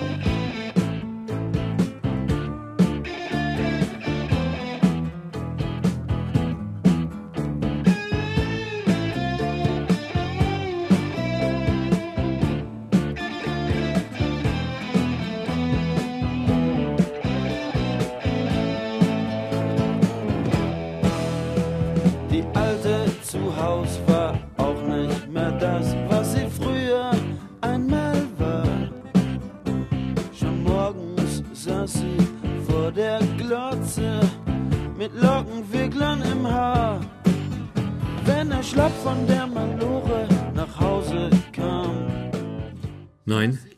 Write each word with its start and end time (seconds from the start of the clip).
Bye. 0.00 0.29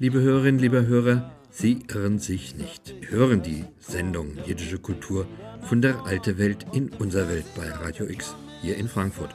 Liebe 0.03 0.21
Hörerinnen, 0.21 0.61
liebe 0.61 0.85
Hörer, 0.89 1.31
Sie 1.49 1.85
irren 1.87 2.19
sich 2.19 2.57
nicht. 2.57 2.93
Hören 3.09 3.41
die 3.41 3.65
Sendung 3.79 4.37
Jiddische 4.45 4.79
Kultur 4.79 5.29
von 5.61 5.81
der 5.81 6.05
Alte 6.05 6.39
Welt 6.39 6.67
in 6.73 6.89
unserer 6.89 7.29
Welt 7.29 7.45
bei 7.57 7.71
Radio 7.71 8.09
X 8.09 8.35
hier 8.63 8.77
in 8.79 8.89
Frankfurt. 8.89 9.33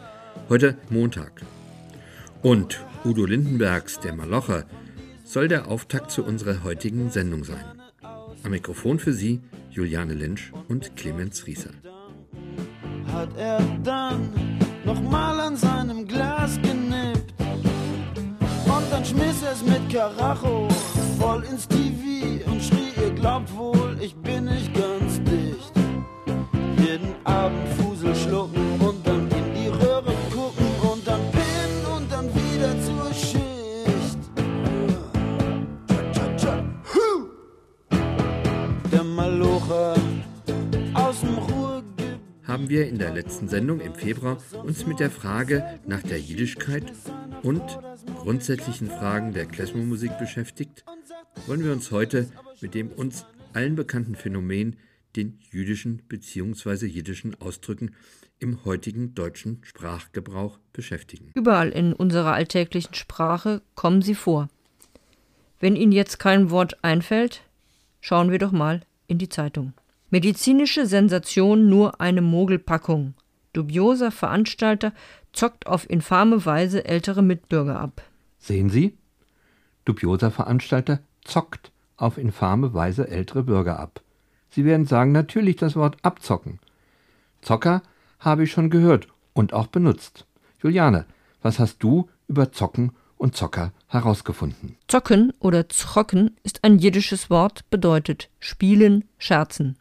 Heute 0.49 0.77
Montag. 0.89 1.41
Und 2.41 2.85
Udo 3.05 3.25
Lindenbergs, 3.25 4.01
der 4.01 4.11
Malocher, 4.11 4.65
soll 5.23 5.47
der 5.47 5.69
Auftakt 5.69 6.11
zu 6.11 6.25
unserer 6.25 6.61
heutigen 6.65 7.11
Sendung 7.11 7.45
sein. 7.45 7.63
Am 8.43 8.51
Mikrofon 8.51 8.99
für 8.99 9.13
Sie 9.13 9.39
Juliane 9.69 10.15
Lynch 10.15 10.51
und 10.67 10.97
Clemens 10.97 11.47
Rieser. 11.47 11.71
Hat 13.13 13.29
er 13.37 13.61
dann 13.85 14.33
nochmal 14.83 15.39
an 15.39 15.55
seinem 15.55 16.05
Glas 16.05 16.59
genippt? 16.61 17.26
Dann 18.89 19.05
schmiss 19.05 19.43
es 19.43 19.63
mit 19.63 19.89
Karacho 19.91 20.67
voll 21.19 21.43
ins 21.43 21.67
TV 21.67 22.49
und 22.49 22.61
schrie, 22.63 22.93
ihr 23.01 23.11
glaubt 23.11 23.55
wohl, 23.55 23.97
ich 23.99 24.15
bin 24.15 24.45
nicht 24.45 24.73
ganz 24.73 25.21
dicht. 25.23 25.71
Jeden 26.77 27.13
Abend 27.25 27.67
Fusel 27.77 28.15
schlucken 28.15 28.66
Haben 42.57 42.69
wir 42.69 42.87
in 42.87 42.97
der 42.97 43.13
letzten 43.13 43.47
Sendung 43.47 43.79
im 43.79 43.93
Februar 43.93 44.39
uns 44.63 44.87
mit 44.87 44.99
der 44.99 45.11
Frage 45.11 45.79
nach 45.85 46.01
der 46.01 46.19
Jüdischkeit 46.19 46.91
und 47.43 47.61
grundsätzlichen 48.15 48.87
Fragen 48.87 49.31
der 49.31 49.45
Klezmermusik 49.45 50.17
beschäftigt, 50.17 50.83
wollen 51.45 51.63
wir 51.63 51.71
uns 51.71 51.91
heute 51.91 52.27
mit 52.59 52.73
dem 52.73 52.89
uns 52.89 53.27
allen 53.53 53.75
bekannten 53.75 54.15
Phänomen, 54.15 54.75
den 55.15 55.37
jüdischen 55.51 56.01
bzw. 56.07 56.87
jiddischen 56.87 57.39
Ausdrücken 57.39 57.91
im 58.39 58.65
heutigen 58.65 59.13
deutschen 59.13 59.59
Sprachgebrauch 59.61 60.57
beschäftigen. 60.73 61.29
Überall 61.35 61.69
in 61.69 61.93
unserer 61.93 62.33
alltäglichen 62.33 62.95
Sprache 62.95 63.61
kommen 63.75 64.01
sie 64.01 64.15
vor. 64.15 64.49
Wenn 65.59 65.75
Ihnen 65.75 65.91
jetzt 65.91 66.17
kein 66.17 66.49
Wort 66.49 66.83
einfällt, 66.83 67.43
schauen 68.01 68.31
wir 68.31 68.39
doch 68.39 68.51
mal 68.51 68.81
in 69.05 69.19
die 69.19 69.29
Zeitung. 69.29 69.73
Medizinische 70.09 70.85
Sensation 70.85 71.67
nur 71.67 71.99
eine 71.99 72.21
Mogelpackung. 72.21 73.13
Dubioser 73.51 74.09
Veranstalter 74.11 74.93
zockt 75.33 75.67
auf 75.67 75.89
infame 75.89 76.45
Weise 76.45 76.85
ältere 76.85 77.21
Mitbürger 77.21 77.77
ab. 77.77 78.01
Sehen 78.37 78.69
Sie? 78.69 78.97
Dubioser 79.83 80.31
Veranstalter 80.31 80.99
zockt 81.25 81.71
auf 81.97 82.17
infame 82.17 82.73
Weise 82.73 83.09
ältere 83.09 83.43
Bürger 83.43 83.79
ab. 83.79 84.01
Sie 84.49 84.63
werden 84.63 84.85
sagen, 84.85 85.11
natürlich 85.11 85.57
das 85.57 85.75
Wort 85.75 85.97
abzocken. 86.03 86.59
Zocker 87.41 87.81
habe 88.19 88.45
ich 88.45 88.51
schon 88.51 88.69
gehört 88.69 89.09
und 89.33 89.51
auch 89.51 89.67
benutzt. 89.67 90.25
Juliane, 90.63 91.05
was 91.41 91.59
hast 91.59 91.83
du 91.83 92.09
über 92.29 92.53
Zocken 92.53 92.93
und 93.17 93.35
Zocker 93.35 93.73
herausgefunden? 93.87 94.77
Zocken 94.87 95.33
oder 95.39 95.67
zocken 95.67 96.37
ist 96.43 96.63
ein 96.63 96.79
jiddisches 96.79 97.29
Wort, 97.29 97.69
bedeutet 97.69 98.29
spielen, 98.39 99.03
scherzen. 99.17 99.77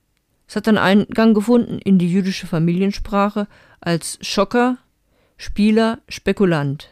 Es 0.48 0.56
hat 0.56 0.66
dann 0.66 0.78
Eingang 0.78 1.34
gefunden 1.34 1.78
in 1.78 1.98
die 1.98 2.10
jüdische 2.10 2.46
Familiensprache 2.46 3.48
als 3.80 4.18
Schocker, 4.20 4.78
Spieler, 5.36 5.98
Spekulant. 6.08 6.90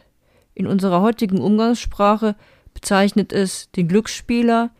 In 0.53 0.67
unserer 0.67 1.01
heutigen 1.01 1.39
Umgangssprache 1.39 2.35
bezeichnet 2.73 3.33
es 3.33 3.71
den 3.71 3.87
Glücksspieler, 3.87 4.71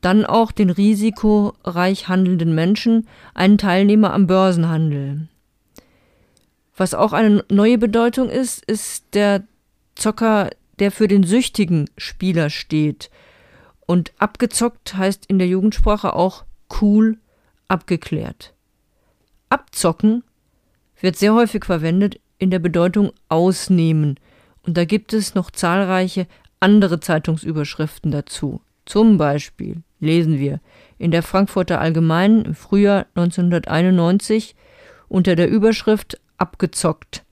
dann 0.00 0.24
auch 0.24 0.50
den 0.50 0.70
risikoreich 0.70 2.08
handelnden 2.08 2.54
Menschen, 2.54 3.06
einen 3.34 3.58
Teilnehmer 3.58 4.14
am 4.14 4.26
Börsenhandel. 4.26 5.28
Was 6.76 6.94
auch 6.94 7.12
eine 7.12 7.44
neue 7.50 7.76
Bedeutung 7.76 8.30
ist, 8.30 8.64
ist 8.64 9.14
der 9.14 9.42
Zocker, 9.94 10.48
der 10.78 10.90
für 10.90 11.08
den 11.08 11.24
süchtigen 11.24 11.90
Spieler 11.98 12.48
steht. 12.48 13.10
Und 13.84 14.12
abgezockt 14.18 14.96
heißt 14.96 15.26
in 15.26 15.38
der 15.38 15.48
Jugendsprache 15.48 16.14
auch 16.14 16.44
cool, 16.80 17.18
abgeklärt. 17.70 18.52
Abzocken 19.48 20.24
wird 21.00 21.16
sehr 21.16 21.34
häufig 21.34 21.64
verwendet 21.64 22.20
in 22.38 22.50
der 22.50 22.58
Bedeutung 22.58 23.12
ausnehmen, 23.28 24.18
und 24.62 24.76
da 24.76 24.84
gibt 24.84 25.14
es 25.14 25.34
noch 25.34 25.50
zahlreiche 25.50 26.26
andere 26.58 27.00
Zeitungsüberschriften 27.00 28.10
dazu. 28.10 28.60
Zum 28.84 29.16
Beispiel 29.16 29.82
lesen 30.00 30.38
wir 30.38 30.60
in 30.98 31.10
der 31.10 31.22
Frankfurter 31.22 31.80
Allgemeinen 31.80 32.44
im 32.44 32.54
Frühjahr 32.54 33.06
1991 33.14 34.54
unter 35.08 35.36
der 35.36 35.48
Überschrift 35.48 36.20
Abgezockt. 36.36 37.24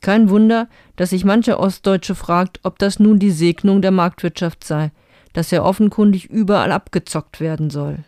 Kein 0.00 0.28
Wunder, 0.28 0.68
dass 0.96 1.10
sich 1.10 1.24
mancher 1.24 1.58
Ostdeutsche 1.58 2.14
fragt, 2.14 2.60
ob 2.62 2.78
das 2.78 2.98
nun 2.98 3.18
die 3.18 3.30
Segnung 3.30 3.82
der 3.82 3.90
Marktwirtschaft 3.90 4.64
sei, 4.64 4.92
dass 5.32 5.52
er 5.52 5.64
offenkundig 5.64 6.26
überall 6.26 6.72
abgezockt 6.72 7.40
werden 7.40 7.70
soll. 7.70 8.04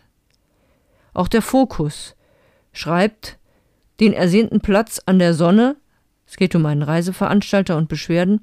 Auch 1.13 1.27
der 1.27 1.41
Fokus 1.41 2.15
schreibt, 2.71 3.37
den 3.99 4.13
ersehnten 4.13 4.61
Platz 4.61 5.01
an 5.05 5.19
der 5.19 5.33
Sonne, 5.33 5.75
es 6.25 6.37
geht 6.37 6.55
um 6.55 6.65
einen 6.65 6.83
Reiseveranstalter 6.83 7.77
und 7.77 7.89
Beschwerden, 7.89 8.41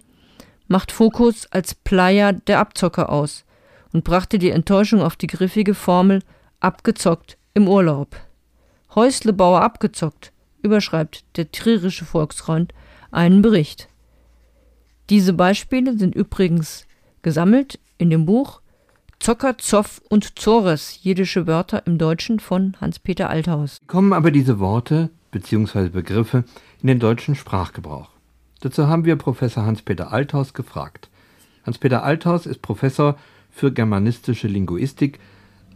macht 0.69 0.93
Fokus 0.93 1.47
als 1.53 1.75
Player 1.75 2.33
der 2.33 2.59
Abzocker 2.59 3.11
aus 3.11 3.45
und 3.93 4.05
brachte 4.05 4.39
die 4.39 4.51
Enttäuschung 4.51 5.01
auf 5.01 5.17
die 5.17 5.29
griffige 5.29 5.75
Formel 5.75 6.23
abgezockt 6.61 7.39
im 7.55 7.69
Urlaub. 7.69 8.17
Häuslebauer 8.95 9.63
abgezockt, 9.63 10.33
überschreibt 10.63 11.25
der 11.37 11.51
trierische 11.53 12.05
Volksfreund 12.05 12.75
einen 13.11 13.43
Bericht. 13.43 13.89
Diese 15.09 15.33
Beispiele 15.33 15.97
sind 15.97 16.15
übrigens 16.15 16.87
gesammelt 17.23 17.79
in 17.99 18.11
dem 18.11 18.27
Buch 18.27 18.61
Zocker, 19.19 19.59
Zoff 19.59 20.01
und 20.09 20.39
Zores, 20.39 21.01
jiddische 21.03 21.47
Wörter 21.47 21.87
im 21.87 21.99
Deutschen 21.99 22.39
von 22.39 22.77
Hans-Peter 22.81 23.29
Althaus. 23.29 23.79
Kommen 23.87 24.13
aber 24.13 24.31
diese 24.31 24.61
Worte 24.61 25.11
bzw. 25.33 25.89
Begriffe 25.89 26.45
in 26.81 26.87
den 26.87 27.01
deutschen 27.01 27.35
Sprachgebrauch. 27.35 28.11
Dazu 28.61 28.87
haben 28.87 29.05
wir 29.05 29.17
Professor 29.17 29.65
Hans-Peter 29.65 30.13
Althaus 30.13 30.55
gefragt. 30.55 31.09
Hans-Peter 31.65 32.05
Althaus 32.05 32.47
ist 32.47 32.63
Professor 32.63 33.19
für 33.51 33.73
germanistische 33.73 34.49
Linguistik 34.49 35.19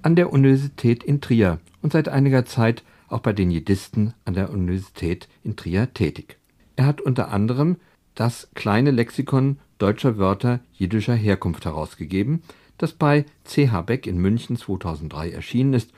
an 0.03 0.15
der 0.15 0.33
Universität 0.33 1.03
in 1.03 1.21
Trier 1.21 1.59
und 1.83 1.93
seit 1.93 2.09
einiger 2.09 2.45
Zeit 2.45 2.85
auch 3.09 3.21
bei 3.21 3.33
den 3.33 3.51
Jiddisten 3.51 4.15
an 4.25 4.35
der 4.35 4.51
Universität 4.51 5.29
in 5.43 5.57
Trier 5.57 5.93
tätig. 5.93 6.37
Er 6.77 6.87
hat 6.87 7.01
unter 7.01 7.31
anderem 7.33 7.77
das 8.15 8.49
kleine 8.55 8.91
Lexikon 8.91 9.59
deutscher 9.79 10.19
Wörter 10.19 10.61
jiddischer 10.73 11.15
Herkunft 11.15 11.65
herausgegeben, 11.65 12.43
das 12.82 12.94
bei 12.94 13.27
CH 13.44 13.82
Beck 13.87 14.06
in 14.06 14.19
München 14.19 14.56
2003 14.56 15.31
erschienen 15.31 15.75
ist 15.75 15.93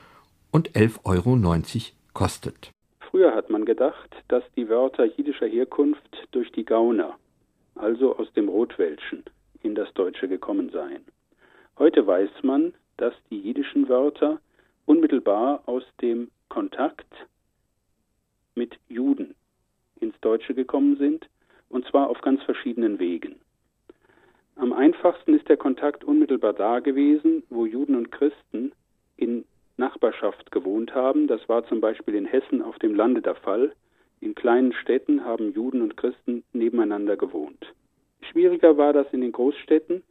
und 0.51 0.71
11,90 0.71 1.05
Euro 1.05 1.37
kostet. 2.13 2.71
Früher 2.99 3.33
hat 3.33 3.49
man 3.49 3.65
gedacht, 3.65 4.09
dass 4.27 4.43
die 4.55 4.67
Wörter 4.69 5.05
jiddischer 5.05 5.47
Herkunft 5.47 6.27
durch 6.31 6.51
die 6.51 6.65
Gauner, 6.65 7.15
also 7.75 8.17
aus 8.17 8.31
dem 8.33 8.49
Rotwelschen, 8.49 9.23
in 9.61 9.75
das 9.75 9.93
Deutsche 9.93 10.27
gekommen 10.27 10.69
seien. 10.71 11.03
Heute 11.77 12.05
weiß 12.05 12.29
man, 12.43 12.73
dass 12.97 13.13
die 13.29 13.39
jiddischen 13.39 13.87
Wörter 13.87 14.39
unmittelbar 14.85 15.63
aus 15.65 15.83
dem 16.01 16.29
Kontakt 16.49 17.07
mit 18.55 18.77
Juden 18.89 19.35
ins 19.99 20.19
Deutsche 20.21 20.53
gekommen 20.53 20.97
sind, 20.97 21.27
und 21.69 21.85
zwar 21.87 22.09
auf 22.09 22.21
ganz 22.21 22.43
verschiedenen 22.43 22.99
Wegen. 22.99 23.35
Am 24.55 24.71
einfachsten 24.71 25.33
ist 25.33 25.49
der 25.49 25.57
Kontakt 25.57 26.03
unmittelbar 26.03 26.53
da 26.53 26.79
gewesen, 26.79 27.43
wo 27.49 27.65
Juden 27.65 27.95
und 27.95 28.11
Christen 28.11 28.71
in 29.17 29.45
Nachbarschaft 29.77 30.51
gewohnt 30.51 30.93
haben. 30.93 31.27
Das 31.27 31.47
war 31.49 31.65
zum 31.65 31.81
Beispiel 31.81 32.15
in 32.15 32.25
Hessen 32.25 32.61
auf 32.61 32.77
dem 32.79 32.93
Lande 32.95 33.21
der 33.21 33.35
Fall. 33.35 33.73
In 34.21 34.35
kleinen 34.35 34.73
Städten 34.73 35.25
haben 35.25 35.53
Juden 35.53 35.81
und 35.81 35.97
Christen 35.97 36.43
nebeneinander 36.53 37.17
gewohnt. 37.17 37.73
Schwieriger 38.21 38.77
war 38.77 38.93
das 38.93 39.07
in 39.11 39.21
den 39.21 39.31
Großstädten, 39.31 40.03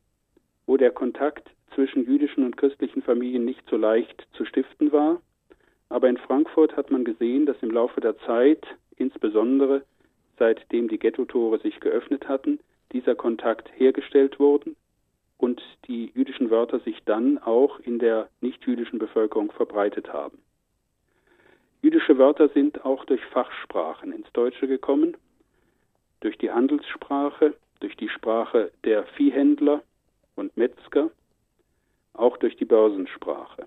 wo 0.67 0.77
der 0.77 0.91
Kontakt 0.91 1.51
zwischen 1.75 2.05
jüdischen 2.05 2.45
und 2.45 2.57
christlichen 2.57 3.03
Familien 3.03 3.45
nicht 3.45 3.63
so 3.71 3.77
leicht 3.77 4.27
zu 4.33 4.45
stiften 4.45 4.93
war. 4.93 5.21
Aber 5.89 6.09
in 6.09 6.19
Frankfurt 6.19 6.77
hat 6.77 6.91
man 6.91 7.05
gesehen, 7.05 7.47
dass 7.47 7.57
im 7.63 7.71
Laufe 7.71 8.01
der 8.01 8.19
Zeit, 8.19 8.67
insbesondere 8.97 9.83
seitdem 10.39 10.89
die 10.89 10.99
Ghettotore 10.99 11.59
sich 11.61 11.81
geöffnet 11.81 12.29
hatten, 12.29 12.59
dieser 12.93 13.15
Kontakt 13.15 13.71
hergestellt 13.77 14.39
wurde 14.39 14.75
und 15.39 15.61
die 15.89 16.13
jüdischen 16.15 16.51
Wörter 16.51 16.81
sich 16.81 17.03
dann 17.05 17.39
auch 17.39 17.81
in 17.81 17.99
der 17.99 18.29
nichtjüdischen 18.41 18.99
Bevölkerung 18.99 19.51
verbreitet 19.51 20.13
haben. 20.13 20.39
Jüdische 21.83 22.17
Wörter 22.17 22.49
sind 22.51 22.85
auch 22.85 23.05
durch 23.05 23.25
Fachsprachen 23.27 24.13
ins 24.13 24.31
Deutsche 24.33 24.69
gekommen, 24.69 25.17
durch 26.21 26.39
die 26.39 26.53
Handelssprache, 26.53 27.55
durch 27.81 27.97
die 27.97 28.09
Sprache 28.09 28.71
der 28.85 29.05
Viehhändler 29.17 29.83
und 30.37 30.57
Metzger, 30.57 31.11
auch 32.15 32.37
durch 32.37 32.57
die 32.57 32.65
Börsensprache. 32.65 33.67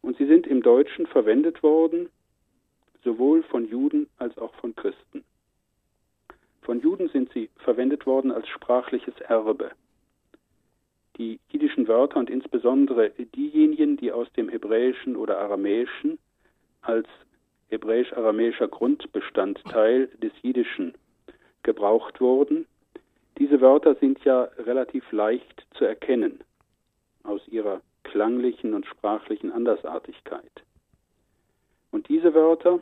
Und 0.00 0.16
sie 0.16 0.26
sind 0.26 0.46
im 0.46 0.62
Deutschen 0.62 1.06
verwendet 1.06 1.62
worden, 1.62 2.08
sowohl 3.04 3.42
von 3.42 3.68
Juden 3.68 4.08
als 4.16 4.38
auch 4.38 4.54
von 4.54 4.74
Christen. 4.74 5.24
Von 6.68 6.82
Juden 6.82 7.08
sind 7.08 7.32
sie 7.32 7.48
verwendet 7.56 8.04
worden 8.04 8.30
als 8.30 8.46
sprachliches 8.46 9.18
Erbe. 9.22 9.70
Die 11.16 11.40
jiddischen 11.48 11.88
Wörter 11.88 12.18
und 12.18 12.28
insbesondere 12.28 13.08
diejenigen, 13.08 13.96
die 13.96 14.12
aus 14.12 14.30
dem 14.34 14.50
Hebräischen 14.50 15.16
oder 15.16 15.38
Aramäischen 15.38 16.18
als 16.82 17.08
hebräisch-aramäischer 17.70 18.68
Grundbestandteil 18.68 20.08
des 20.18 20.32
Jiddischen 20.42 20.92
gebraucht 21.62 22.20
wurden, 22.20 22.66
diese 23.38 23.62
Wörter 23.62 23.94
sind 23.94 24.22
ja 24.26 24.42
relativ 24.58 25.10
leicht 25.10 25.66
zu 25.70 25.86
erkennen 25.86 26.40
aus 27.22 27.40
ihrer 27.48 27.80
klanglichen 28.02 28.74
und 28.74 28.84
sprachlichen 28.84 29.52
Andersartigkeit. 29.52 30.52
Und 31.92 32.10
diese 32.10 32.34
Wörter 32.34 32.80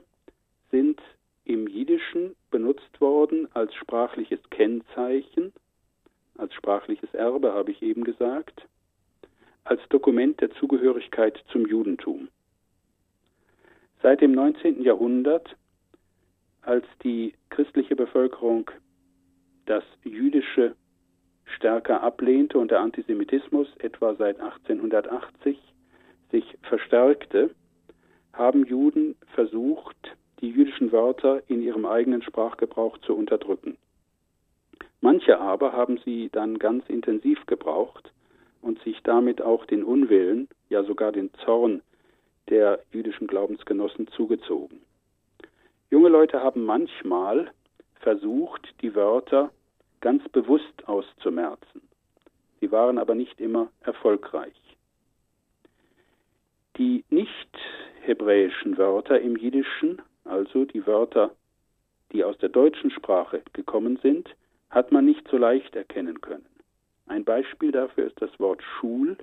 sind 0.72 1.00
im 1.46 1.68
Jiddischen 1.68 2.34
benutzt 2.50 3.00
worden 3.00 3.48
als 3.54 3.72
sprachliches 3.74 4.40
Kennzeichen, 4.50 5.52
als 6.36 6.52
sprachliches 6.54 7.14
Erbe, 7.14 7.52
habe 7.52 7.70
ich 7.70 7.82
eben 7.82 8.04
gesagt, 8.04 8.66
als 9.64 9.80
Dokument 9.88 10.40
der 10.40 10.50
Zugehörigkeit 10.50 11.42
zum 11.50 11.66
Judentum. 11.66 12.28
Seit 14.02 14.20
dem 14.20 14.32
19. 14.32 14.82
Jahrhundert, 14.82 15.56
als 16.62 16.84
die 17.04 17.32
christliche 17.48 17.94
Bevölkerung 17.94 18.70
das 19.66 19.84
Jüdische 20.02 20.74
stärker 21.44 22.02
ablehnte 22.02 22.58
und 22.58 22.72
der 22.72 22.80
Antisemitismus 22.80 23.68
etwa 23.78 24.14
seit 24.16 24.40
1880 24.40 25.58
sich 26.32 26.58
verstärkte, 26.62 27.50
haben 28.32 28.66
Juden 28.66 29.16
versucht, 29.34 30.16
die 30.40 30.50
jüdischen 30.50 30.92
Wörter 30.92 31.42
in 31.48 31.62
ihrem 31.62 31.86
eigenen 31.86 32.22
Sprachgebrauch 32.22 32.98
zu 32.98 33.14
unterdrücken. 33.14 33.76
Manche 35.00 35.38
aber 35.40 35.72
haben 35.72 35.98
sie 36.04 36.30
dann 36.30 36.58
ganz 36.58 36.88
intensiv 36.88 37.46
gebraucht 37.46 38.12
und 38.62 38.80
sich 38.82 39.02
damit 39.02 39.40
auch 39.40 39.64
den 39.66 39.84
Unwillen, 39.84 40.48
ja 40.68 40.82
sogar 40.82 41.12
den 41.12 41.30
Zorn 41.44 41.82
der 42.48 42.80
jüdischen 42.92 43.26
Glaubensgenossen 43.26 44.08
zugezogen. 44.08 44.80
Junge 45.90 46.08
Leute 46.08 46.42
haben 46.42 46.64
manchmal 46.64 47.50
versucht, 48.00 48.74
die 48.82 48.94
Wörter 48.94 49.50
ganz 50.00 50.28
bewusst 50.28 50.86
auszumerzen. 50.86 51.82
Sie 52.60 52.70
waren 52.72 52.98
aber 52.98 53.14
nicht 53.14 53.40
immer 53.40 53.68
erfolgreich. 53.80 54.54
Die 56.76 57.04
nicht 57.10 57.58
hebräischen 58.02 58.76
Wörter 58.78 59.20
im 59.20 59.36
Jiddischen, 59.36 60.02
also 60.26 60.64
die 60.64 60.86
Wörter, 60.86 61.34
die 62.12 62.24
aus 62.24 62.38
der 62.38 62.48
deutschen 62.48 62.90
Sprache 62.90 63.42
gekommen 63.52 63.98
sind, 64.02 64.34
hat 64.70 64.92
man 64.92 65.04
nicht 65.04 65.26
so 65.28 65.36
leicht 65.36 65.74
erkennen 65.76 66.20
können. 66.20 66.46
Ein 67.06 67.24
Beispiel 67.24 67.72
dafür 67.72 68.06
ist 68.06 68.20
das 68.20 68.38
Wort 68.40 68.62
Schul, 68.62 69.16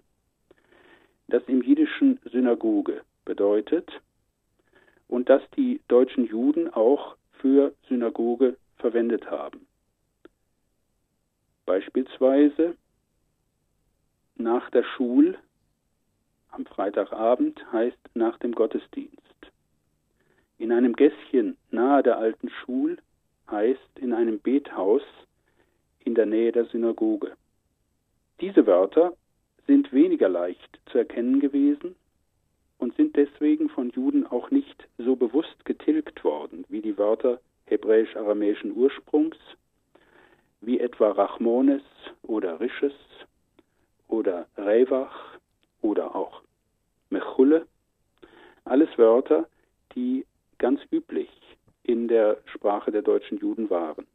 das 1.28 1.44
im 1.48 1.62
Jiddischen 1.62 2.20
Synagoge 2.32 3.02
bedeutet 3.26 3.92
und 5.08 5.30
das 5.30 5.42
die 5.56 5.82
deutschen 5.88 6.26
Juden 6.26 6.74
auch 6.74 7.18
für 7.40 7.74
Synagoge 7.88 8.58
verwendet 8.78 9.30
haben. 9.30 9.68
Beispielsweise 11.66 12.76
nach 14.36 14.70
der 14.72 14.84
Schul 14.84 15.38
am 16.52 16.66
Freitagabend 16.66 17.60
heißt 17.72 17.98
nach 18.14 18.38
dem 18.38 18.54
Gottesdienst. 18.54 19.33
In 20.64 20.72
einem 20.72 20.96
Gässchen 20.96 21.58
nahe 21.72 22.04
der 22.04 22.18
alten 22.20 22.48
Schul 22.48 22.98
heißt 23.52 24.00
in 24.00 24.14
einem 24.14 24.40
Bethaus 24.40 25.02
in 26.00 26.16
der 26.16 26.26
Nähe 26.26 26.54
der 26.54 26.64
Synagoge. 26.68 27.34
Diese 28.40 28.66
Wörter 28.66 29.12
sind 29.68 29.92
weniger 29.92 30.30
leicht 30.30 30.80
zu 30.86 31.00
erkennen 31.00 31.42
gewesen 31.42 31.96
und 32.78 32.96
sind 32.96 33.18
deswegen 33.18 33.68
von 33.68 33.90
Juden 33.90 34.26
auch 34.26 34.52
nicht 34.52 34.88
so 34.98 35.18
bewusst 35.18 35.66
getilgt 35.66 36.24
worden 36.24 36.64
wie 36.70 36.80
die 36.80 36.98
Wörter 36.98 37.42
hebräisch-aramäischen 37.66 38.72
Ursprungs 38.72 39.36
wie 40.62 40.80
etwa 40.80 41.12
Rachmones 41.12 41.84
oder 42.22 42.62
Risches 42.62 42.96
oder 44.08 44.48
Revach 44.56 45.38
oder 45.82 46.16
auch 46.16 46.42
Mechulle. 47.10 47.68
Alles 48.64 48.98
Wörter, 48.98 49.50
die 49.94 50.26
ganz 50.64 50.80
üblich 50.92 51.30
in 51.84 52.08
der 52.08 52.38
Sprache 52.46 52.90
der 52.90 53.02
deutschen 53.02 53.38
Juden 53.38 53.70
waren. 53.70 54.08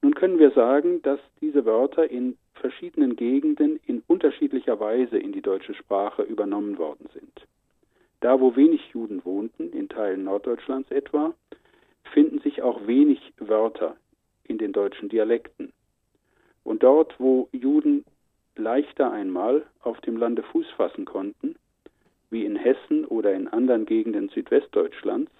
Nun 0.00 0.14
können 0.14 0.38
wir 0.38 0.52
sagen, 0.52 1.02
dass 1.02 1.20
diese 1.42 1.66
Wörter 1.66 2.10
in 2.10 2.38
verschiedenen 2.54 3.14
Gegenden 3.14 3.78
in 3.84 4.02
unterschiedlicher 4.06 4.80
Weise 4.80 5.18
in 5.18 5.32
die 5.32 5.42
deutsche 5.42 5.74
Sprache 5.74 6.22
übernommen 6.22 6.78
worden 6.78 7.10
sind. 7.12 7.46
Da, 8.20 8.40
wo 8.40 8.56
wenig 8.56 8.80
Juden 8.94 9.22
wohnten, 9.26 9.70
in 9.70 9.90
Teilen 9.90 10.24
Norddeutschlands 10.24 10.90
etwa, 10.90 11.34
finden 12.14 12.38
sich 12.38 12.62
auch 12.62 12.86
wenig 12.86 13.20
Wörter 13.36 13.96
in 14.44 14.56
den 14.56 14.72
deutschen 14.72 15.10
Dialekten. 15.10 15.74
Und 16.64 16.82
dort, 16.82 17.20
wo 17.20 17.50
Juden 17.52 18.06
leichter 18.56 19.12
einmal 19.12 19.66
auf 19.82 20.00
dem 20.00 20.16
Lande 20.16 20.42
Fuß 20.42 20.70
fassen 20.70 21.04
konnten, 21.04 21.56
wie 22.30 22.44
in 22.44 22.56
Hessen 22.56 23.04
oder 23.04 23.34
in 23.34 23.48
anderen 23.48 23.86
Gegenden 23.86 24.28
Südwestdeutschlands, 24.28 25.30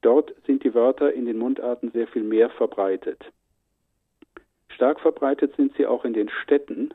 dort 0.00 0.34
sind 0.46 0.64
die 0.64 0.74
Wörter 0.74 1.12
in 1.12 1.26
den 1.26 1.38
Mundarten 1.38 1.90
sehr 1.92 2.06
viel 2.08 2.22
mehr 2.22 2.50
verbreitet. 2.50 3.24
Stark 4.68 5.00
verbreitet 5.00 5.54
sind 5.56 5.74
sie 5.76 5.86
auch 5.86 6.04
in 6.04 6.14
den 6.14 6.28
Städten, 6.28 6.92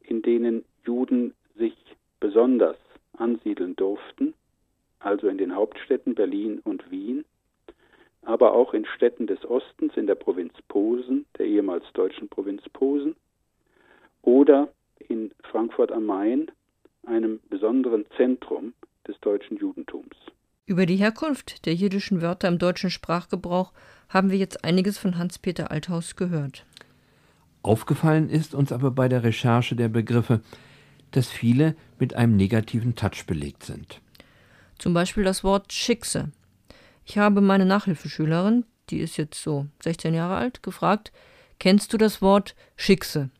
in 0.00 0.22
denen 0.22 0.64
Juden 0.84 1.34
sich 1.56 1.74
besonders 2.20 2.76
ansiedeln 3.16 3.76
durften, 3.76 4.34
also 5.00 5.28
in 5.28 5.38
den 5.38 5.54
Hauptstädten 5.54 6.14
Berlin 6.14 6.60
und 6.64 6.90
Wien, 6.90 7.24
aber 8.22 8.52
auch 8.52 8.74
in 8.74 8.86
Städten 8.86 9.26
des 9.26 9.44
Ostens 9.44 9.96
in 9.96 10.06
der 10.06 10.14
Provinz 10.14 10.52
Posen, 10.68 11.26
der 11.38 11.46
ehemals 11.46 11.84
deutschen 11.92 12.28
Provinz 12.28 12.62
Posen, 12.72 13.14
oder 14.22 14.68
in 14.98 15.30
Frankfurt 15.42 15.92
am 15.92 16.06
Main, 16.06 16.50
einem 17.08 17.40
besonderen 17.50 18.04
Zentrum 18.16 18.74
des 19.06 19.18
deutschen 19.20 19.56
Judentums. 19.56 20.14
Über 20.66 20.84
die 20.84 20.96
Herkunft 20.96 21.64
der 21.64 21.74
jiddischen 21.74 22.20
Wörter 22.20 22.48
im 22.48 22.58
deutschen 22.58 22.90
Sprachgebrauch 22.90 23.72
haben 24.08 24.30
wir 24.30 24.38
jetzt 24.38 24.64
einiges 24.64 24.98
von 24.98 25.16
Hans-Peter 25.16 25.70
Althaus 25.70 26.14
gehört. 26.14 26.66
Aufgefallen 27.62 28.28
ist 28.28 28.54
uns 28.54 28.70
aber 28.70 28.90
bei 28.90 29.08
der 29.08 29.24
Recherche 29.24 29.74
der 29.76 29.88
Begriffe, 29.88 30.42
dass 31.10 31.28
viele 31.28 31.74
mit 31.98 32.14
einem 32.14 32.36
negativen 32.36 32.94
Touch 32.94 33.24
belegt 33.26 33.64
sind. 33.64 34.00
Zum 34.78 34.94
Beispiel 34.94 35.24
das 35.24 35.42
Wort 35.42 35.72
Schickse. 35.72 36.30
Ich 37.04 37.18
habe 37.18 37.40
meine 37.40 37.64
Nachhilfeschülerin, 37.64 38.64
die 38.90 38.98
ist 38.98 39.16
jetzt 39.16 39.42
so 39.42 39.66
16 39.82 40.14
Jahre 40.14 40.36
alt, 40.36 40.62
gefragt, 40.62 41.12
kennst 41.58 41.92
du 41.92 41.96
das 41.96 42.20
Wort 42.20 42.54
Schickse? 42.76 43.30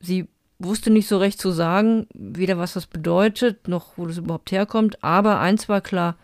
Sie 0.00 0.26
wusste 0.64 0.90
nicht 0.90 1.08
so 1.08 1.18
recht 1.18 1.40
zu 1.40 1.50
sagen, 1.50 2.06
weder 2.14 2.58
was 2.58 2.74
das 2.74 2.86
bedeutet, 2.86 3.68
noch 3.68 3.96
wo 3.96 4.06
das 4.06 4.18
überhaupt 4.18 4.50
herkommt, 4.52 5.02
aber 5.02 5.40
eins 5.40 5.68
war 5.68 5.80
klar, 5.80 6.16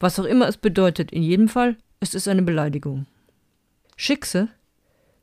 was 0.00 0.18
auch 0.18 0.24
immer 0.24 0.48
es 0.48 0.56
bedeutet, 0.56 1.10
in 1.10 1.22
jedem 1.22 1.48
Fall, 1.48 1.76
es 2.00 2.14
ist 2.14 2.28
eine 2.28 2.42
Beleidigung. 2.42 3.06
Schickse 3.96 4.48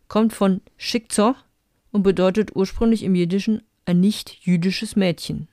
kommt 0.07 0.33
von 0.33 0.61
Shikzo 0.77 1.35
und 1.91 2.03
bedeutet 2.03 2.55
ursprünglich 2.55 3.03
im 3.03 3.15
Jiddischen 3.15 3.61
ein 3.85 3.99
nicht-jüdisches 3.99 4.95
Mädchen. 4.95 5.47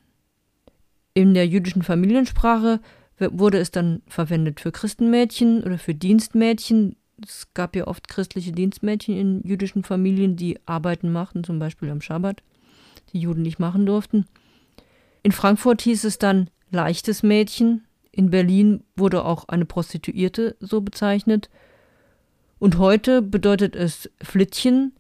In 1.15 1.35
der 1.35 1.47
jüdischen 1.47 1.83
Familiensprache 1.83 2.81
wurde 3.19 3.59
es 3.59 3.71
dann 3.71 4.03
verwendet 4.09 4.59
für 4.59 4.73
Christenmädchen 4.73 5.63
oder 5.63 5.79
für 5.79 5.95
Dienstmädchen. 5.95 6.97
Es 7.23 7.47
gab 7.55 7.77
ja 7.77 7.87
oft 7.87 8.09
christliche 8.09 8.51
Dienstmädchen 8.51 9.17
in 9.17 9.43
jüdischen 9.45 9.85
Familien, 9.85 10.37
die 10.37 10.59
Arbeiten 10.67 11.13
machten, 11.13 11.45
zum 11.45 11.59
Beispiel 11.59 11.91
am 11.91 12.01
Schabbat, 12.01 12.43
die 13.13 13.21
Juden 13.21 13.43
nicht 13.43 13.59
machen 13.59 13.87
durften. 13.87 14.27
In 15.23 15.33
Frankfurt 15.33 15.83
hieß 15.83 16.05
es 16.05 16.19
dann 16.19 16.49
leichtes 16.71 17.23
Mädchen. 17.23 17.85
In 18.11 18.31
Berlin 18.31 18.83
wurde 18.97 19.25
auch 19.25 19.49
eine 19.49 19.65
Prostituierte 19.65 20.57
so 20.61 20.81
bezeichnet. 20.81 21.49
Und 22.59 22.79
heute 22.79 23.23
bedeutet 23.23 23.77
es 23.77 24.11
Flittchen 24.23 24.93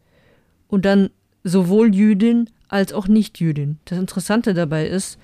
und 0.69 0.85
dann 0.85 1.11
sowohl 1.45 1.95
Jüdin 1.95 2.50
als 2.69 2.92
auch 2.92 3.09
Nicht-Jüdin. 3.09 3.78
Das 3.85 3.99
Interessante 3.99 4.54
dabei 4.54 4.87
ist, 4.87 5.19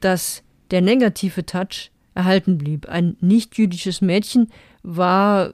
dass 0.00 0.42
der 0.70 0.80
negative 0.80 1.46
Touch 1.46 1.90
erhalten 2.14 2.58
blieb. 2.58 2.88
Ein 2.88 3.16
nicht-jüdisches 3.20 4.00
Mädchen 4.00 4.48
war 4.82 5.52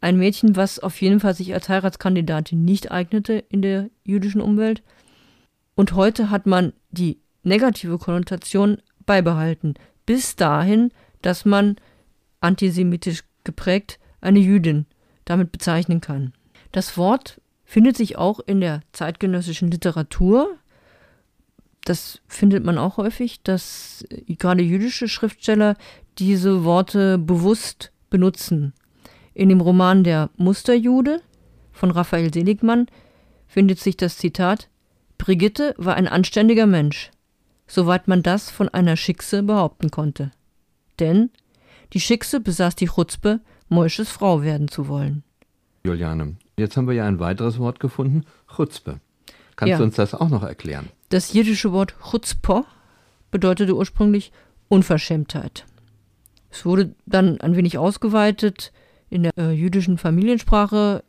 ein 0.00 0.16
Mädchen, 0.16 0.56
was 0.56 0.78
auf 0.78 1.00
jeden 1.00 1.20
Fall 1.20 1.34
sich 1.34 1.52
als 1.54 1.68
Heiratskandidatin 1.68 2.64
nicht 2.64 2.92
eignete 2.92 3.44
in 3.48 3.62
der 3.62 3.90
jüdischen 4.04 4.40
Umwelt. 4.40 4.82
Und 5.76 5.92
heute 5.92 6.30
hat 6.30 6.46
man 6.46 6.72
die 6.90 7.20
negative 7.44 7.98
Konnotation 7.98 8.78
beibehalten, 9.04 9.74
bis 10.06 10.34
dahin, 10.34 10.90
dass 11.22 11.44
man 11.44 11.76
antisemitisch 12.40 13.22
geprägt 13.44 14.00
eine 14.20 14.40
Jüdin 14.40 14.86
damit 15.26 15.52
bezeichnen 15.52 16.00
kann. 16.00 16.32
Das 16.72 16.96
Wort 16.96 17.40
findet 17.64 17.96
sich 17.96 18.16
auch 18.16 18.40
in 18.40 18.60
der 18.60 18.80
zeitgenössischen 18.92 19.70
Literatur. 19.70 20.56
Das 21.84 22.20
findet 22.26 22.64
man 22.64 22.78
auch 22.78 22.96
häufig, 22.96 23.42
dass 23.42 24.04
gerade 24.26 24.62
jüdische 24.62 25.08
Schriftsteller 25.08 25.76
diese 26.18 26.64
Worte 26.64 27.18
bewusst 27.18 27.92
benutzen. 28.08 28.72
In 29.34 29.50
dem 29.50 29.60
Roman 29.60 30.04
Der 30.04 30.30
Musterjude 30.36 31.20
von 31.72 31.90
Raphael 31.90 32.32
Seligmann 32.32 32.86
findet 33.46 33.78
sich 33.78 33.96
das 33.96 34.16
Zitat 34.16 34.70
Brigitte 35.18 35.74
war 35.78 35.94
ein 35.94 36.08
anständiger 36.08 36.66
Mensch, 36.66 37.10
soweit 37.66 38.08
man 38.08 38.22
das 38.22 38.50
von 38.50 38.68
einer 38.68 38.96
Schickse 38.96 39.42
behaupten 39.42 39.90
konnte. 39.90 40.30
Denn 40.98 41.30
die 41.92 42.00
Schickse 42.00 42.40
besaß 42.40 42.76
die 42.76 42.88
Chutzpe, 42.88 43.40
Moisches 43.68 44.08
Frau 44.10 44.42
werden 44.42 44.68
zu 44.68 44.86
wollen. 44.86 45.24
Juliane, 45.84 46.36
jetzt 46.56 46.76
haben 46.76 46.86
wir 46.86 46.94
ja 46.94 47.06
ein 47.06 47.18
weiteres 47.18 47.58
Wort 47.58 47.80
gefunden, 47.80 48.24
Chutzpe. 48.56 49.00
Kannst 49.56 49.70
ja. 49.70 49.78
du 49.78 49.84
uns 49.84 49.96
das 49.96 50.14
auch 50.14 50.28
noch 50.28 50.42
erklären? 50.42 50.88
Das 51.08 51.32
jiddische 51.32 51.72
Wort 51.72 51.94
Chutzpo 52.10 52.64
bedeutete 53.30 53.74
ursprünglich 53.74 54.32
Unverschämtheit. 54.68 55.64
Es 56.50 56.64
wurde 56.64 56.94
dann 57.06 57.40
ein 57.40 57.56
wenig 57.56 57.78
ausgeweitet 57.78 58.72
in 59.10 59.24
der 59.24 59.32
äh, 59.36 59.52
jüdischen 59.52 59.98
Familiensprache 59.98 61.04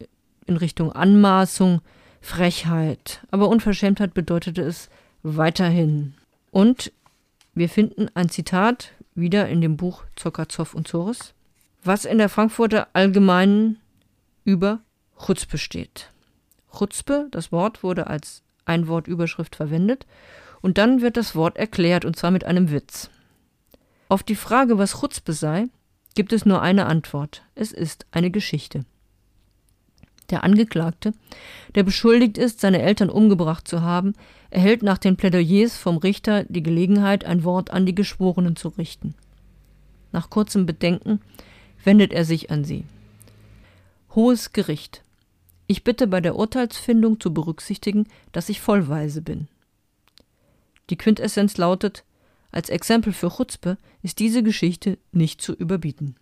in 0.46 0.58
Richtung 0.58 0.92
Anmaßung, 0.92 1.82
Frechheit. 2.22 3.22
Aber 3.32 3.50
Unverschämtheit 3.50 4.14
bedeutete 4.14 4.62
es 4.62 4.90
weiterhin. 5.24 6.16
Und 6.52 6.92
wir 7.54 7.70
finden 7.70 8.10
ein 8.14 8.30
Zitat 8.30 8.92
wieder 9.16 9.48
in 9.48 9.62
dem 9.62 9.78
Buch 9.78 10.04
Zokazow 10.16 10.74
und 10.74 10.88
Zores, 10.88 11.34
was 11.84 12.06
in 12.06 12.18
der 12.18 12.30
Frankfurter 12.30 12.88
Allgemeinen 12.94 13.80
über 14.44 14.80
Chutzpe 15.18 15.58
steht. 15.58 16.12
Chutzpe, 16.72 17.28
das 17.32 17.52
Wort, 17.52 17.84
wurde 17.84 18.08
als 18.08 18.44
Einwortüberschrift 18.66 19.56
verwendet 19.56 20.06
und 20.62 20.78
dann 20.78 21.02
wird 21.02 21.18
das 21.18 21.36
Wort 21.36 21.58
erklärt 21.58 22.06
und 22.06 22.16
zwar 22.16 22.32
mit 22.32 22.44
einem 22.44 22.72
Witz. 22.72 23.10
Auf 24.10 24.24
die 24.24 24.36
Frage, 24.36 24.78
was 24.78 25.00
Chutzpe 25.00 25.34
sei, 25.34 25.66
gibt 26.16 26.34
es 26.34 26.46
nur 26.46 26.62
eine 26.62 26.86
Antwort. 26.86 27.44
Es 27.56 27.72
ist 27.72 28.06
eine 28.12 28.32
Geschichte. 28.32 28.86
Der 30.30 30.44
Angeklagte, 30.44 31.14
der 31.76 31.84
beschuldigt 31.84 32.38
ist, 32.38 32.60
seine 32.60 32.82
Eltern 32.82 33.10
umgebracht 33.10 33.68
zu 33.68 33.82
haben, 33.82 34.14
erhält 34.50 34.84
nach 34.84 34.98
den 34.98 35.16
Plädoyers 35.16 35.78
vom 35.78 35.98
Richter 35.98 36.44
die 36.46 36.64
Gelegenheit, 36.64 37.24
ein 37.24 37.44
Wort 37.44 37.72
an 37.72 37.86
die 37.86 37.96
Geschworenen 37.96 38.56
zu 38.56 38.70
richten. 38.70 39.16
Nach 40.12 40.30
kurzem 40.30 40.66
Bedenken 40.66 41.22
wendet 41.84 42.12
er 42.12 42.26
sich 42.26 42.52
an 42.52 42.64
sie. 42.64 42.84
Hohes 44.16 44.52
Gericht. 44.52 45.04
Ich 45.68 45.84
bitte 45.84 46.08
bei 46.08 46.22
der 46.22 46.36
Urteilsfindung 46.36 47.20
zu 47.20 47.34
berücksichtigen, 47.34 48.08
dass 48.32 48.50
ich 48.50 48.62
vollweise 48.62 49.22
bin. 49.22 49.48
Die 50.90 50.98
Quintessenz 50.98 51.58
lautet, 51.58 52.04
als 52.52 52.70
Exempel 52.70 53.14
für 53.14 53.30
Chutzpe 53.30 53.78
ist 54.02 54.20
diese 54.20 54.44
Geschichte 54.44 54.98
nicht 55.12 55.42
zu 55.42 55.54
überbieten. 55.54 56.16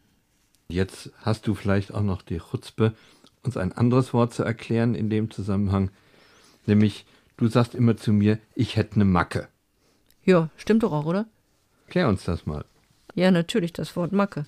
Jetzt 0.67 1.11
hast 1.21 1.45
du 1.45 1.53
vielleicht 1.53 1.93
auch 1.93 2.01
noch 2.01 2.23
die 2.23 2.39
Chutzpe, 2.39 2.95
uns 3.45 3.57
ein 3.57 3.71
anderes 3.71 4.13
Wort 4.13 4.33
zu 4.33 4.43
erklären 4.43 4.95
in 4.95 5.09
dem 5.09 5.31
Zusammenhang, 5.31 5.91
nämlich 6.65 7.05
du 7.37 7.47
sagst 7.47 7.75
immer 7.75 7.97
zu 7.97 8.11
mir, 8.11 8.39
ich 8.55 8.75
hätte 8.75 8.95
eine 8.95 9.05
Macke. 9.05 9.47
Ja, 10.23 10.49
stimmt 10.57 10.83
doch 10.83 10.91
auch, 10.91 11.05
oder? 11.05 11.27
Klär 11.87 12.09
uns 12.09 12.23
das 12.23 12.45
mal. 12.45 12.65
Ja, 13.13 13.31
natürlich, 13.31 13.73
das 13.73 13.95
Wort 13.95 14.11
Macke. 14.11 14.45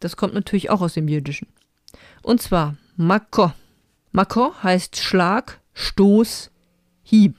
Das 0.00 0.16
kommt 0.16 0.34
natürlich 0.34 0.70
auch 0.70 0.80
aus 0.80 0.94
dem 0.94 1.06
Jiddischen. 1.06 1.48
Und 2.22 2.42
zwar 2.42 2.76
Makko. 2.96 3.52
Makko 4.10 4.52
heißt 4.62 4.96
Schlag, 4.96 5.60
Stoß, 5.74 6.50
Hieb. 7.02 7.36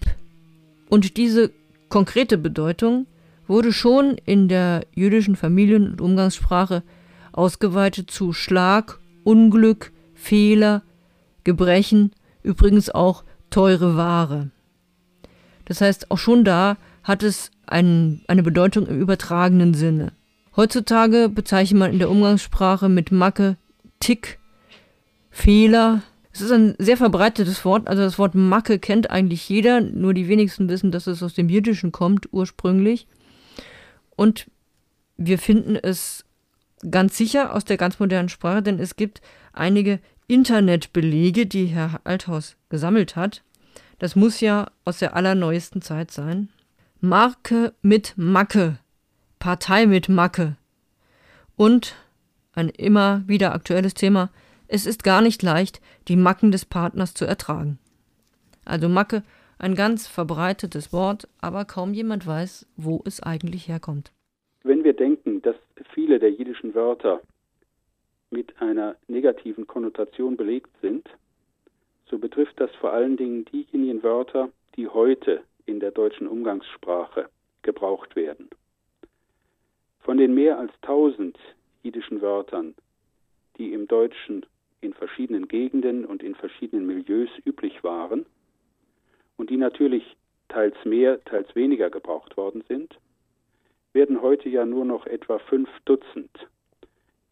Und 0.89 1.17
diese 1.17 1.51
konkrete 1.89 2.37
Bedeutung 2.37 3.07
wurde 3.47 3.73
schon 3.73 4.17
in 4.25 4.47
der 4.47 4.85
jüdischen 4.93 5.35
Familien- 5.35 5.91
und 5.91 6.01
Umgangssprache 6.01 6.83
ausgeweitet 7.31 8.09
zu 8.09 8.33
Schlag, 8.33 8.99
Unglück, 9.23 9.91
Fehler, 10.23 10.83
Gebrechen, 11.43 12.11
übrigens 12.43 12.89
auch 12.89 13.25
teure 13.49 13.97
Ware. 13.97 14.51
Das 15.65 15.81
heißt, 15.81 16.11
auch 16.11 16.17
schon 16.17 16.45
da 16.45 16.77
hat 17.03 17.23
es 17.23 17.51
ein, 17.67 18.21
eine 18.27 18.41
Bedeutung 18.41 18.87
im 18.87 19.01
übertragenen 19.01 19.73
Sinne. 19.73 20.13
Heutzutage 20.55 21.27
bezeichnet 21.27 21.77
man 21.77 21.91
in 21.91 21.99
der 21.99 22.09
Umgangssprache 22.09 22.87
mit 22.87 23.11
Macke 23.11 23.57
Tick, 23.99 24.39
Fehler. 25.29 26.03
Es 26.31 26.39
ist 26.39 26.51
ein 26.51 26.75
sehr 26.79 26.95
verbreitetes 26.95 27.65
Wort. 27.65 27.89
Also 27.89 28.03
das 28.03 28.17
Wort 28.17 28.33
Macke 28.33 28.79
kennt 28.79 29.11
eigentlich 29.11 29.49
jeder, 29.49 29.81
nur 29.81 30.13
die 30.13 30.29
wenigsten 30.29 30.69
wissen, 30.69 30.91
dass 30.91 31.07
es 31.07 31.21
aus 31.21 31.33
dem 31.33 31.49
Jiddischen 31.49 31.91
kommt 31.91 32.29
ursprünglich. 32.31 33.07
Und 34.15 34.49
wir 35.17 35.37
finden 35.37 35.75
es 35.75 36.23
ganz 36.89 37.17
sicher 37.17 37.53
aus 37.53 37.65
der 37.65 37.77
ganz 37.77 37.99
modernen 37.99 38.29
Sprache, 38.29 38.61
denn 38.61 38.79
es 38.79 38.95
gibt 38.95 39.21
einige 39.53 39.99
Internetbelege, 40.27 41.45
die 41.45 41.65
Herr 41.65 42.01
Althaus 42.03 42.57
gesammelt 42.69 43.15
hat. 43.15 43.43
Das 43.99 44.15
muss 44.15 44.39
ja 44.39 44.71
aus 44.85 44.99
der 44.99 45.15
allerneuesten 45.15 45.81
Zeit 45.81 46.11
sein. 46.11 46.49
Marke 46.99 47.73
mit 47.81 48.13
Macke. 48.15 48.77
Partei 49.39 49.85
mit 49.85 50.09
Macke. 50.09 50.55
Und 51.55 51.95
ein 52.53 52.69
immer 52.69 53.23
wieder 53.27 53.53
aktuelles 53.53 53.93
Thema, 53.93 54.29
es 54.67 54.85
ist 54.85 55.03
gar 55.03 55.21
nicht 55.21 55.43
leicht, 55.43 55.81
die 56.07 56.15
Macken 56.15 56.51
des 56.51 56.65
Partners 56.65 57.13
zu 57.13 57.25
ertragen. 57.25 57.77
Also 58.65 58.89
Macke, 58.89 59.23
ein 59.59 59.75
ganz 59.75 60.07
verbreitetes 60.07 60.93
Wort, 60.93 61.27
aber 61.41 61.65
kaum 61.65 61.93
jemand 61.93 62.25
weiß, 62.25 62.65
wo 62.75 63.03
es 63.05 63.21
eigentlich 63.21 63.67
herkommt. 63.67 64.11
Wenn 64.63 64.83
wir 64.83 64.93
denken, 64.93 65.41
dass 65.41 65.55
viele 65.93 66.19
der 66.19 66.31
jiddischen 66.31 66.73
Wörter 66.73 67.21
mit 68.33 68.59
einer 68.61 68.97
negativen 69.07 69.67
Konnotation 69.67 70.35
belegt 70.35 70.71
sind, 70.81 71.07
so 72.09 72.17
betrifft 72.17 72.59
das 72.59 72.71
vor 72.75 72.91
allen 72.91 73.15
Dingen 73.15 73.45
diejenigen 73.45 74.03
Wörter, 74.03 74.49
die 74.75 74.87
heute 74.87 75.43
in 75.65 75.79
der 75.79 75.91
deutschen 75.91 76.27
Umgangssprache 76.27 77.29
gebraucht 77.61 78.15
werden. 78.15 78.49
Von 79.99 80.17
den 80.17 80.33
mehr 80.33 80.57
als 80.57 80.73
tausend 80.81 81.37
jiddischen 81.83 82.21
Wörtern, 82.21 82.75
die 83.57 83.71
im 83.71 83.87
Deutschen 83.87 84.45
in 84.81 84.93
verschiedenen 84.93 85.47
Gegenden 85.47 86.03
und 86.03 86.23
in 86.23 86.35
verschiedenen 86.35 86.87
Milieus 86.87 87.29
üblich 87.45 87.83
waren 87.83 88.25
und 89.37 89.49
die 89.49 89.57
natürlich 89.57 90.17
teils 90.49 90.75
mehr, 90.83 91.23
teils 91.23 91.55
weniger 91.55 91.89
gebraucht 91.89 92.35
worden 92.35 92.63
sind, 92.67 92.97
werden 93.93 94.21
heute 94.21 94.49
ja 94.49 94.65
nur 94.65 94.85
noch 94.85 95.05
etwa 95.05 95.37
fünf 95.37 95.69
Dutzend 95.85 96.47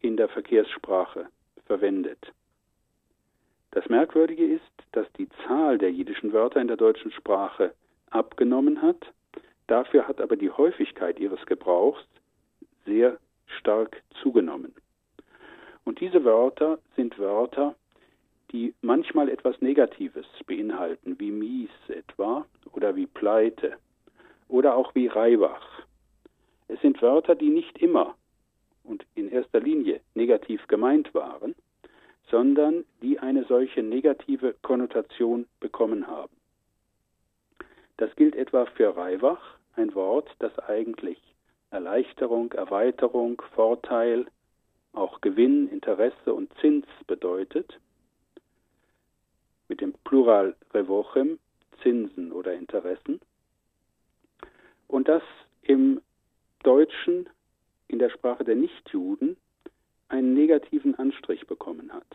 in 0.02 0.16
der 0.16 0.28
Verkehrssprache 0.28 1.26
verwendet. 1.66 2.32
Das 3.70 3.88
Merkwürdige 3.88 4.44
ist, 4.44 4.62
dass 4.92 5.10
die 5.14 5.28
Zahl 5.46 5.78
der 5.78 5.90
jiddischen 5.90 6.32
Wörter 6.32 6.60
in 6.60 6.68
der 6.68 6.76
deutschen 6.76 7.10
Sprache 7.12 7.72
abgenommen 8.10 8.82
hat, 8.82 9.12
dafür 9.66 10.06
hat 10.06 10.20
aber 10.20 10.36
die 10.36 10.50
Häufigkeit 10.50 11.18
ihres 11.18 11.44
Gebrauchs 11.46 12.04
sehr 12.84 13.18
stark 13.46 14.02
zugenommen. 14.20 14.74
Und 15.84 16.00
diese 16.00 16.24
Wörter 16.24 16.78
sind 16.96 17.18
Wörter, 17.18 17.74
die 18.50 18.74
manchmal 18.82 19.28
etwas 19.30 19.60
Negatives 19.62 20.26
beinhalten, 20.46 21.18
wie 21.18 21.30
mies 21.30 21.70
etwa 21.88 22.44
oder 22.72 22.94
wie 22.94 23.06
Pleite 23.06 23.78
oder 24.48 24.76
auch 24.76 24.94
wie 24.94 25.06
Reibach. 25.06 25.66
Es 26.68 26.80
sind 26.82 27.00
Wörter, 27.00 27.34
die 27.34 27.48
nicht 27.48 27.78
immer 27.78 28.14
und 28.84 29.04
in 29.14 29.30
erster 29.30 29.60
Linie 29.60 30.00
negativ 30.14 30.66
gemeint 30.68 31.14
waren, 31.14 31.54
sondern 32.30 32.84
die 33.02 33.18
eine 33.18 33.44
solche 33.44 33.82
negative 33.82 34.54
Konnotation 34.62 35.46
bekommen 35.60 36.06
haben. 36.06 36.34
Das 37.96 38.14
gilt 38.16 38.34
etwa 38.34 38.66
für 38.66 38.96
Reibach, 38.96 39.58
ein 39.76 39.94
Wort, 39.94 40.30
das 40.38 40.58
eigentlich 40.58 41.18
Erleichterung, 41.70 42.52
Erweiterung, 42.52 43.40
Vorteil, 43.54 44.26
auch 44.92 45.20
Gewinn, 45.20 45.68
Interesse 45.68 46.34
und 46.34 46.52
Zins 46.60 46.86
bedeutet, 47.06 47.78
mit 49.68 49.80
dem 49.80 49.94
Plural 50.04 50.54
Revochem, 50.74 51.38
Zinsen 51.82 52.32
oder 52.32 52.54
Interessen, 52.54 53.20
und 54.88 55.08
das 55.08 55.22
im 55.62 56.02
Deutschen, 56.62 57.28
in 57.92 57.98
der 57.98 58.10
Sprache 58.10 58.42
der 58.42 58.56
Nichtjuden, 58.56 59.36
einen 60.08 60.34
negativen 60.34 60.94
Anstrich 60.94 61.46
bekommen 61.46 61.92
hat. 61.92 62.06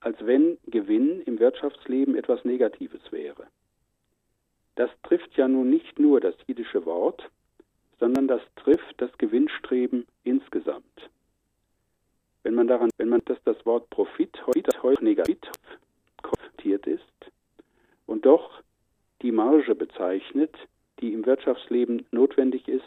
Als 0.00 0.16
wenn 0.24 0.58
Gewinn 0.66 1.22
im 1.22 1.38
Wirtschaftsleben 1.40 2.14
etwas 2.14 2.44
Negatives 2.44 3.00
wäre. 3.10 3.46
Das 4.76 4.90
trifft 5.02 5.36
ja 5.36 5.48
nun 5.48 5.70
nicht 5.70 5.98
nur 5.98 6.20
das 6.20 6.34
jiddische 6.46 6.86
Wort, 6.86 7.28
sondern 7.98 8.28
das 8.28 8.42
trifft 8.56 8.94
das 8.98 9.10
Gewinnstreben 9.18 10.06
insgesamt. 10.22 11.10
Wenn 12.44 12.54
man 12.54 12.68
daran, 12.68 12.90
wenn 12.96 13.08
man 13.08 13.22
dass 13.24 13.42
das 13.44 13.66
Wort 13.66 13.90
Profit 13.90 14.46
heute, 14.46 14.82
heute 14.82 15.02
negativ 15.02 15.38
konnotiert 16.22 16.86
ist 16.86 17.32
und 18.06 18.24
doch 18.24 18.62
die 19.22 19.32
Marge 19.32 19.74
bezeichnet, 19.74 20.54
die 21.00 21.12
im 21.12 21.26
Wirtschaftsleben 21.26 22.06
notwendig 22.12 22.68
ist, 22.68 22.84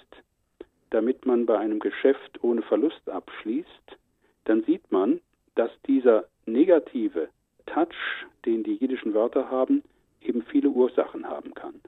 damit 0.92 1.26
man 1.26 1.46
bei 1.46 1.58
einem 1.58 1.80
Geschäft 1.80 2.44
ohne 2.44 2.62
Verlust 2.62 3.10
abschließt, 3.10 3.98
dann 4.46 4.64
sieht 4.64 4.92
man, 4.92 5.20
dass 5.56 5.72
dieser 5.88 6.26
negative 6.46 7.30
Touch, 7.66 8.26
den 8.46 8.64
die 8.64 8.76
jiddischen 8.76 9.14
Wörter 9.14 9.50
haben, 9.50 9.84
eben 10.22 10.44
viele 10.44 10.70
Ursachen 10.70 11.28
haben 11.28 11.54
kann. 11.54 11.82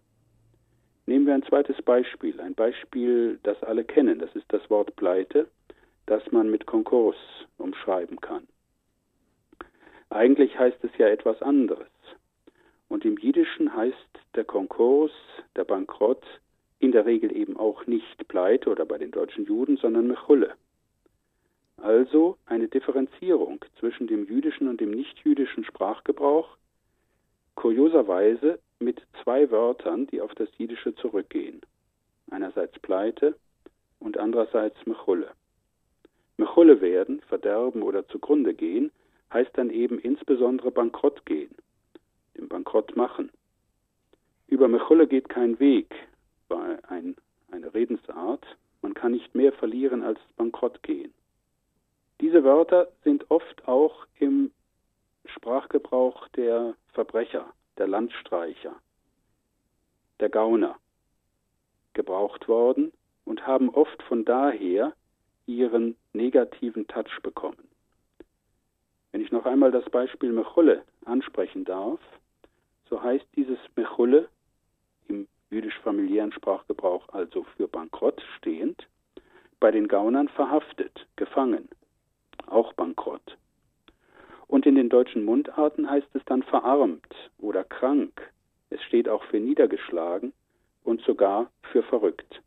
Nehmen 1.05 1.25
wir 1.27 1.33
ein 1.33 1.43
zweites 1.43 1.81
Beispiel, 1.81 2.39
ein 2.39 2.55
Beispiel, 2.55 3.39
das 3.43 3.61
alle 3.63 3.83
kennen, 3.83 4.19
das 4.19 4.33
ist 4.35 4.45
das 4.49 4.67
Wort 4.69 4.95
Pleite, 4.95 5.47
das 6.05 6.23
man 6.31 6.49
mit 6.49 6.65
Konkurs 6.65 7.17
umschreiben 7.57 8.19
kann. 8.21 8.47
Eigentlich 10.09 10.57
heißt 10.57 10.83
es 10.83 10.91
ja 10.97 11.07
etwas 11.07 11.41
anderes. 11.41 11.87
Und 12.87 13.03
im 13.03 13.17
Jiddischen 13.17 13.75
heißt 13.75 14.19
der 14.35 14.45
Konkurs, 14.45 15.11
der 15.55 15.63
Bankrott, 15.63 16.23
in 16.83 16.91
der 16.91 17.05
Regel 17.05 17.35
eben 17.35 17.57
auch 17.57 17.87
nicht 17.87 18.27
Pleite 18.27 18.69
oder 18.69 18.85
bei 18.85 18.97
den 18.97 19.11
deutschen 19.11 19.45
Juden, 19.45 19.77
sondern 19.77 20.07
Mechulle. 20.07 20.55
Also 21.77 22.37
eine 22.45 22.67
Differenzierung 22.67 23.63
zwischen 23.79 24.07
dem 24.07 24.25
jüdischen 24.25 24.67
und 24.67 24.79
dem 24.81 24.91
nichtjüdischen 24.91 25.63
Sprachgebrauch, 25.63 26.57
kurioserweise 27.55 28.59
mit 28.79 29.01
zwei 29.23 29.49
Wörtern, 29.49 30.07
die 30.07 30.21
auf 30.21 30.35
das 30.35 30.49
Jiddische 30.57 30.93
zurückgehen. 30.95 31.61
Einerseits 32.29 32.77
Pleite 32.79 33.35
und 33.99 34.17
andererseits 34.17 34.77
Mechulle. 34.85 35.31
Mechulle 36.37 36.81
werden, 36.81 37.21
verderben 37.21 37.81
oder 37.81 38.07
zugrunde 38.07 38.53
gehen, 38.53 38.91
heißt 39.31 39.51
dann 39.53 39.69
eben 39.69 39.99
insbesondere 39.99 40.71
bankrott 40.71 41.25
gehen, 41.25 41.55
dem 42.37 42.47
Bankrott 42.47 42.95
machen. 42.95 43.31
Über 44.47 44.67
Mechulle 44.67 45.07
geht 45.07 45.29
kein 45.29 45.59
Weg, 45.59 45.93
war 46.49 46.79
ein, 46.89 47.15
eine 47.51 47.73
Redensart. 47.73 48.45
Man 48.81 48.93
kann 48.93 49.11
nicht 49.11 49.33
mehr 49.35 49.53
verlieren 49.53 50.03
als 50.03 50.19
bankrott 50.35 50.83
gehen. 50.83 51.13
Diese 52.21 52.43
Wörter 52.43 52.89
sind 53.03 53.29
oft 53.31 53.67
auch 53.67 54.05
im 54.19 54.51
Sprachgebrauch 55.25 56.27
der 56.29 56.75
Verbrecher, 56.93 57.51
der 57.77 57.87
Landstreicher, 57.87 58.75
der 60.19 60.29
Gauner 60.29 60.77
gebraucht 61.93 62.47
worden 62.47 62.91
und 63.25 63.45
haben 63.47 63.69
oft 63.69 64.01
von 64.03 64.25
daher 64.25 64.93
ihren 65.45 65.95
negativen 66.13 66.87
Touch 66.87 67.21
bekommen. 67.21 67.67
Wenn 69.11 69.21
ich 69.21 69.31
noch 69.31 69.45
einmal 69.45 69.71
das 69.71 69.85
Beispiel 69.89 70.31
Mechulle 70.31 70.83
ansprechen 71.05 71.65
darf, 71.65 71.99
so 72.89 73.01
heißt 73.01 73.25
dieses 73.35 73.59
Mechulle 73.75 74.27
jüdisch-familiären 75.53 76.31
Sprachgebrauch 76.31 77.09
also 77.09 77.45
für 77.55 77.67
Bankrott 77.67 78.21
stehend, 78.37 78.87
bei 79.59 79.71
den 79.71 79.87
Gaunern 79.87 80.27
verhaftet, 80.27 81.07
gefangen, 81.15 81.69
auch 82.47 82.73
Bankrott. 82.73 83.37
Und 84.47 84.65
in 84.65 84.75
den 84.75 84.89
deutschen 84.89 85.23
Mundarten 85.23 85.89
heißt 85.89 86.09
es 86.13 86.25
dann 86.25 86.43
verarmt 86.43 87.15
oder 87.37 87.63
krank. 87.63 88.33
Es 88.69 88.81
steht 88.83 89.07
auch 89.07 89.23
für 89.25 89.39
niedergeschlagen 89.39 90.33
und 90.83 91.01
sogar 91.01 91.49
für 91.71 91.83
verrückt. 91.83 92.41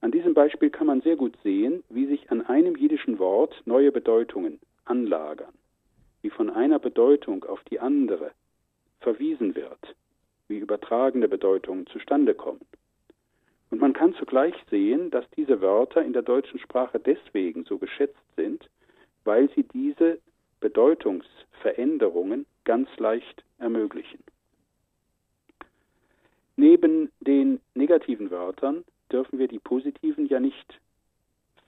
An 0.00 0.10
diesem 0.10 0.34
Beispiel 0.34 0.70
kann 0.70 0.86
man 0.86 1.00
sehr 1.00 1.16
gut 1.16 1.36
sehen, 1.44 1.84
wie 1.88 2.06
sich 2.06 2.30
an 2.30 2.44
einem 2.46 2.74
jiddischen 2.74 3.18
Wort 3.18 3.62
neue 3.66 3.92
Bedeutungen 3.92 4.58
anlagern, 4.84 5.54
wie 6.22 6.30
von 6.30 6.50
einer 6.50 6.78
Bedeutung 6.78 7.44
auf 7.44 7.62
die 7.64 7.78
andere 7.78 8.32
verwiesen 9.00 9.54
wird, 9.54 9.94
wie 10.52 10.58
übertragene 10.58 11.28
Bedeutungen 11.28 11.86
zustande 11.86 12.34
kommen. 12.34 12.60
Und 13.70 13.80
man 13.80 13.94
kann 13.94 14.14
zugleich 14.14 14.54
sehen, 14.70 15.10
dass 15.10 15.24
diese 15.30 15.62
Wörter 15.62 16.02
in 16.02 16.12
der 16.12 16.20
deutschen 16.20 16.58
Sprache 16.58 17.00
deswegen 17.00 17.64
so 17.64 17.78
geschätzt 17.78 18.22
sind, 18.36 18.68
weil 19.24 19.48
sie 19.54 19.62
diese 19.62 20.18
Bedeutungsveränderungen 20.60 22.44
ganz 22.64 22.90
leicht 22.98 23.42
ermöglichen. 23.58 24.22
Neben 26.56 27.10
den 27.20 27.60
negativen 27.74 28.30
Wörtern 28.30 28.84
dürfen 29.10 29.38
wir 29.38 29.48
die 29.48 29.58
positiven 29.58 30.26
ja 30.26 30.38
nicht 30.38 30.78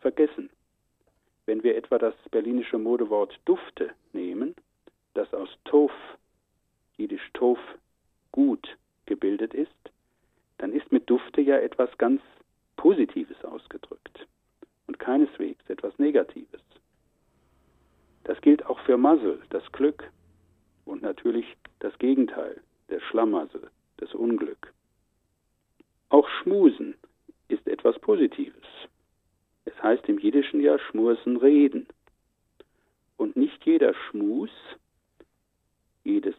vergessen. 0.01 0.51
Wenn 1.47 1.63
wir 1.63 1.75
etwa 1.77 1.97
das 1.97 2.15
berlinische 2.31 2.77
Modewort 2.77 3.41
Dufte 3.47 3.93
nehmen, 4.13 4.55
das 5.15 5.33
aus 5.33 5.49
Tof, 5.65 5.93
jiddisch 6.99 7.31
Tof, 7.33 7.59
gut 8.35 8.77
gebildet 9.07 9.55
ist, 9.55 9.71
dann 10.59 10.73
ist 10.73 10.91
mit 10.91 11.09
Dufte 11.09 11.41
ja 11.41 11.57
etwas 11.57 11.97
ganz 11.99 12.21
Positives 12.77 13.45
ausgedrückt 13.45 14.27
und 14.89 14.99
keineswegs 14.99 15.63
etwas 15.71 15.97
Negatives. 16.01 16.61
Das 18.25 18.41
gilt 18.41 18.67
auch 18.67 18.81
für 18.81 18.97
Muzzle, 18.97 19.41
das 19.51 19.71
Glück, 19.71 20.11
und 20.85 21.03
natürlich 21.03 21.47
das 21.79 21.97
Gegenteil, 21.99 22.61
der 22.89 23.01
Schlamassel, 23.01 23.71
das 23.99 24.13
Unglück. 24.15 24.75
Auch 26.09 26.29
Schmusen 26.29 26.97
ist 27.47 27.69
etwas 27.69 27.97
Positives. 28.01 28.67
Es 29.65 29.81
heißt 29.81 30.09
im 30.09 30.19
Jiddischen 30.19 30.61
ja 30.61 30.77
Schmursen 30.79 31.37
reden. 31.37 31.87
Und 33.17 33.37
nicht 33.37 33.65
jeder 33.65 33.95
Schmus, 33.95 34.51
jedes 36.03 36.35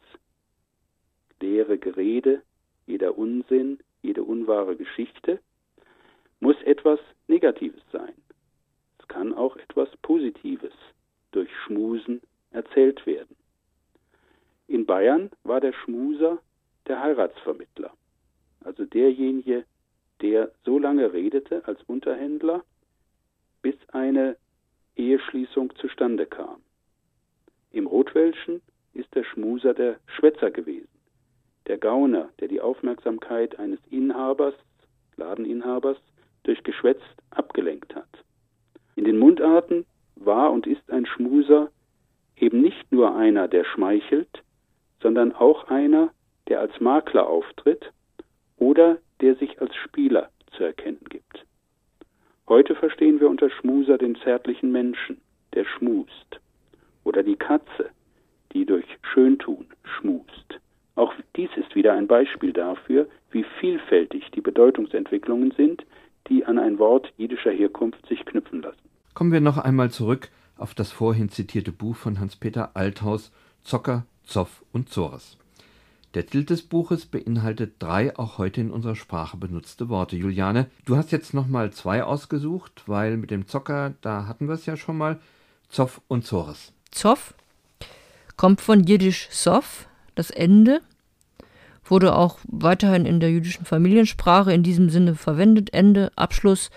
leere 1.42 1.78
Gerede, 1.78 2.42
jeder 2.86 3.18
Unsinn, 3.18 3.80
jede 4.02 4.24
unwahre 4.24 4.76
Geschichte 4.76 5.40
muss 6.40 6.62
etwas 6.64 7.00
Negatives 7.28 7.82
sein. 7.92 8.14
Es 9.00 9.08
kann 9.08 9.34
auch 9.34 9.58
etwas 9.58 9.90
Positives 10.02 10.74
durch 11.32 11.50
Schmusen 11.66 12.22
erzählt 12.52 13.06
werden. 13.06 13.36
In 14.68 14.86
Bayern 14.86 15.32
war 15.44 15.62
der 15.62 15.74
Schmuser 15.74 16.40
der 16.88 17.02
Heiratsvermittler, 17.02 17.94
also 18.64 18.86
derjenige, 18.86 19.66
der 20.22 20.52
so 20.64 20.80
lange 20.80 21.14
redete 21.14 21.68
als 21.68 21.82
Unterhändler, 21.84 22.64
bis 23.62 23.76
eine 23.90 24.38
Eheschließung 24.96 25.76
zustande 25.76 26.26
kam. 26.26 26.62
Im 27.72 27.88
Rotwelschen 27.88 28.62
ist 28.94 29.14
der 29.14 29.24
Schmuser 29.24 29.74
der 29.74 30.00
Schwätzer 30.08 30.52
gewesen, 30.52 30.88
der 31.68 31.78
Gauner, 31.78 32.30
der 32.40 32.48
die 32.48 32.62
Aufmerksamkeit 32.62 33.58
eines 33.60 33.80
Inhabers, 33.90 34.54
Ladeninhabers, 35.18 35.98
durch 36.44 36.64
Geschwätz 36.64 37.02
abgelenkt 37.32 37.96
hat. 37.96 38.10
In 38.96 39.04
den 39.04 39.18
Mundarten 39.18 39.86
war 40.16 40.52
und 40.52 40.68
ist 40.68 40.90
ein 40.92 41.06
Schmuser 41.06 41.70
eben 42.38 42.62
nicht 42.62 42.92
nur 42.92 43.16
einer, 43.16 43.48
der 43.48 43.64
schmeichelt, 43.64 44.44
sondern 45.02 45.34
auch 45.34 45.68
einer, 45.70 46.12
der 46.48 46.60
als 46.60 46.80
Makler 46.80 47.28
auftritt 47.28 47.92
oder 48.58 48.98
der 49.22 49.36
sich 49.36 49.62
als 49.62 49.76
Spieler 49.76 50.30
zu 50.56 50.64
erkennen 50.64 51.06
gibt. 51.10 51.46
Heute 52.48 52.76
verstehen 52.76 53.20
wir 53.20 53.30
unter 53.30 53.50
Schmuser 53.50 53.98
den 53.98 54.16
zärtlichen 54.18 54.72
Menschen, 54.72 55.20
der 55.54 55.66
schmust, 55.66 56.40
oder 57.04 57.24
die 57.24 57.36
Katze, 57.36 57.90
die 58.54 58.66
durch 58.66 58.86
Schöntun 59.02 59.68
schmust. 59.84 60.60
Auch 60.96 61.14
dies 61.36 61.50
ist 61.58 61.76
wieder 61.76 61.94
ein 61.94 62.08
Beispiel 62.08 62.54
dafür, 62.54 63.08
wie 63.32 63.46
vielfältig 63.60 64.32
die 64.34 64.42
Bedeutungsentwicklungen 64.42 65.52
sind, 65.52 65.86
die 66.30 66.46
an 66.46 66.58
ein 66.58 66.80
Wort 66.80 67.12
jüdischer 67.18 67.52
Herkunft 67.52 68.06
sich 68.08 68.26
knüpfen 68.26 68.62
lassen. 68.62 68.80
Kommen 69.14 69.32
wir 69.32 69.42
noch 69.42 69.58
einmal 69.58 69.92
zurück 69.92 70.30
auf 70.58 70.74
das 70.74 70.92
vorhin 70.92 71.30
zitierte 71.30 71.72
Buch 71.72 71.96
von 71.96 72.20
Hans-Peter 72.20 72.72
Althaus 72.76 73.32
Zocker, 73.64 74.06
Zoff 74.24 74.64
und 74.72 74.90
Zores. 74.90 75.38
Der 76.14 76.26
Titel 76.26 76.46
des 76.46 76.62
Buches 76.62 77.06
beinhaltet 77.06 77.74
drei 77.80 78.18
auch 78.18 78.38
heute 78.38 78.62
in 78.62 78.72
unserer 78.72 78.96
Sprache 78.96 79.36
benutzte 79.36 79.90
Worte. 79.90 80.16
Juliane, 80.16 80.68
du 80.86 80.96
hast 80.96 81.12
jetzt 81.12 81.34
nochmal 81.34 81.72
zwei 81.72 82.04
ausgesucht, 82.04 82.84
weil 82.88 83.18
mit 83.18 83.32
dem 83.32 83.48
Zocker, 83.48 83.96
da 84.00 84.28
hatten 84.28 84.48
wir 84.48 84.54
es 84.54 84.66
ja 84.66 84.78
schon 84.78 84.98
mal, 84.98 85.20
Zoff 85.68 86.02
und 86.08 86.24
Zores. 86.24 86.72
Zoff 86.90 87.34
kommt 88.38 88.62
von 88.62 88.84
Jiddisch 88.86 89.28
Sof, 89.30 89.90
das 90.16 90.32
Ende, 90.32 90.82
wurde 91.84 92.16
auch 92.16 92.40
weiterhin 92.48 93.06
in 93.06 93.20
der 93.20 93.32
jüdischen 93.32 93.66
Familiensprache 93.66 94.54
in 94.54 94.64
diesem 94.64 94.90
Sinne 94.90 95.16
verwendet, 95.16 95.74
Ende, 95.74 96.12
Abschluss. 96.16 96.70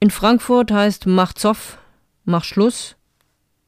In 0.00 0.10
Frankfurt 0.10 0.70
heißt 0.70 1.06
mach 1.06 1.32
Zoff, 1.32 1.78
mach 2.24 2.44
Schluss. 2.44 2.96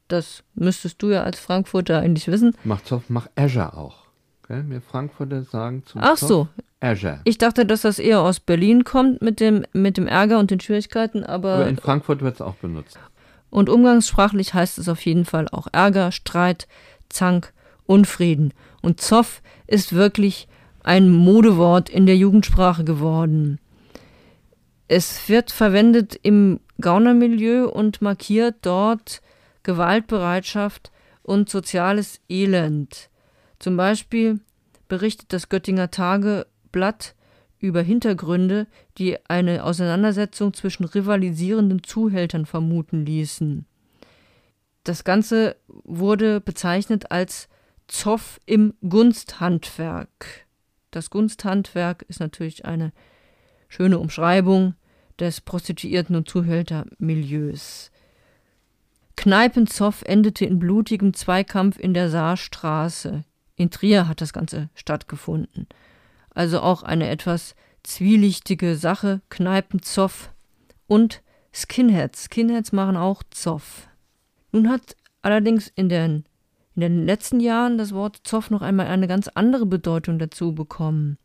Das 0.07 0.43
müsstest 0.53 1.01
du 1.01 1.09
ja 1.09 1.23
als 1.23 1.39
Frankfurter 1.39 1.99
eigentlich 1.99 2.27
wissen. 2.27 2.55
Mach 2.63 2.81
Zoff, 2.83 3.03
mach 3.07 3.27
Azure 3.35 3.75
auch. 3.75 4.03
Gell? 4.47 4.65
Wir 4.67 4.81
Frankfurter 4.81 5.43
sagen 5.43 5.83
zum 5.85 6.01
Ach 6.03 6.17
so. 6.17 6.47
Azure. 6.79 7.21
Ich 7.23 7.37
dachte, 7.37 7.65
dass 7.65 7.81
das 7.81 7.97
eher 7.97 8.19
aus 8.19 8.41
Berlin 8.41 8.83
kommt 8.83 9.21
mit 9.21 9.39
dem, 9.39 9.65
mit 9.71 9.97
dem 9.97 10.05
Ärger 10.05 10.37
und 10.37 10.51
den 10.51 10.59
Schwierigkeiten, 10.59 11.23
aber. 11.23 11.55
Aber 11.55 11.67
in 11.67 11.77
Frankfurt 11.77 12.21
wird 12.21 12.35
es 12.35 12.41
auch 12.41 12.55
benutzt. 12.55 12.99
Und 13.49 13.69
umgangssprachlich 13.69 14.53
heißt 14.53 14.77
es 14.79 14.89
auf 14.89 15.05
jeden 15.05 15.25
Fall 15.25 15.47
auch 15.47 15.67
Ärger, 15.71 16.11
Streit, 16.11 16.67
Zank, 17.09 17.53
Unfrieden. 17.93 18.53
Und 18.81 18.99
Zoff 18.99 19.43
ist 19.67 19.93
wirklich 19.93 20.47
ein 20.83 21.11
Modewort 21.11 21.89
in 21.89 22.07
der 22.07 22.17
Jugendsprache 22.17 22.83
geworden. 22.83 23.59
Es 24.87 25.29
wird 25.29 25.51
verwendet 25.51 26.19
im 26.23 26.59
Gaunermilieu 26.81 27.69
und 27.69 28.01
markiert 28.01 28.55
dort 28.63 29.21
Gewaltbereitschaft 29.61 30.91
und 31.21 31.49
soziales 31.49 32.19
Elend. 32.27 33.09
Zum 33.59 33.77
Beispiel 33.77 34.39
berichtet 34.87 35.31
das 35.31 35.47
Göttinger 35.49 35.91
Tageblatt 35.91 37.13
über 37.59 37.81
Hintergründe, 37.81 38.65
die 38.97 39.17
eine 39.29 39.63
Auseinandersetzung 39.63 40.55
zwischen 40.55 40.83
rivalisierenden 40.83 41.83
Zuhältern 41.83 42.47
vermuten 42.47 43.05
ließen. 43.05 43.65
Das 44.83 45.03
Ganze 45.03 45.55
wurde 45.67 46.41
bezeichnet 46.41 47.11
als 47.11 47.47
Zoff 47.87 48.39
im 48.45 48.73
Gunsthandwerk. 48.87 50.45
Das 50.91 51.09
Gunsthandwerk 51.09 52.03
ist 52.07 52.19
natürlich 52.19 52.65
eine 52.65 52.91
schöne 53.67 53.99
Umschreibung 53.99 54.75
des 55.19 55.41
Prostituierten- 55.41 56.15
und 56.15 56.29
Zuhältermilieus. 56.29 57.91
Kneipenzoff 59.15 60.03
endete 60.03 60.45
in 60.45 60.59
blutigem 60.59 61.13
Zweikampf 61.13 61.77
in 61.79 61.93
der 61.93 62.09
Saarstraße. 62.09 63.23
In 63.55 63.69
Trier 63.69 64.07
hat 64.07 64.21
das 64.21 64.33
Ganze 64.33 64.69
stattgefunden. 64.73 65.67
Also 66.31 66.61
auch 66.61 66.83
eine 66.83 67.09
etwas 67.09 67.55
zwielichtige 67.83 68.75
Sache, 68.75 69.21
Kneipenzoff 69.29 70.31
und 70.87 71.21
Skinheads. 71.53 72.25
Skinheads 72.25 72.71
machen 72.71 72.97
auch 72.97 73.21
Zoff. 73.29 73.87
Nun 74.51 74.69
hat 74.69 74.95
allerdings 75.21 75.71
in 75.75 75.89
den, 75.89 76.25
in 76.75 76.81
den 76.81 77.05
letzten 77.05 77.39
Jahren 77.39 77.77
das 77.77 77.93
Wort 77.93 78.21
Zoff 78.23 78.49
noch 78.49 78.61
einmal 78.61 78.87
eine 78.87 79.07
ganz 79.07 79.27
andere 79.27 79.65
Bedeutung 79.65 80.19
dazu 80.19 80.53
bekommen. 80.53 81.17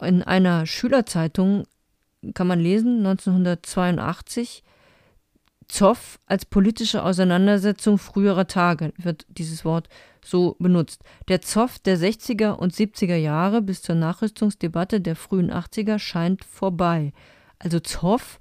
In 0.00 0.22
einer 0.22 0.66
Schülerzeitung 0.66 1.64
kann 2.34 2.46
man 2.46 2.60
lesen, 2.60 2.98
1982, 2.98 4.64
Zoff 5.68 6.18
als 6.26 6.46
politische 6.46 7.02
Auseinandersetzung 7.02 7.98
früherer 7.98 8.46
Tage 8.46 8.92
wird 8.96 9.26
dieses 9.28 9.64
Wort 9.64 9.88
so 10.24 10.56
benutzt. 10.58 11.02
Der 11.28 11.42
Zoff 11.42 11.78
der 11.78 11.98
60er 11.98 12.52
und 12.52 12.72
70er 12.72 13.16
Jahre 13.16 13.60
bis 13.60 13.82
zur 13.82 13.94
Nachrüstungsdebatte 13.94 15.00
der 15.00 15.14
frühen 15.14 15.52
80er 15.52 15.98
scheint 15.98 16.44
vorbei. 16.44 17.12
Also 17.58 17.80
Zoff 17.80 18.40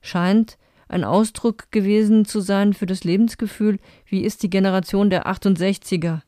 scheint 0.00 0.58
ein 0.88 1.04
Ausdruck 1.04 1.70
gewesen 1.70 2.24
zu 2.24 2.40
sein 2.40 2.74
für 2.74 2.86
das 2.86 3.04
Lebensgefühl, 3.04 3.78
wie 4.06 4.24
es 4.24 4.36
die 4.36 4.50
Generation 4.50 5.10
der 5.10 5.26
68er 5.26 6.20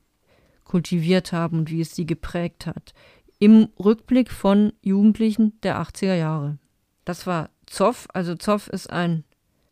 kultiviert 0.65 1.33
haben 1.33 1.59
und 1.59 1.71
wie 1.71 1.81
es 1.81 1.95
sie 1.95 2.07
geprägt 2.07 2.67
hat. 2.67 2.93
Im 3.39 3.69
Rückblick 3.79 4.31
von 4.31 4.73
Jugendlichen 4.83 5.59
der 5.63 5.81
80er 5.81 6.15
Jahre. 6.15 6.59
Das 7.05 7.27
war 7.27 7.51
Zoff. 7.67 8.09
Also 8.13 8.35
Zoff 8.35 8.69
ist 8.69 8.91
ein 8.91 9.25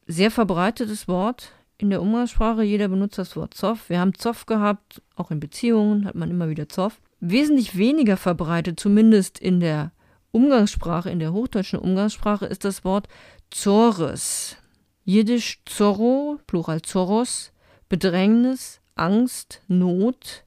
sehr 0.06 0.30
verbreitetes 0.30 1.08
Wort 1.08 1.52
in 1.78 1.90
der 1.90 2.02
Umgangssprache. 2.02 2.62
Jeder 2.62 2.88
benutzt 2.88 3.18
das 3.18 3.36
Wort 3.36 3.54
Zoff. 3.54 3.88
Wir 3.88 4.00
haben 4.00 4.14
Zoff 4.14 4.46
gehabt, 4.46 5.02
auch 5.16 5.30
in 5.30 5.40
Beziehungen 5.40 6.04
hat 6.04 6.14
man 6.14 6.30
immer 6.30 6.48
wieder 6.48 6.68
Zoff. 6.68 7.00
Wesentlich 7.20 7.76
weniger 7.76 8.16
verbreitet, 8.16 8.78
zumindest 8.78 9.38
in 9.38 9.60
der 9.60 9.92
Umgangssprache, 10.30 11.10
in 11.10 11.20
der 11.20 11.32
hochdeutschen 11.32 11.78
Umgangssprache, 11.78 12.46
ist 12.46 12.64
das 12.64 12.84
Wort 12.84 13.08
Zores. 13.50 14.56
Jiddisch 15.04 15.60
Zorro, 15.66 16.38
Plural 16.46 16.82
Zoros, 16.82 17.52
Bedrängnis, 17.88 18.80
Angst, 18.94 19.62
Not. 19.68 20.44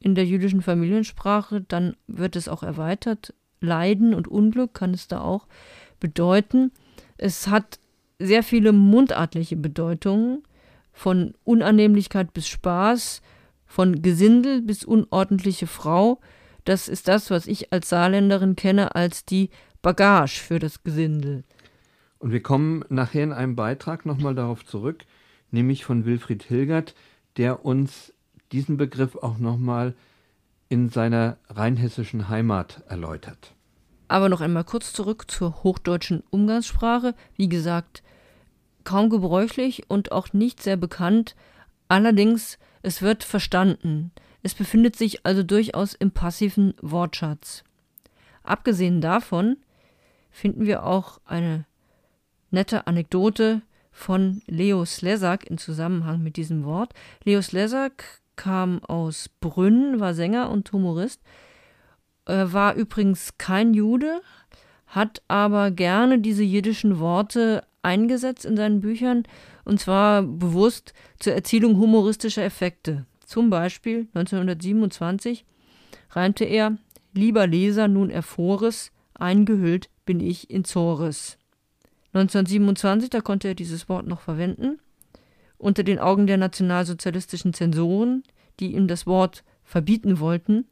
In 0.00 0.14
der 0.14 0.24
jüdischen 0.24 0.62
Familiensprache, 0.62 1.60
dann 1.60 1.96
wird 2.06 2.36
es 2.36 2.48
auch 2.48 2.62
erweitert. 2.62 3.34
Leiden 3.60 4.14
und 4.14 4.26
Unglück 4.26 4.74
kann 4.74 4.92
es 4.94 5.08
da 5.08 5.20
auch 5.20 5.46
bedeuten. 6.00 6.72
Es 7.18 7.46
hat 7.46 7.78
sehr 8.18 8.42
viele 8.42 8.72
mundartliche 8.72 9.56
Bedeutungen, 9.56 10.42
von 10.92 11.34
Unannehmlichkeit 11.44 12.32
bis 12.32 12.48
Spaß, 12.48 13.22
von 13.66 14.02
Gesindel 14.02 14.62
bis 14.62 14.84
unordentliche 14.84 15.66
Frau. 15.66 16.20
Das 16.64 16.88
ist 16.88 17.08
das, 17.08 17.30
was 17.30 17.46
ich 17.46 17.72
als 17.72 17.88
Saarländerin 17.88 18.56
kenne 18.56 18.94
als 18.94 19.24
die 19.24 19.50
Bagage 19.80 20.40
für 20.40 20.58
das 20.58 20.84
Gesindel. 20.84 21.44
Und 22.22 22.30
wir 22.30 22.40
kommen 22.40 22.84
nachher 22.88 23.24
in 23.24 23.32
einem 23.32 23.56
Beitrag 23.56 24.06
nochmal 24.06 24.36
darauf 24.36 24.64
zurück, 24.64 25.04
nämlich 25.50 25.84
von 25.84 26.04
Wilfried 26.04 26.44
Hilgert, 26.44 26.94
der 27.36 27.64
uns 27.64 28.14
diesen 28.52 28.76
Begriff 28.76 29.16
auch 29.16 29.38
nochmal 29.38 29.96
in 30.68 30.88
seiner 30.88 31.36
rheinhessischen 31.48 32.28
Heimat 32.28 32.84
erläutert. 32.86 33.56
Aber 34.06 34.28
noch 34.28 34.40
einmal 34.40 34.62
kurz 34.62 34.92
zurück 34.92 35.28
zur 35.32 35.64
hochdeutschen 35.64 36.22
Umgangssprache. 36.30 37.16
Wie 37.34 37.48
gesagt, 37.48 38.04
kaum 38.84 39.10
gebräuchlich 39.10 39.90
und 39.90 40.12
auch 40.12 40.32
nicht 40.32 40.62
sehr 40.62 40.76
bekannt. 40.76 41.34
Allerdings, 41.88 42.56
es 42.82 43.02
wird 43.02 43.24
verstanden. 43.24 44.12
Es 44.44 44.54
befindet 44.54 44.94
sich 44.94 45.26
also 45.26 45.42
durchaus 45.42 45.94
im 45.94 46.12
passiven 46.12 46.74
Wortschatz. 46.82 47.64
Abgesehen 48.44 49.00
davon 49.00 49.56
finden 50.30 50.66
wir 50.66 50.86
auch 50.86 51.20
eine 51.24 51.64
nette 52.52 52.86
Anekdote 52.86 53.62
von 53.90 54.42
Leo 54.46 54.84
Slesak 54.84 55.44
in 55.44 55.58
Zusammenhang 55.58 56.22
mit 56.22 56.36
diesem 56.36 56.64
Wort. 56.64 56.94
Leo 57.24 57.42
Slesak 57.42 58.04
kam 58.36 58.82
aus 58.84 59.28
Brünn, 59.40 60.00
war 60.00 60.14
Sänger 60.14 60.50
und 60.50 60.72
Humorist, 60.72 61.20
er 62.24 62.52
war 62.52 62.74
übrigens 62.74 63.36
kein 63.38 63.74
Jude, 63.74 64.20
hat 64.86 65.22
aber 65.28 65.70
gerne 65.70 66.18
diese 66.20 66.42
jiddischen 66.42 66.98
Worte 66.98 67.64
eingesetzt 67.82 68.44
in 68.44 68.56
seinen 68.56 68.80
Büchern 68.80 69.24
und 69.64 69.80
zwar 69.80 70.22
bewusst 70.22 70.92
zur 71.18 71.32
Erzielung 71.32 71.78
humoristischer 71.78 72.44
Effekte. 72.44 73.06
Zum 73.26 73.50
Beispiel 73.50 74.08
1927 74.14 75.44
reimte 76.10 76.44
er 76.44 76.76
Lieber 77.14 77.46
Leser, 77.46 77.88
nun 77.88 78.08
erfores, 78.08 78.90
eingehüllt 79.14 79.90
bin 80.06 80.20
ich 80.20 80.48
in 80.48 80.64
Zores. 80.64 81.38
1927, 82.14 83.10
da 83.10 83.20
konnte 83.20 83.48
er 83.48 83.54
dieses 83.54 83.88
Wort 83.88 84.06
noch 84.06 84.20
verwenden, 84.20 84.78
unter 85.56 85.82
den 85.82 85.98
Augen 85.98 86.26
der 86.26 86.36
nationalsozialistischen 86.36 87.54
Zensoren, 87.54 88.22
die 88.60 88.74
ihm 88.74 88.88
das 88.88 89.06
Wort 89.06 89.44
verbieten 89.64 90.20
wollten, 90.20 90.66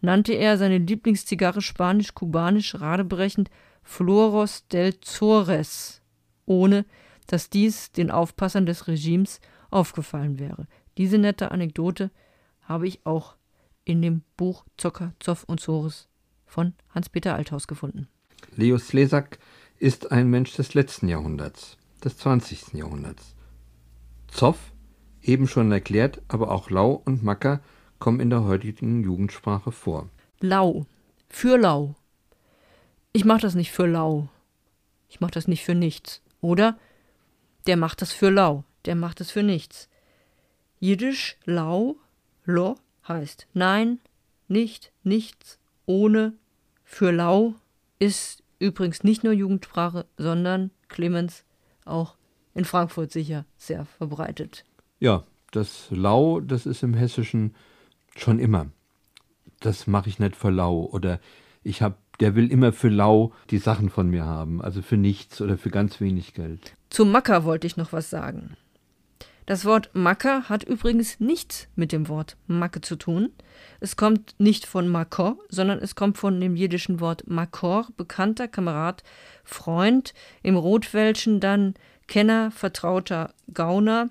nannte 0.00 0.32
er 0.32 0.58
seine 0.58 0.78
Lieblingszigarre 0.78 1.60
spanisch-kubanisch 1.60 2.80
radebrechend 2.80 3.50
Floros 3.82 4.66
del 4.68 4.98
Zores, 5.00 6.02
ohne 6.46 6.84
dass 7.26 7.50
dies 7.50 7.92
den 7.92 8.10
Aufpassern 8.10 8.66
des 8.66 8.88
Regimes 8.88 9.40
aufgefallen 9.70 10.38
wäre. 10.38 10.66
Diese 10.98 11.18
nette 11.18 11.50
Anekdote 11.50 12.10
habe 12.62 12.86
ich 12.86 13.04
auch 13.04 13.36
in 13.84 14.02
dem 14.02 14.22
Buch 14.36 14.64
Zocker, 14.76 15.12
Zoff 15.20 15.44
und 15.44 15.60
Zores 15.60 16.08
von 16.46 16.74
Hans-Peter 16.90 17.34
Althaus 17.34 17.66
gefunden. 17.66 18.08
Leo 18.56 18.78
Slesak 18.78 19.38
ist 19.84 20.12
ein 20.12 20.30
Mensch 20.30 20.54
des 20.54 20.72
letzten 20.72 21.08
Jahrhunderts, 21.08 21.76
des 22.02 22.16
20. 22.16 22.72
Jahrhunderts. 22.72 23.34
Zoff 24.28 24.72
Eben 25.22 25.46
schon 25.46 25.70
erklärt, 25.72 26.22
aber 26.28 26.50
auch 26.50 26.70
Lau 26.70 27.02
und 27.04 27.22
Macker 27.22 27.60
kommen 27.98 28.20
in 28.20 28.30
der 28.30 28.44
heutigen 28.44 29.02
Jugendsprache 29.02 29.72
vor. 29.72 30.08
Lau. 30.40 30.86
Für 31.28 31.58
lau. 31.58 31.94
Ich 33.12 33.26
mach 33.26 33.40
das 33.40 33.54
nicht 33.54 33.72
für 33.72 33.86
lau. 33.86 34.28
Ich 35.10 35.20
mach 35.20 35.30
das 35.30 35.48
nicht 35.48 35.64
für 35.64 35.74
nichts. 35.74 36.22
Oder 36.40 36.78
der 37.66 37.76
macht 37.76 38.00
das 38.00 38.12
für 38.12 38.30
lau. 38.30 38.64
Der 38.86 38.94
macht 38.94 39.20
es 39.20 39.30
für 39.30 39.42
nichts. 39.42 39.90
Jiddisch 40.80 41.36
lau, 41.44 41.96
lo 42.44 42.76
heißt 43.06 43.48
nein, 43.52 43.98
nicht, 44.48 44.92
nichts, 45.02 45.58
ohne, 45.84 46.32
für 46.84 47.10
lau 47.10 47.54
ist 47.98 48.43
übrigens 48.64 49.04
nicht 49.04 49.24
nur 49.24 49.32
Jugendsprache, 49.32 50.06
sondern 50.16 50.70
Clemens 50.88 51.44
auch 51.84 52.16
in 52.54 52.64
Frankfurt 52.64 53.12
sicher 53.12 53.44
sehr 53.56 53.84
verbreitet. 53.84 54.64
Ja, 55.00 55.24
das 55.50 55.86
Lau, 55.90 56.40
das 56.40 56.66
ist 56.66 56.82
im 56.82 56.94
Hessischen 56.94 57.54
schon 58.16 58.38
immer. 58.38 58.66
Das 59.60 59.86
mache 59.86 60.08
ich 60.08 60.18
nicht 60.18 60.36
für 60.36 60.50
lau 60.50 60.84
oder 60.84 61.20
ich 61.62 61.82
habe 61.82 61.96
der 62.20 62.36
will 62.36 62.50
immer 62.50 62.72
für 62.72 62.88
lau 62.88 63.32
die 63.50 63.58
Sachen 63.58 63.90
von 63.90 64.08
mir 64.08 64.24
haben, 64.24 64.62
also 64.62 64.82
für 64.82 64.96
nichts 64.96 65.40
oder 65.40 65.58
für 65.58 65.70
ganz 65.70 66.00
wenig 66.00 66.34
Geld. 66.34 66.76
Zu 66.90 67.04
Macker 67.04 67.44
wollte 67.44 67.66
ich 67.66 67.76
noch 67.76 67.92
was 67.92 68.10
sagen. 68.10 68.56
Das 69.46 69.66
Wort 69.66 69.90
Macker 69.92 70.48
hat 70.48 70.64
übrigens 70.64 71.20
nichts 71.20 71.68
mit 71.76 71.92
dem 71.92 72.08
Wort 72.08 72.36
Macke 72.46 72.80
zu 72.80 72.96
tun. 72.96 73.30
Es 73.78 73.96
kommt 73.96 74.34
nicht 74.38 74.64
von 74.64 74.88
Makor, 74.88 75.36
sondern 75.50 75.78
es 75.80 75.94
kommt 75.94 76.16
von 76.16 76.40
dem 76.40 76.56
jiddischen 76.56 77.00
Wort 77.00 77.28
Makor, 77.28 77.88
bekannter 77.96 78.48
Kamerad, 78.48 79.02
Freund, 79.44 80.14
im 80.42 80.56
Rotwelschen 80.56 81.40
dann 81.40 81.74
Kenner, 82.06 82.50
Vertrauter, 82.50 83.34
Gauner. 83.52 84.08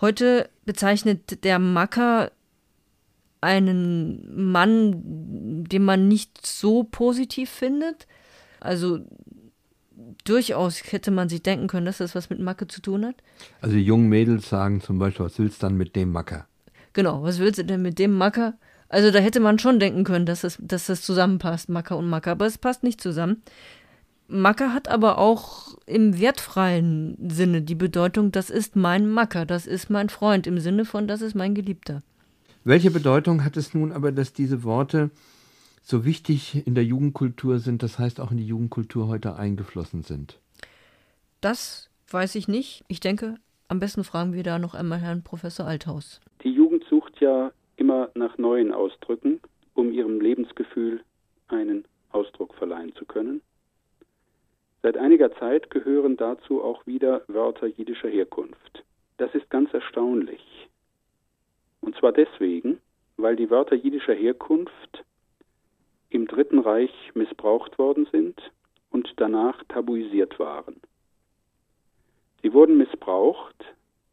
Heute 0.00 0.50
bezeichnet 0.66 1.42
der 1.44 1.58
Macker 1.58 2.30
einen 3.40 4.50
Mann, 4.50 5.64
den 5.64 5.84
man 5.84 6.08
nicht 6.08 6.46
so 6.46 6.84
positiv 6.84 7.48
findet. 7.48 8.06
Also 8.60 9.00
durchaus 10.24 10.82
hätte 10.92 11.10
man 11.10 11.28
sich 11.28 11.42
denken 11.42 11.66
können, 11.66 11.86
dass 11.86 11.98
das 11.98 12.14
was 12.14 12.30
mit 12.30 12.40
Macke 12.40 12.68
zu 12.68 12.80
tun 12.80 13.04
hat. 13.04 13.16
Also 13.60 13.76
die 13.76 13.82
jungen 13.82 14.08
Mädels 14.08 14.48
sagen 14.48 14.80
zum 14.80 14.98
Beispiel, 14.98 15.26
was 15.26 15.38
willst 15.38 15.62
du 15.62 15.66
dann 15.66 15.76
mit 15.76 15.96
dem 15.96 16.12
Macker? 16.12 16.46
Genau, 16.92 17.22
was 17.22 17.38
willst 17.38 17.58
du 17.58 17.64
denn 17.64 17.82
mit 17.82 17.98
dem 17.98 18.12
Macker? 18.12 18.54
Also 18.88 19.10
da 19.10 19.18
hätte 19.18 19.40
man 19.40 19.58
schon 19.58 19.80
denken 19.80 20.04
können, 20.04 20.26
dass 20.26 20.40
das, 20.42 20.58
dass 20.60 20.86
das 20.86 21.02
zusammenpasst, 21.02 21.68
Macker 21.68 21.96
und 21.96 22.08
Macker, 22.08 22.32
aber 22.32 22.46
es 22.46 22.58
passt 22.58 22.82
nicht 22.82 23.00
zusammen. 23.00 23.42
Macker 24.28 24.74
hat 24.74 24.88
aber 24.88 25.18
auch 25.18 25.76
im 25.86 26.18
wertfreien 26.20 27.16
Sinne 27.30 27.62
die 27.62 27.74
Bedeutung, 27.74 28.30
das 28.30 28.50
ist 28.50 28.76
mein 28.76 29.08
Macker, 29.08 29.46
das 29.46 29.66
ist 29.66 29.90
mein 29.90 30.10
Freund, 30.10 30.46
im 30.46 30.58
Sinne 30.58 30.84
von, 30.84 31.08
das 31.08 31.22
ist 31.22 31.34
mein 31.34 31.54
Geliebter. 31.54 32.02
Welche 32.64 32.90
Bedeutung 32.90 33.44
hat 33.44 33.56
es 33.56 33.72
nun 33.72 33.92
aber, 33.92 34.12
dass 34.12 34.34
diese 34.34 34.62
Worte 34.62 35.10
so 35.88 36.04
wichtig 36.04 36.66
in 36.66 36.74
der 36.74 36.84
Jugendkultur 36.84 37.60
sind, 37.60 37.82
das 37.82 37.98
heißt 37.98 38.20
auch 38.20 38.30
in 38.30 38.36
die 38.36 38.46
Jugendkultur 38.46 39.08
heute 39.08 39.36
eingeflossen 39.36 40.02
sind? 40.02 40.38
Das 41.40 41.88
weiß 42.10 42.34
ich 42.34 42.46
nicht. 42.46 42.84
Ich 42.88 43.00
denke, 43.00 43.36
am 43.68 43.80
besten 43.80 44.04
fragen 44.04 44.34
wir 44.34 44.42
da 44.42 44.58
noch 44.58 44.74
einmal 44.74 44.98
Herrn 44.98 45.24
Professor 45.24 45.66
Althaus. 45.66 46.20
Die 46.42 46.50
Jugend 46.50 46.84
sucht 46.90 47.18
ja 47.20 47.52
immer 47.76 48.10
nach 48.14 48.36
neuen 48.36 48.70
Ausdrücken, 48.72 49.40
um 49.72 49.90
ihrem 49.90 50.20
Lebensgefühl 50.20 51.00
einen 51.48 51.86
Ausdruck 52.10 52.54
verleihen 52.54 52.94
zu 52.96 53.06
können. 53.06 53.40
Seit 54.82 54.98
einiger 54.98 55.34
Zeit 55.38 55.70
gehören 55.70 56.18
dazu 56.18 56.62
auch 56.62 56.86
wieder 56.86 57.22
Wörter 57.28 57.66
jiddischer 57.66 58.08
Herkunft. 58.08 58.84
Das 59.16 59.34
ist 59.34 59.48
ganz 59.48 59.72
erstaunlich. 59.72 60.68
Und 61.80 61.96
zwar 61.96 62.12
deswegen, 62.12 62.78
weil 63.16 63.36
die 63.36 63.48
Wörter 63.48 63.74
jiddischer 63.74 64.14
Herkunft 64.14 65.04
im 66.10 66.26
Dritten 66.26 66.58
Reich 66.58 66.92
missbraucht 67.14 67.78
worden 67.78 68.06
sind 68.10 68.40
und 68.90 69.12
danach 69.16 69.62
tabuisiert 69.64 70.38
waren. 70.38 70.80
Sie 72.42 72.52
wurden 72.52 72.78
missbraucht 72.78 73.64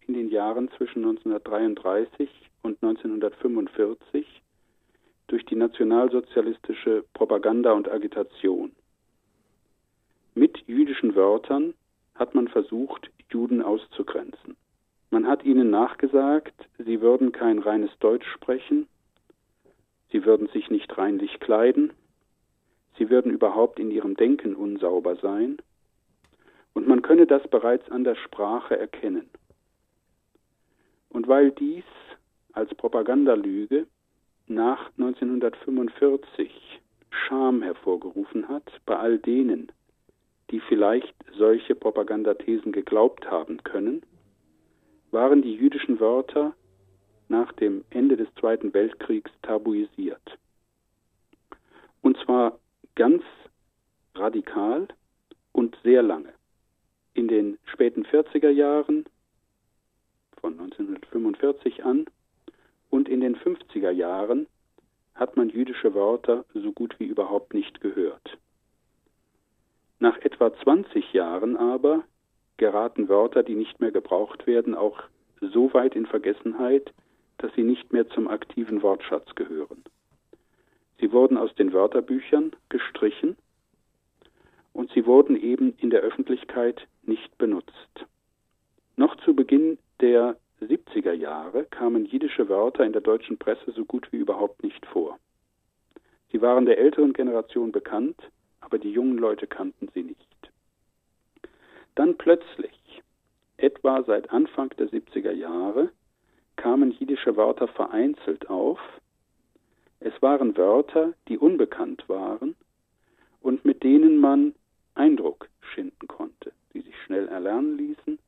in 0.07 0.13
den 0.13 0.29
Jahren 0.29 0.69
zwischen 0.77 1.05
1933 1.05 2.29
und 2.63 2.81
1945 2.83 4.25
durch 5.27 5.45
die 5.45 5.55
nationalsozialistische 5.55 7.03
Propaganda 7.13 7.71
und 7.71 7.89
Agitation. 7.89 8.71
Mit 10.33 10.57
jüdischen 10.67 11.15
Wörtern 11.15 11.73
hat 12.15 12.35
man 12.35 12.47
versucht, 12.47 13.09
Juden 13.31 13.61
auszugrenzen. 13.61 14.55
Man 15.09 15.27
hat 15.27 15.43
ihnen 15.43 15.69
nachgesagt, 15.69 16.53
sie 16.77 17.01
würden 17.01 17.31
kein 17.31 17.59
reines 17.59 17.91
Deutsch 17.99 18.27
sprechen, 18.27 18.87
Sie 20.11 20.25
würden 20.25 20.47
sich 20.47 20.69
nicht 20.69 20.97
reinlich 20.97 21.39
kleiden, 21.39 21.93
sie 22.97 23.09
würden 23.09 23.31
überhaupt 23.31 23.79
in 23.79 23.91
ihrem 23.91 24.15
Denken 24.15 24.55
unsauber 24.55 25.15
sein, 25.17 25.57
und 26.73 26.87
man 26.87 27.01
könne 27.01 27.25
das 27.25 27.47
bereits 27.47 27.89
an 27.89 28.03
der 28.03 28.15
Sprache 28.15 28.77
erkennen. 28.77 29.29
Und 31.09 31.27
weil 31.27 31.51
dies 31.51 31.85
als 32.51 32.73
Propagandalüge 32.75 33.87
nach 34.47 34.91
1945 34.97 36.81
Scham 37.09 37.61
hervorgerufen 37.61 38.49
hat 38.49 38.69
bei 38.85 38.97
all 38.97 39.17
denen, 39.17 39.71
die 40.51 40.59
vielleicht 40.59 41.15
solche 41.37 41.73
Propagandathesen 41.75 42.71
geglaubt 42.71 43.31
haben 43.31 43.63
können, 43.63 44.03
waren 45.11 45.41
die 45.41 45.55
jüdischen 45.55 45.99
Wörter 45.99 46.53
nach 47.27 47.51
dem 47.53 47.83
Ende 47.89 48.17
des 48.17 48.27
Zweiten 48.35 48.73
Weltkriegs 48.73 49.31
tabuisiert. 49.41 50.37
Und 52.01 52.17
zwar 52.23 52.59
ganz 52.95 53.23
radikal 54.13 54.87
und 55.51 55.77
sehr 55.83 56.03
lange. 56.03 56.33
In 57.13 57.27
den 57.27 57.57
späten 57.65 58.05
40er 58.05 58.49
Jahren 58.49 59.05
von 60.39 60.53
1945 60.53 61.83
an 61.83 62.05
und 62.89 63.09
in 63.09 63.21
den 63.21 63.35
50er 63.35 63.91
Jahren 63.91 64.47
hat 65.15 65.37
man 65.37 65.49
jüdische 65.49 65.93
Wörter 65.93 66.45
so 66.53 66.71
gut 66.71 66.99
wie 66.99 67.05
überhaupt 67.05 67.53
nicht 67.53 67.81
gehört. 67.81 68.37
Nach 69.99 70.17
etwa 70.19 70.53
20 70.53 71.13
Jahren 71.13 71.55
aber 71.57 72.03
geraten 72.57 73.09
Wörter, 73.09 73.43
die 73.43 73.55
nicht 73.55 73.79
mehr 73.79 73.91
gebraucht 73.91 74.45
werden, 74.45 74.75
auch 74.75 75.01
so 75.41 75.73
weit 75.73 75.95
in 75.95 76.05
Vergessenheit, 76.05 76.93
dass 77.45 77.53
sie 77.53 77.63
nicht 77.63 77.93
mehr 77.93 78.09
zum 78.09 78.27
aktiven 78.27 78.81
Wortschatz 78.81 79.35
gehören. 79.35 79.83
Sie 80.99 81.11
wurden 81.11 81.37
aus 81.37 81.53
den 81.53 81.73
Wörterbüchern 81.73 82.55
gestrichen 82.69 83.37
und 84.73 84.91
sie 84.93 85.05
wurden 85.05 85.39
eben 85.39 85.75
in 85.77 85.91
der 85.91 86.01
Öffentlichkeit 86.01 86.87
nicht 87.03 87.37
benutzt. 87.37 88.07
Noch 88.95 89.15
zu 89.17 89.35
Beginn 89.35 89.77
der 89.99 90.37
70er 90.59 91.11
Jahre 91.11 91.65
kamen 91.65 92.07
jiddische 92.07 92.49
Wörter 92.49 92.83
in 92.83 92.93
der 92.93 93.03
deutschen 93.03 93.37
Presse 93.37 93.71
so 93.75 93.85
gut 93.85 94.11
wie 94.11 94.17
überhaupt 94.17 94.63
nicht 94.63 94.83
vor. 94.87 95.19
Sie 96.31 96.41
waren 96.41 96.65
der 96.65 96.79
älteren 96.79 97.13
Generation 97.13 97.71
bekannt, 97.71 98.19
aber 98.59 98.79
die 98.79 98.91
jungen 98.91 99.19
Leute 99.19 99.45
kannten 99.45 99.87
sie 99.93 100.01
nicht. 100.01 100.51
Dann 101.93 102.17
plötzlich, 102.17 103.03
etwa 103.57 104.01
seit 104.01 104.31
Anfang 104.31 104.69
der 104.79 104.89
70er 104.89 105.31
Jahre, 105.31 105.91
kamen 106.55 106.91
jiddische 106.91 107.35
Wörter 107.35 107.67
vereinzelt 107.67 108.49
auf. 108.49 108.79
Es 109.99 110.13
waren 110.21 110.57
Wörter, 110.57 111.13
die 111.27 111.37
unbekannt 111.37 112.07
waren 112.07 112.55
und 113.41 113.65
mit 113.65 113.83
denen 113.83 114.17
man 114.17 114.53
Eindruck 114.93 115.49
schinden 115.73 116.07
konnte, 116.07 116.51
die 116.73 116.81
sich 116.81 116.95
schnell 117.03 117.27
erlernen 117.27 117.77
ließen 117.77 118.19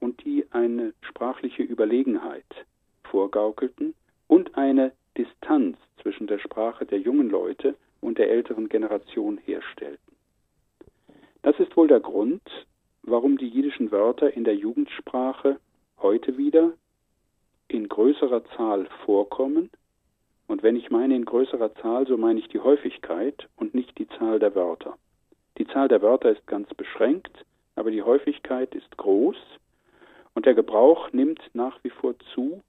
und 0.00 0.24
die 0.24 0.46
eine 0.50 0.92
sprachliche 1.00 1.62
Überlegenheit 1.62 2.66
vorgaukelten 3.04 3.94
und 4.26 4.56
eine 4.56 4.92
Distanz 5.16 5.78
zwischen 6.02 6.26
der 6.26 6.38
Sprache 6.38 6.84
der 6.86 6.98
jungen 6.98 7.30
Leute 7.30 7.76
und 8.00 8.18
der 8.18 8.30
älteren 8.30 8.68
Generation 8.68 9.38
herstellten. 9.38 10.14
Das 11.42 11.58
ist 11.58 11.76
wohl 11.76 11.88
der 11.88 12.00
Grund, 12.00 12.42
warum 13.02 13.38
die 13.38 13.48
jiddischen 13.48 13.90
Wörter 13.90 14.32
in 14.32 14.44
der 14.44 14.56
Jugendsprache 14.56 15.58
heute 15.98 16.36
wieder 16.36 16.72
in 17.68 17.88
größerer 17.88 18.44
Zahl 18.56 18.86
vorkommen. 19.04 19.70
Und 20.46 20.62
wenn 20.62 20.76
ich 20.76 20.90
meine 20.90 21.16
in 21.16 21.24
größerer 21.24 21.74
Zahl, 21.76 22.06
so 22.06 22.16
meine 22.16 22.38
ich 22.38 22.48
die 22.48 22.60
Häufigkeit 22.60 23.48
und 23.56 23.74
nicht 23.74 23.98
die 23.98 24.08
Zahl 24.08 24.38
der 24.38 24.54
Wörter. 24.54 24.96
Die 25.58 25.66
Zahl 25.66 25.88
der 25.88 26.02
Wörter 26.02 26.30
ist 26.30 26.46
ganz 26.46 26.72
beschränkt, 26.74 27.44
aber 27.74 27.90
die 27.90 28.02
Häufigkeit 28.02 28.74
ist 28.74 28.96
groß 28.96 29.36
und 30.34 30.46
der 30.46 30.54
Gebrauch 30.54 31.12
nimmt 31.12 31.40
nach 31.54 31.78
wie 31.82 31.90
vor 31.90 32.14
zu, 32.34 32.62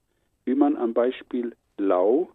wie 0.44 0.54
man 0.54 0.76
am 0.76 0.94
Beispiel 0.94 1.54
lau 1.76 2.30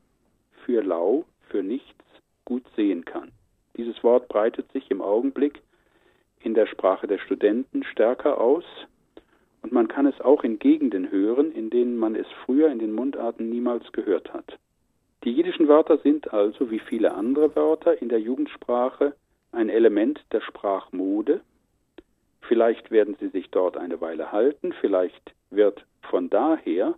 für 0.66 0.82
lau, 0.82 1.26
für 1.50 1.64
nichts 1.64 2.04
gut 2.46 2.64
sehen 2.76 3.04
kann. 3.04 3.32
Dieses 3.76 4.04
Wort 4.04 4.28
breitet 4.28 4.72
sich 4.72 4.90
im 4.92 5.02
Augenblick 5.02 5.62
in 6.40 6.54
der 6.54 6.68
Sprache 6.68 7.08
der 7.08 7.18
Studenten 7.18 7.84
stärker 7.84 8.40
aus 8.40 8.64
Und 9.64 9.72
man 9.72 9.88
kann 9.88 10.06
es 10.06 10.20
auch 10.22 10.44
in 10.44 10.60
Gegenden 10.60 11.10
hören, 11.10 11.52
in 11.52 11.70
denen 11.70 11.98
man 11.98 12.16
es 12.16 12.28
früher 12.46 12.70
in 12.70 12.80
den 12.80 12.92
Mundarten 12.92 13.50
niemals 13.50 13.92
gehört 13.94 14.34
hat. 14.34 14.60
Die 15.24 15.32
jiddischen 15.32 15.70
Wörter 15.70 15.98
sind 16.00 16.34
also, 16.34 16.70
wie 16.70 16.80
viele 16.80 17.14
andere 17.14 17.56
Wörter 17.56 18.02
in 18.02 18.10
der 18.10 18.20
Jugendsprache, 18.20 19.16
ein 19.54 19.70
Element 19.70 20.20
der 20.34 20.42
Sprachmode. 20.42 21.42
Vielleicht 22.42 22.92
werden 22.92 23.16
sie 23.22 23.30
sich 23.30 23.50
dort 23.52 23.78
eine 23.78 24.02
Weile 24.02 24.34
halten, 24.34 24.74
vielleicht 24.82 25.34
wird 25.50 25.86
von 26.02 26.30
daher 26.30 26.96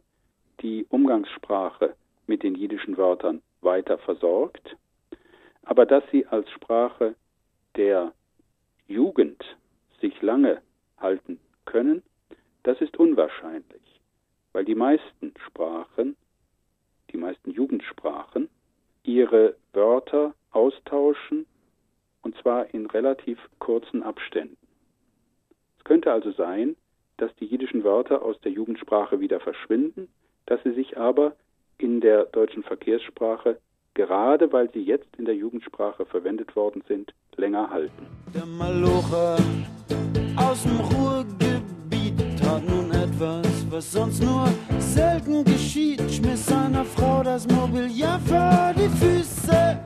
die 0.62 0.88
Umgangssprache 0.90 1.94
mit 2.26 2.42
den 2.42 2.56
jiddischen 2.56 2.98
Wörtern 2.98 3.44
weiter 3.62 4.00
versorgt, 4.00 4.76
aber 5.64 5.86
dass 5.86 6.04
sie 6.12 6.26
als 6.26 6.50
Sprache 6.50 7.14
der 7.76 8.14
Jugend 8.88 9.44
sich 10.02 10.20
lange 10.24 10.62
halten 10.98 11.40
können, 11.66 12.02
das 12.66 12.82
ist 12.82 12.98
unwahrscheinlich, 12.98 14.02
weil 14.52 14.66
die 14.66 14.76
meisten 14.76 15.34
Sprachen, 15.46 16.16
die 17.12 17.18
meisten 17.18 17.52
Jugendsprachen, 17.52 18.50
ihre 19.04 19.56
Wörter 19.74 20.34
austauschen 20.52 21.46
und 22.24 22.36
zwar 22.42 22.74
in 22.74 22.88
relativ 22.88 23.38
kurzen 23.60 24.02
Abständen. 24.02 24.58
Es 25.78 25.84
könnte 25.84 26.12
also 26.12 26.32
sein, 26.32 26.76
dass 27.18 27.34
die 27.36 27.46
jiddischen 27.46 27.84
Wörter 27.84 28.24
aus 28.24 28.42
der 28.42 28.52
Jugendsprache 28.52 29.20
wieder 29.20 29.40
verschwinden, 29.40 30.08
dass 30.48 30.62
sie 30.64 30.74
sich 30.74 30.98
aber 30.98 31.36
in 31.78 32.02
der 32.02 32.26
deutschen 32.26 32.64
Verkehrssprache, 32.64 33.60
gerade 33.94 34.52
weil 34.52 34.72
sie 34.72 34.82
jetzt 34.82 35.16
in 35.18 35.26
der 35.26 35.36
Jugendsprache 35.36 36.08
verwendet 36.08 36.56
worden 36.56 36.84
sind, 36.88 37.14
länger 37.36 37.70
halten. 37.70 38.08
Der 38.34 38.46
Malocher 38.46 39.38
aus 40.38 40.64
dem 40.64 40.80
Ruhrgebiet 40.80 41.25
tat 42.56 42.70
nun 42.70 42.92
etwas, 42.92 43.48
was 43.70 43.92
sonst 43.92 44.24
nur 44.24 44.48
selten 44.80 45.44
geschieht. 45.44 46.02
Schmiss 46.12 46.46
seiner 46.46 46.86
Frau 46.86 47.24
das 47.24 47.48
Mobiliar 47.48 48.20
vor 48.26 48.74
die 48.76 48.90
Füße 49.00 49.78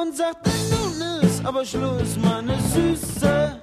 und 0.00 0.16
sagte, 0.16 0.50
nun 0.70 1.22
ist 1.22 1.44
aber 1.44 1.64
Schluss, 1.64 2.16
meine 2.22 2.56
Süße. 2.72 3.60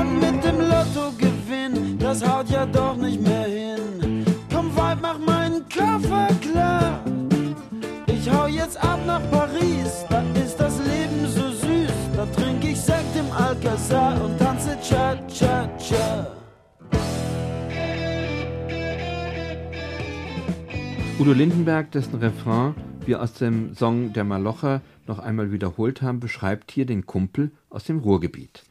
Und 0.00 0.20
mit 0.20 0.44
dem 0.44 0.58
Lottogewinn, 0.72 1.98
das 1.98 2.26
haut 2.26 2.50
ja 2.50 2.66
doch 2.66 2.96
nicht 2.96 3.20
mehr 3.20 3.44
hin. 3.44 4.24
Komm, 4.52 4.76
Weib, 4.76 4.98
mach 5.00 5.18
meinen 5.18 5.64
Koffer 5.68 6.28
klar. 6.40 7.00
Ich 8.06 8.30
hau 8.30 8.46
jetzt 8.46 8.76
ab 8.76 9.00
nach 9.06 9.22
Paris, 9.30 9.91
im 13.22 13.32
Alcazar 13.32 14.24
und 14.24 14.38
tanze 14.38 14.76
Cha-Cha-Cha. 14.80 16.36
Udo 21.18 21.32
Lindenberg, 21.32 21.90
dessen 21.92 22.16
Refrain 22.16 22.74
wir 23.04 23.20
aus 23.20 23.34
dem 23.34 23.74
Song 23.74 24.12
Der 24.12 24.24
Malocher 24.24 24.80
noch 25.06 25.18
einmal 25.18 25.50
wiederholt 25.52 26.02
haben, 26.02 26.20
beschreibt 26.20 26.70
hier 26.70 26.86
den 26.86 27.06
Kumpel 27.06 27.50
aus 27.68 27.84
dem 27.84 27.98
Ruhrgebiet. 27.98 28.64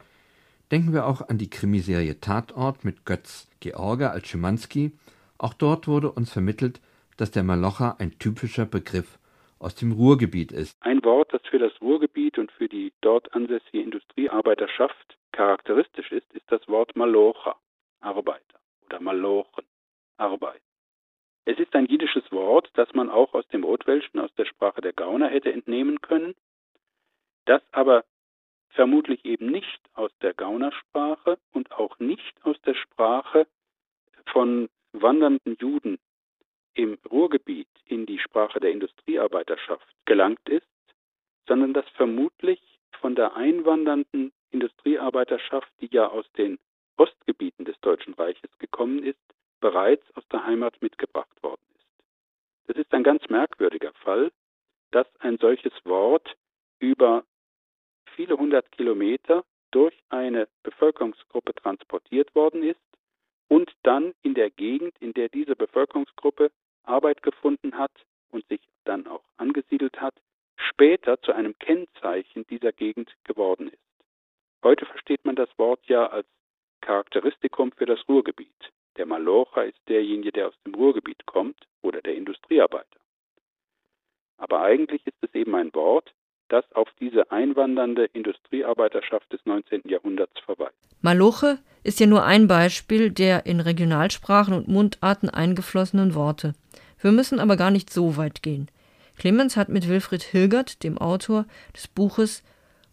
Denken 0.70 0.92
wir 0.92 1.06
auch 1.06 1.28
an 1.28 1.36
die 1.36 1.50
Krimiserie 1.50 2.18
Tatort 2.20 2.84
mit 2.84 3.04
Götz 3.04 3.46
George 3.60 4.10
als 4.10 4.28
Schimanski. 4.28 4.92
Auch 5.36 5.52
dort 5.52 5.86
wurde 5.86 6.10
uns 6.10 6.30
vermittelt, 6.30 6.80
dass 7.18 7.30
der 7.30 7.42
Malocher 7.42 8.00
ein 8.00 8.18
typischer 8.18 8.64
Begriff 8.64 9.18
aus 9.62 9.74
dem 9.76 9.92
Ruhrgebiet 9.92 10.50
ist. 10.52 10.76
Ein 10.82 11.04
Wort, 11.04 11.32
das 11.32 11.42
für 11.46 11.58
das 11.58 11.72
Ruhrgebiet 11.80 12.38
und 12.38 12.50
für 12.52 12.68
die 12.68 12.92
dort 13.00 13.32
ansässige 13.32 13.80
Industriearbeiterschaft 13.80 15.16
charakteristisch 15.30 16.10
ist, 16.10 16.30
ist 16.32 16.50
das 16.50 16.66
Wort 16.68 16.96
Malocher, 16.96 17.56
Arbeiter 18.00 18.60
oder 18.86 19.00
Malochen, 19.00 19.64
Arbeit. 20.16 20.60
Es 21.44 21.58
ist 21.58 21.74
ein 21.74 21.86
jiddisches 21.86 22.30
Wort, 22.30 22.70
das 22.74 22.92
man 22.92 23.08
auch 23.08 23.34
aus 23.34 23.46
dem 23.48 23.64
Rotwelschen, 23.64 24.20
aus 24.20 24.32
der 24.34 24.44
Sprache 24.44 24.80
der 24.80 24.92
Gauner 24.92 25.28
hätte 25.28 25.52
entnehmen 25.52 26.00
können, 26.00 26.34
das 27.46 27.62
aber 27.72 28.04
vermutlich 28.70 29.24
eben 29.24 29.46
nicht 29.46 29.80
aus 29.94 30.10
der 30.22 30.34
Gaunersprache 30.34 31.38
und 31.52 31.72
auch 31.72 31.98
nicht 31.98 32.34
aus 32.44 32.60
der 32.62 32.74
Sprache 32.74 33.46
von 34.26 34.68
wandernden 34.92 35.56
Juden 35.60 35.98
im 36.74 36.98
Ruhrgebiet 37.10 37.68
in 37.86 38.06
die 38.06 38.18
Sprache 38.18 38.60
der 38.60 38.70
Industriearbeiterschaft 38.70 39.86
gelangt 40.04 40.48
ist, 40.48 40.66
sondern 41.46 41.72
das 41.72 41.88
vermutlich 41.96 42.60
von 43.00 43.14
der 43.14 43.36
einwandernden 43.36 44.32
Industriearbeiterschaft, 44.50 45.70
die 45.80 45.88
ja 45.90 46.08
aus 46.08 46.30
den 46.32 46.58
Ostgebieten 46.96 47.64
des 47.64 47.78
Deutschen 47.80 48.14
Reiches 48.14 48.50
gekommen 48.58 49.02
ist, 49.02 49.18
bereits 49.60 50.04
aus 50.16 50.26
der 50.28 50.44
Heimat 50.44 50.80
mitgebracht 50.80 51.42
worden 51.42 51.62
ist. 51.76 51.86
Das 52.68 52.76
ist 52.76 52.92
ein 52.92 53.02
ganz 53.02 53.28
merkwürdiger 53.28 53.92
Fall, 53.94 54.30
dass 54.90 55.06
ein 55.20 55.38
solches 55.38 55.72
Wort 55.84 56.36
über 56.78 57.24
viele 58.14 58.36
hundert 58.36 58.70
Kilometer 58.72 59.44
durch 59.70 59.96
eine 60.10 60.48
Bevölkerungsgruppe 60.62 61.54
transportiert 61.54 62.34
worden 62.34 62.62
ist 62.62 62.80
und 63.48 63.72
dann 63.82 64.14
in 64.22 64.34
der 64.34 64.50
Gegend, 64.50 64.94
in 65.00 65.12
der 65.14 65.28
diese 65.28 65.56
Bevölkerungsgruppe 65.56 66.50
Arbeit 66.84 67.22
gefunden 67.22 67.76
hat 67.76 67.92
und 68.30 68.46
sich 68.48 68.60
dann 68.84 69.06
auch 69.06 69.22
angesiedelt 69.36 70.00
hat, 70.00 70.14
später 70.56 71.20
zu 71.22 71.32
einem 71.32 71.58
Kennzeichen 71.58 72.46
dieser 72.46 72.72
Gegend 72.72 73.12
geworden 73.24 73.68
ist. 73.68 73.78
Heute 74.62 74.86
versteht 74.86 75.24
man 75.24 75.36
das 75.36 75.48
Wort 75.58 75.84
ja 75.86 76.06
als 76.06 76.26
Charakteristikum 76.80 77.72
für 77.72 77.86
das 77.86 78.00
Ruhrgebiet. 78.08 78.72
Der 78.96 79.06
Malocher 79.06 79.64
ist 79.64 79.78
derjenige, 79.88 80.32
der 80.32 80.48
aus 80.48 80.54
dem 80.64 80.74
Ruhrgebiet 80.74 81.24
kommt 81.26 81.66
oder 81.80 82.02
der 82.02 82.14
Industriearbeiter. 82.14 83.00
Aber 84.36 84.62
eigentlich 84.62 85.06
ist 85.06 85.16
es 85.22 85.34
eben 85.34 85.54
ein 85.54 85.72
Wort, 85.74 86.12
das 86.52 86.64
auf 86.74 86.88
diese 87.00 87.32
einwandernde 87.32 88.04
Industriearbeiterschaft 88.12 89.32
des 89.32 89.40
19. 89.46 89.82
Jahrhunderts 89.86 90.38
verweist. 90.44 90.76
Maloche 91.00 91.58
ist 91.82 91.98
ja 91.98 92.06
nur 92.06 92.24
ein 92.24 92.46
Beispiel 92.46 93.10
der 93.10 93.46
in 93.46 93.60
Regionalsprachen 93.60 94.54
und 94.54 94.68
Mundarten 94.68 95.30
eingeflossenen 95.30 96.14
Worte. 96.14 96.52
Wir 97.00 97.10
müssen 97.10 97.40
aber 97.40 97.56
gar 97.56 97.70
nicht 97.70 97.90
so 97.90 98.16
weit 98.16 98.42
gehen. 98.42 98.68
Clemens 99.16 99.56
hat 99.56 99.68
mit 99.68 99.88
Wilfried 99.88 100.22
Hilgert, 100.22 100.84
dem 100.84 100.98
Autor 100.98 101.46
des 101.74 101.88
Buches 101.88 102.44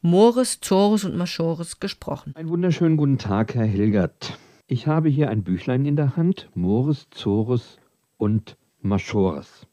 Mores, 0.01 0.61
Zores 0.61 1.03
und 1.03 1.17
Maschores, 1.17 1.81
gesprochen. 1.81 2.33
Einen 2.37 2.49
wunderschönen 2.49 2.95
guten 2.95 3.17
Tag, 3.17 3.53
Herr 3.55 3.65
Hilgert. 3.65 4.39
Ich 4.67 4.87
habe 4.87 5.09
hier 5.09 5.29
ein 5.29 5.43
Büchlein 5.43 5.85
in 5.85 5.97
der 5.97 6.15
Hand, 6.15 6.49
Mores, 6.55 7.09
Zores 7.09 7.79
und 8.17 8.55
Maschores. 8.81 9.67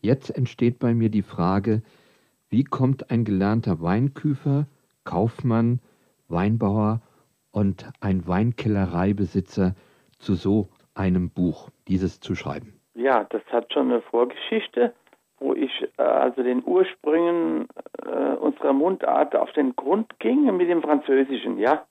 Jetzt 0.00 0.30
entsteht 0.30 0.80
bei 0.80 0.92
mir 0.92 1.08
die 1.08 1.22
Frage, 1.22 1.82
wie 2.50 2.64
kommt 2.64 3.10
ein 3.10 3.24
gelernter 3.24 3.80
Weinküfer, 3.80 4.66
Kaufmann, 5.04 5.80
Weinbauer 6.28 7.00
und 7.52 7.88
ein 8.00 8.26
Weinkellereibesitzer 8.26 9.74
zu 10.18 10.34
so 10.34 10.68
einem 10.94 11.30
Buch, 11.30 11.70
dieses 11.88 12.20
zu 12.20 12.34
schreiben? 12.34 12.80
Ja, 12.94 13.24
das 13.30 13.42
hat 13.50 13.72
schon 13.72 13.90
eine 13.90 14.02
Vorgeschichte, 14.02 14.92
wo 15.38 15.54
ich 15.54 15.70
äh, 15.96 16.02
also 16.02 16.42
den 16.42 16.62
Ursprüngen 16.64 17.68
äh, 18.04 18.34
unserer 18.34 18.72
Mundart 18.72 19.34
auf 19.34 19.52
den 19.52 19.74
Grund 19.76 20.18
ging 20.18 20.44
mit 20.56 20.68
dem 20.68 20.82
Französischen, 20.82 21.58
ja. 21.58 21.86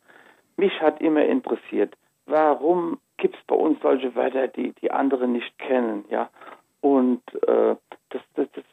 Mich 0.58 0.82
hat 0.82 1.02
immer 1.02 1.24
interessiert, 1.24 1.96
warum 2.26 3.00
gibt 3.18 3.36
es 3.36 3.42
bei 3.48 3.56
uns 3.56 3.82
solche 3.82 4.14
Wörter, 4.14 4.50
die 4.50 4.74
die 4.82 4.92
anderen 4.92 5.32
nicht 5.32 5.58
kennen, 5.58 6.06
ja. 6.10 6.30
Und 6.82 7.22
äh, 7.48 7.76
das, 8.10 8.22
das, 8.36 8.48
das, 8.54 8.64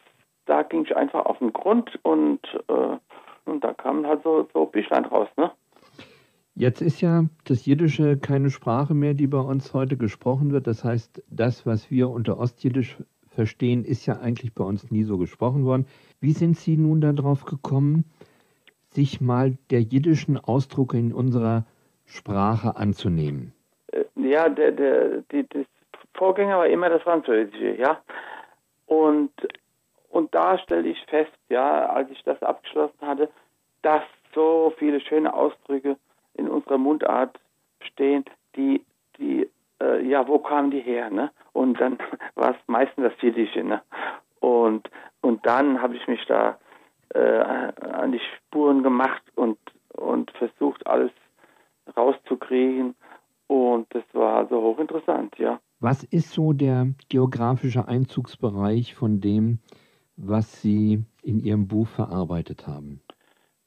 da 0.46 0.62
ging 0.62 0.82
ich 0.85 0.96
einfach 0.96 1.26
auf 1.26 1.38
den 1.38 1.52
Grund 1.52 1.98
und, 2.02 2.40
äh, 2.68 2.96
und 3.44 3.62
da 3.62 3.74
kamen 3.74 4.06
halt 4.06 4.22
so, 4.22 4.48
so 4.52 4.66
Büchlein 4.66 5.04
raus, 5.04 5.28
ne? 5.37 5.50
Jetzt 6.59 6.80
ist 6.80 7.02
ja 7.02 7.24
das 7.44 7.66
Jiddische 7.66 8.16
keine 8.16 8.49
Sprache 8.49 8.94
mehr, 8.94 9.12
die 9.12 9.26
bei 9.26 9.38
uns 9.38 9.74
heute 9.74 9.99
gesprochen 9.99 10.53
wird. 10.53 10.66
Das 10.66 10.84
heißt, 10.84 11.22
das, 11.28 11.66
was 11.66 11.90
wir 11.90 12.09
unter 12.09 12.38
Ostjiddisch 12.38 12.97
verstehen, 13.28 13.84
ist 13.84 14.07
ja 14.07 14.20
eigentlich 14.20 14.55
bei 14.55 14.64
uns 14.64 14.90
nie 14.90 15.03
so 15.03 15.18
gesprochen 15.18 15.66
worden. 15.66 15.86
Wie 16.18 16.32
sind 16.32 16.57
Sie 16.57 16.78
nun 16.78 17.03
darauf 17.03 17.44
gekommen, 17.44 18.05
sich 18.88 19.20
mal 19.20 19.59
der 19.70 19.82
jiddischen 19.82 20.38
Ausdrucke 20.38 20.97
in 20.99 21.12
unserer 21.12 21.66
Sprache 22.07 22.76
anzunehmen? 22.76 23.53
Äh, 23.92 24.05
Ja, 24.14 24.49
der, 24.49 24.72
der, 24.72 25.22
die, 25.30 25.47
das 25.51 25.66
Vorgänger 26.14 26.57
war 26.57 26.66
immer 26.66 26.88
das 26.88 27.03
Französische, 27.03 27.76
ja. 27.78 28.01
Und, 28.86 29.30
und 30.16 30.34
da 30.34 30.58
stelle 30.58 30.88
ich 30.88 30.98
fest, 31.08 31.36
ja, 31.50 31.86
als 31.90 32.10
ich 32.10 32.22
das 32.24 32.42
abgeschlossen 32.42 33.06
hatte, 33.06 33.28
dass 33.82 34.02
so 34.34 34.72
viele 34.78 35.00
schöne 35.00 35.34
Ausdrücke 35.34 35.98
in 36.32 36.48
unserer 36.48 36.78
Mundart 36.78 37.38
stehen, 37.80 38.24
die, 38.56 38.82
die, 39.18 39.46
äh, 39.82 40.02
ja, 40.06 40.26
wo 40.26 40.38
kamen 40.38 40.70
die 40.70 40.80
her, 40.80 41.10
ne? 41.10 41.30
Und 41.52 41.78
dann 41.78 41.98
war 42.34 42.52
es 42.52 42.56
meistens 42.66 43.04
das 43.04 43.20
Jiddische, 43.20 43.62
ne? 43.62 43.82
Und, 44.40 44.88
und 45.20 45.44
dann 45.44 45.82
habe 45.82 45.96
ich 45.96 46.08
mich 46.08 46.24
da 46.26 46.56
äh, 47.14 47.20
an 47.20 48.12
die 48.12 48.20
Spuren 48.20 48.82
gemacht 48.82 49.22
und, 49.34 49.58
und 49.92 50.30
versucht, 50.30 50.86
alles 50.86 51.12
kriegen. 52.40 52.94
Und 53.48 53.86
das 53.94 54.02
war 54.12 54.38
also 54.38 54.60
hochinteressant, 54.62 55.38
ja. 55.38 55.60
Was 55.78 56.04
ist 56.04 56.32
so 56.32 56.52
der 56.52 56.88
geografische 57.08 57.86
Einzugsbereich 57.86 58.94
von 58.94 59.20
dem, 59.20 59.58
was 60.16 60.60
Sie 60.62 61.04
in 61.22 61.40
Ihrem 61.40 61.68
Buch 61.68 61.88
verarbeitet 61.88 62.66
haben? 62.66 63.00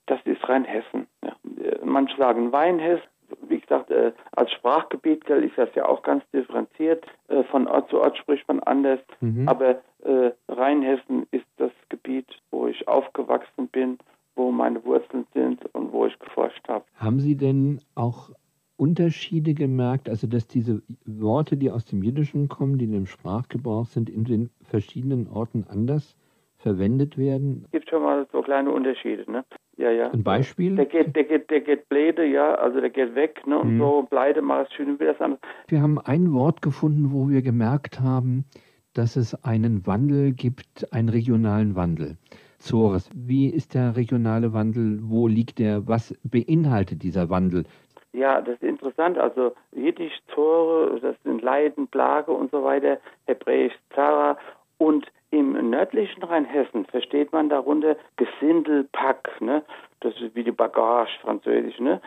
Das 0.08 0.20
ist 0.26 0.48
Rheinhessen. 0.48 1.08
Ja. 1.24 1.36
Manche 1.84 2.18
sagen 2.18 2.52
Weinhessen. 2.52 3.08
Wie 3.48 3.60
gesagt, 3.60 3.92
äh, 3.92 4.12
als 4.32 4.52
Sprachgebiet 4.52 5.24
ist 5.30 5.58
das 5.58 5.70
ja 5.76 5.86
auch 5.86 6.02
ganz 6.02 6.24
differenziert. 6.34 7.06
Äh, 7.28 7.44
von 7.44 7.68
Ort 7.68 7.90
zu 7.90 8.00
Ort 8.00 8.18
spricht 8.18 8.48
man 8.48 8.60
anders. 8.62 9.00
Mhm. 9.22 9.48
Aber 9.48 9.82
äh, 10.04 10.32
Rheinhessen 10.48 11.28
ist 11.30 11.46
das 11.58 11.72
Gebiet, 11.90 12.26
wo 12.50 12.68
ich 12.68 12.88
aufgewachsen 12.88 13.68
bin, 13.68 14.00
wo 14.36 14.52
meine 14.52 14.84
Wurzeln 14.84 15.28
sind 15.34 15.64
und 15.76 15.92
wo 15.94 16.08
ich 16.08 16.18
geforscht 16.18 16.68
habe. 16.68 16.86
Haben 16.96 17.20
Sie 17.20 17.36
denn 17.36 17.82
auch 17.94 18.32
Unterschiede 18.78 19.54
gemerkt, 19.54 20.10
also 20.10 20.26
dass 20.26 20.48
diese 20.48 20.82
Worte, 21.06 21.58
die 21.58 21.70
aus 21.70 21.86
dem 21.86 22.02
Jiddischen 22.02 22.48
kommen, 22.48 22.78
die 22.78 22.86
in 22.86 22.94
dem 22.94 23.06
Sprachgebrauch 23.06 23.86
sind, 23.86 24.10
in 24.10 24.24
den 24.24 24.50
verschiedenen 24.64 25.28
Orten 25.28 25.66
anders 25.70 26.16
verwendet 26.60 27.18
werden? 27.18 27.64
Es 27.66 27.72
gibt 27.72 27.90
schon 27.90 28.04
mal 28.04 28.28
so 28.32 28.42
kleine 28.42 28.72
Unterschiede, 28.72 29.30
ne? 29.32 29.44
Ja, 29.78 29.92
ja. 29.92 30.12
Ein 30.12 30.24
Beispiel? 30.24 30.76
Der 30.76 30.86
geht, 30.86 31.16
der 31.16 31.24
geht, 31.24 31.50
der 31.50 31.62
geht 31.62 31.88
Bläde, 31.90 32.26
ja, 32.26 32.56
also 32.56 32.82
der 32.82 32.90
geht 32.90 33.16
weg, 33.16 33.46
ne? 33.48 33.58
Und 33.58 33.70
hm. 33.70 33.80
so 33.80 34.08
Bleide 34.10 34.42
macht 34.42 34.68
es 34.68 34.74
schön 34.74 35.00
wieder 35.00 35.14
das 35.14 35.22
andere. 35.22 35.40
Wir 35.68 35.82
haben 35.82 36.00
ein 36.00 36.34
Wort 36.34 36.62
gefunden, 36.62 37.12
wo 37.12 37.30
wir 37.30 37.42
gemerkt 37.42 38.00
haben, 38.02 38.46
dass 38.94 39.16
es 39.16 39.44
einen 39.46 39.88
Wandel 39.88 40.34
gibt, 40.34 40.94
einen 40.94 41.10
regionalen 41.10 41.76
Wandel. 41.76 42.18
Zores. 42.58 43.10
Wie 43.16 43.48
ist 43.48 43.74
der 43.74 43.96
regionale 43.96 44.52
Wandel? 44.52 45.00
Wo 45.02 45.28
liegt 45.28 45.60
der? 45.60 45.88
Was 45.88 46.14
beinhaltet 46.24 47.04
dieser 47.04 47.30
Wandel? 47.30 47.64
Ja, 48.12 48.42
das 48.42 48.56
ist 48.56 48.64
interessant. 48.64 49.18
Also 49.18 49.54
Jiddisch 49.72 50.18
Tore, 50.34 51.00
das 51.00 51.16
sind 51.24 51.42
Leiden, 51.42 51.88
Plage 51.88 52.32
und 52.32 52.52
so 52.52 52.64
weiter, 52.64 52.98
Hebräisch 53.28 53.74
Zara 53.96 54.38
und 54.78 55.06
im 55.32 55.70
nördlichen 55.70 56.24
Rheinhessen 56.24 56.86
versteht 56.86 57.32
man 57.32 57.50
darunter 57.50 57.98
Gesindel, 58.18 58.88
Pack, 58.92 59.30
ne? 59.42 59.64
Das 60.00 60.14
ist 60.22 60.36
wie 60.36 60.44
die 60.44 60.52
Bagage, 60.52 61.12
Französisch, 61.22 61.80
ne? 61.80 62.02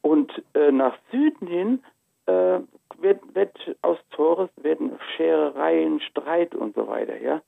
Und 0.00 0.30
äh, 0.54 0.70
nach 0.70 0.96
Süden 1.10 1.46
hin 1.46 1.80
äh, 2.26 2.60
wird, 3.00 3.34
wird 3.34 3.76
aus 3.82 3.98
Tores 4.10 4.50
werden 4.62 4.92
Scherereien, 5.16 6.00
Streit 6.00 6.54
und 6.54 6.74
so 6.74 6.86
weiter, 6.86 7.20
ja? 7.20 7.40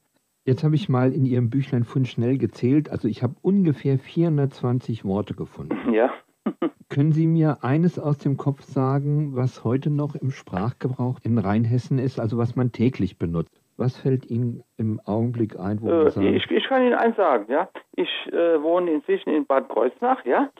Jetzt 0.45 0.64
habe 0.64 0.74
ich 0.74 0.89
mal 0.89 1.12
in 1.12 1.26
Ihrem 1.26 1.51
Büchlein 1.51 1.85
von 1.85 2.07
schnell 2.07 2.39
gezählt, 2.39 2.91
also 2.91 3.07
ich 3.07 3.22
habe 3.22 3.35
ungefähr 3.43 3.99
420 3.99 5.05
Worte 5.05 5.35
gefunden. 5.35 5.76
Ja. 5.93 6.12
Können 6.89 7.12
Sie 7.12 7.26
mir 7.26 7.62
eines 7.62 7.99
aus 7.99 8.18
dem 8.18 8.37
Kopf 8.37 8.62
sagen, 8.62 9.37
was 9.37 9.62
heute 9.62 9.91
noch 9.91 10.16
im 10.16 10.31
Sprachgebrauch 10.31 11.20
in 11.22 11.39
Rheinhessen 11.39 11.99
ist, 11.99 12.18
also 12.18 12.39
was 12.39 12.57
man 12.57 12.72
täglich 12.72 13.18
benutzt? 13.18 13.60
Was 13.81 13.97
fällt 13.97 14.31
Ihnen 14.31 14.62
im 14.76 15.01
Augenblick 15.07 15.59
ein? 15.59 15.81
Wo 15.81 15.89
äh, 15.89 16.11
sagen, 16.11 16.35
ich, 16.35 16.51
ich, 16.51 16.64
kann 16.64 16.83
Ihnen 16.83 16.95
eins 16.95 17.16
sagen, 17.16 17.51
ja. 17.51 17.66
Ich 17.97 18.11
äh, 18.31 18.62
wohne 18.62 18.91
inzwischen 18.91 19.31
in 19.31 19.47
Bad 19.47 19.70
Kreuznach, 19.70 20.22
ja. 20.26 20.51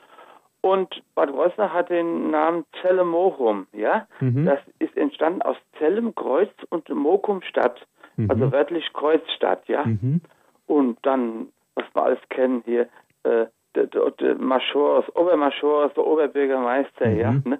Und 0.61 1.03
Bad 1.13 1.31
Kreuznach 1.31 1.71
hat 1.71 1.91
den 1.91 2.31
Namen 2.31 2.65
Zelle 2.81 3.05
Mochum, 3.05 3.67
ja. 3.73 4.07
Mhm. 4.21 4.45
Das 4.45 4.59
ist 4.79 4.97
entstanden 4.97 5.43
aus 5.43 5.55
Zellem, 5.77 6.15
Kreuz 6.15 6.49
und 6.71 6.89
Mokum 6.89 7.43
Stadt. 7.43 7.85
Mhm. 8.17 8.31
Also 8.31 8.51
wörtlich 8.51 8.91
Kreuzstadt, 8.91 9.67
ja. 9.67 9.85
Mhm. 9.85 10.21
Und 10.65 10.97
dann, 11.03 11.49
was 11.75 11.85
wir 11.93 12.03
alles 12.03 12.19
kennen 12.29 12.63
hier, 12.65 12.89
äh, 13.21 13.45
der, 13.75 13.85
der, 13.85 14.11
der 14.19 14.35
Maschors, 14.35 15.05
Obermaschors, 15.15 15.93
der 15.93 16.07
Oberbürgermeister, 16.07 17.07
mhm. 17.07 17.19
ja. 17.19 17.31
Ne? 17.45 17.59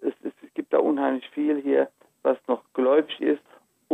Es, 0.00 0.14
es, 0.24 0.32
gibt 0.54 0.72
da 0.72 0.78
unheimlich 0.78 1.28
viel 1.30 1.60
hier, 1.60 1.88
was 2.22 2.38
noch 2.48 2.62
gläubig 2.72 3.20
ist 3.20 3.42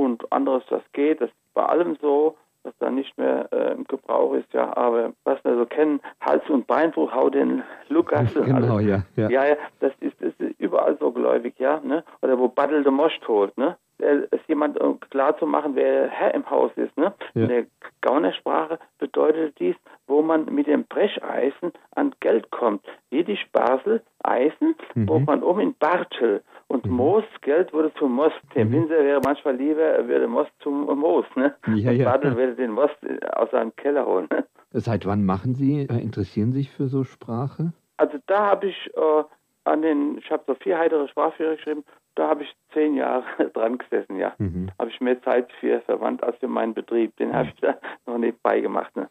und 0.04 0.30
anderes, 0.32 0.64
was 0.70 0.82
geht. 0.92 1.20
Das 1.20 1.28
ist 1.28 1.54
bei 1.54 1.64
allem 1.64 1.96
so, 2.00 2.36
was 2.62 2.74
da 2.78 2.90
nicht 2.90 3.16
mehr 3.18 3.48
äh, 3.52 3.72
im 3.72 3.84
Gebrauch 3.84 4.34
ist, 4.34 4.52
ja. 4.52 4.76
Aber 4.76 5.12
was 5.24 5.42
wir 5.44 5.56
so 5.56 5.66
kennen, 5.66 6.00
Hals- 6.20 6.48
und 6.48 6.66
Beinbruch, 6.66 7.12
hau 7.12 7.30
den 7.30 7.62
Lukas. 7.88 8.32
Genau, 8.34 8.76
alles. 8.76 8.86
ja, 8.86 9.02
ja. 9.16 9.30
Ja, 9.30 9.44
ja, 9.46 9.56
das 9.80 9.92
ist, 10.00 10.16
das 10.20 10.32
ist 10.38 10.60
überall 10.60 10.96
so 10.98 11.12
gläubig, 11.12 11.54
ja. 11.58 11.80
Ne? 11.80 12.04
Oder 12.22 12.38
wo 12.38 12.48
Baddel 12.48 12.82
de 12.82 12.92
Most 12.92 13.26
holt, 13.28 13.56
ne? 13.58 13.76
Es 13.98 14.40
jemand 14.46 14.80
äh, 14.80 14.94
klar 15.10 15.36
zu 15.38 15.46
machen, 15.46 15.74
wer 15.74 16.08
Herr 16.08 16.34
im 16.34 16.48
Haus 16.48 16.70
ist. 16.76 16.96
Ne? 16.96 17.12
Ja. 17.34 17.42
In 17.42 17.48
der 17.48 17.66
Gaunersprache 18.00 18.78
bedeutet 18.98 19.58
dies, 19.58 19.76
wo 20.06 20.22
man 20.22 20.46
mit 20.46 20.66
dem 20.66 20.84
Brecheisen 20.84 21.72
an 21.94 22.14
Geld 22.20 22.50
kommt. 22.50 22.84
Jiddisch 23.10 23.46
Basel, 23.52 24.02
Eisen, 24.22 24.74
mhm. 24.94 25.08
wo 25.08 25.18
man 25.18 25.42
um 25.42 25.60
in 25.60 25.74
Bartel. 25.74 26.42
Und 26.68 26.86
mhm. 26.86 26.92
Moos, 26.92 27.24
Geld 27.42 27.72
wurde 27.72 27.92
zum 27.94 28.12
Most. 28.12 28.36
Der 28.54 28.64
mhm. 28.64 28.72
Winzer 28.72 29.04
wäre 29.04 29.20
manchmal 29.24 29.56
lieber, 29.56 29.82
er 29.82 30.06
würde 30.06 30.28
Most 30.28 30.50
zum 30.60 30.86
Moos. 30.98 31.26
Ne? 31.34 31.54
Ja, 31.74 31.92
ja. 31.92 32.10
Bartel 32.10 32.36
würde 32.36 32.54
den 32.54 32.70
Most 32.70 32.96
äh, 33.02 33.18
aus 33.34 33.50
seinem 33.50 33.74
Keller 33.76 34.06
holen. 34.06 34.28
Ne? 34.30 34.44
Seit 34.72 35.06
wann 35.06 35.24
machen 35.24 35.54
Sie, 35.54 35.86
äh, 35.88 36.00
interessieren 36.00 36.52
sich 36.52 36.70
für 36.70 36.88
so 36.88 37.04
Sprache? 37.04 37.72
Also 37.96 38.18
da 38.26 38.46
habe 38.46 38.68
ich 38.68 38.90
äh, 38.94 39.24
an 39.64 39.82
den, 39.82 40.18
ich 40.18 40.30
habe 40.30 40.44
so 40.46 40.54
vier 40.54 40.78
heitere 40.78 41.08
Sprachführer 41.08 41.56
geschrieben, 41.56 41.84
da 42.14 42.28
habe 42.28 42.42
ich 42.42 42.54
zehn 42.72 42.94
Jahre 42.94 43.24
dran 43.54 43.78
gesessen, 43.78 44.16
ja. 44.16 44.34
Mhm. 44.38 44.70
Habe 44.78 44.90
ich 44.90 45.00
mehr 45.00 45.22
Zeit 45.22 45.50
für 45.60 45.80
verwandt 45.82 46.22
als 46.22 46.36
für 46.38 46.48
meinen 46.48 46.74
Betrieb. 46.74 47.16
Den 47.16 47.34
habe 47.34 47.48
ich 47.48 47.60
da 47.60 47.76
noch 48.06 48.18
nebenbei 48.18 48.60
gemacht. 48.60 48.94
Ne? 48.96 49.08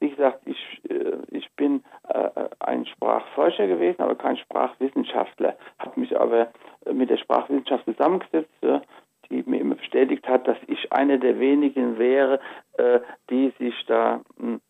Wie 0.00 0.10
gesagt, 0.10 0.40
ich, 0.46 0.80
äh, 0.88 1.16
ich 1.30 1.50
bin 1.56 1.82
äh, 2.08 2.30
ein 2.60 2.86
Sprachforscher 2.86 3.66
gewesen, 3.66 4.02
aber 4.02 4.14
kein 4.14 4.36
Sprachwissenschaftler. 4.36 5.56
Habe 5.78 6.00
mich 6.00 6.18
aber 6.18 6.52
mit 6.92 7.10
der 7.10 7.16
Sprachwissenschaft 7.16 7.84
zusammengesetzt, 7.84 8.52
äh, 8.62 8.80
die 9.30 9.42
mir 9.46 9.60
immer 9.60 9.76
bestätigt 9.76 10.26
hat, 10.28 10.46
dass 10.46 10.58
ich 10.66 10.92
einer 10.92 11.18
der 11.18 11.40
wenigen 11.40 11.98
wäre, 11.98 12.40
äh, 12.76 13.00
die 13.30 13.52
sich 13.58 13.74
da 13.86 14.20
hm, 14.38 14.60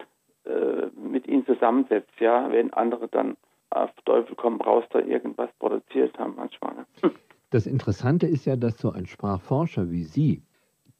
äh, 0.46 0.86
mit 0.96 1.26
ihnen 1.26 1.44
zusammensetzt, 1.46 2.20
ja, 2.20 2.50
wenn 2.50 2.72
andere 2.72 3.08
dann 3.08 3.36
auf 3.74 3.90
Teufel 4.04 4.34
komm 4.36 4.60
raus 4.60 4.84
da 4.90 5.00
irgendwas 5.00 5.50
produziert 5.58 6.18
haben 6.18 6.34
manchmal. 6.36 6.74
Ne? 6.74 7.10
Das 7.50 7.66
Interessante 7.66 8.26
ist 8.26 8.46
ja, 8.46 8.56
dass 8.56 8.78
so 8.78 8.90
ein 8.90 9.06
Sprachforscher 9.06 9.90
wie 9.90 10.02
Sie, 10.02 10.42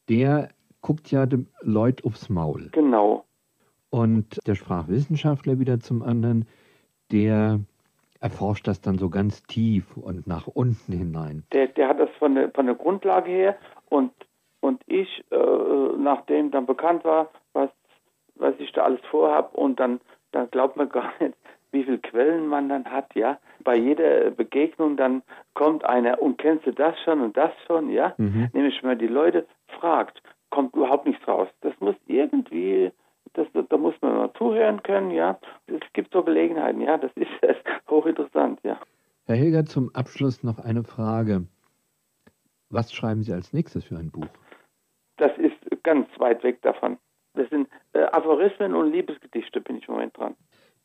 der 0.07 0.49
guckt 0.81 1.11
ja 1.11 1.25
dem 1.25 1.47
Leut 1.61 2.05
aufs 2.05 2.29
Maul. 2.29 2.69
Genau. 2.71 3.25
Und 3.89 4.39
der 4.47 4.55
Sprachwissenschaftler 4.55 5.59
wieder 5.59 5.79
zum 5.79 6.01
anderen, 6.01 6.47
der 7.11 7.59
erforscht 8.21 8.67
das 8.67 8.81
dann 8.81 8.97
so 8.97 9.09
ganz 9.09 9.43
tief 9.43 9.97
und 9.97 10.27
nach 10.27 10.47
unten 10.47 10.93
hinein. 10.93 11.43
Der, 11.51 11.67
der 11.67 11.89
hat 11.89 11.99
das 11.99 12.09
von 12.19 12.35
der, 12.35 12.51
von 12.51 12.65
der 12.65 12.75
Grundlage 12.75 13.29
her 13.29 13.57
und, 13.89 14.11
und 14.61 14.81
ich, 14.87 15.23
äh, 15.31 15.97
nachdem 15.97 16.51
dann 16.51 16.65
bekannt 16.65 17.03
war, 17.03 17.29
was, 17.53 17.69
was 18.35 18.55
ich 18.59 18.71
da 18.71 18.83
alles 18.83 19.01
vorhab 19.11 19.53
und 19.55 19.79
dann, 19.79 19.99
dann 20.31 20.49
glaubt 20.51 20.77
man 20.77 20.89
gar 20.89 21.11
nicht, 21.19 21.35
wie 21.75 21.83
viele 21.83 21.99
Quellen 21.99 22.47
man 22.47 22.69
dann 22.69 22.85
hat, 22.85 23.13
ja. 23.13 23.37
Bei 23.63 23.75
jeder 23.75 24.31
Begegnung 24.31 24.97
dann 24.97 25.21
kommt 25.53 25.85
einer 25.85 26.21
und 26.21 26.37
kennst 26.39 26.65
du 26.65 26.71
das 26.71 26.95
schon 27.03 27.21
und 27.21 27.37
das 27.37 27.51
schon, 27.67 27.91
ja. 27.91 28.15
Mhm. 28.17 28.49
Nämlich 28.53 28.81
wenn 28.81 28.89
man 28.91 28.99
die 28.99 29.07
Leute 29.07 29.45
fragt, 29.67 30.23
kommt 30.49 30.75
überhaupt 30.75 31.05
nichts 31.05 31.27
raus. 31.27 31.47
Das 31.61 31.73
muss 31.79 31.95
irgendwie, 32.07 32.91
das, 33.33 33.47
da 33.53 33.77
muss 33.77 33.93
man 34.01 34.15
mal 34.15 34.33
zuhören 34.33 34.81
können, 34.81 35.11
ja. 35.11 35.37
Es 35.67 35.81
gibt 35.93 36.11
so 36.13 36.23
Gelegenheiten, 36.23 36.81
ja. 36.81 36.97
Das 36.97 37.11
ist, 37.15 37.29
das 37.41 37.57
ist 37.57 37.89
hochinteressant, 37.89 38.59
ja. 38.63 38.79
Herr 39.27 39.35
Hilger, 39.35 39.65
zum 39.65 39.93
Abschluss 39.93 40.43
noch 40.43 40.59
eine 40.59 40.83
Frage. 40.83 41.45
Was 42.69 42.93
schreiben 42.93 43.23
Sie 43.23 43.33
als 43.33 43.53
nächstes 43.53 43.85
für 43.85 43.97
ein 43.97 44.11
Buch? 44.11 44.27
Das 45.17 45.31
ist 45.37 45.55
ganz 45.83 46.07
weit 46.19 46.43
weg 46.43 46.61
davon. 46.61 46.97
Das 47.35 47.49
sind 47.49 47.67
äh, 47.93 48.03
Aphorismen 48.03 48.73
und 48.73 48.91
Liebesgedichte, 48.91 49.61
bin 49.61 49.77
ich 49.77 49.87
im 49.87 49.95
Moment 49.95 50.17
dran. 50.17 50.35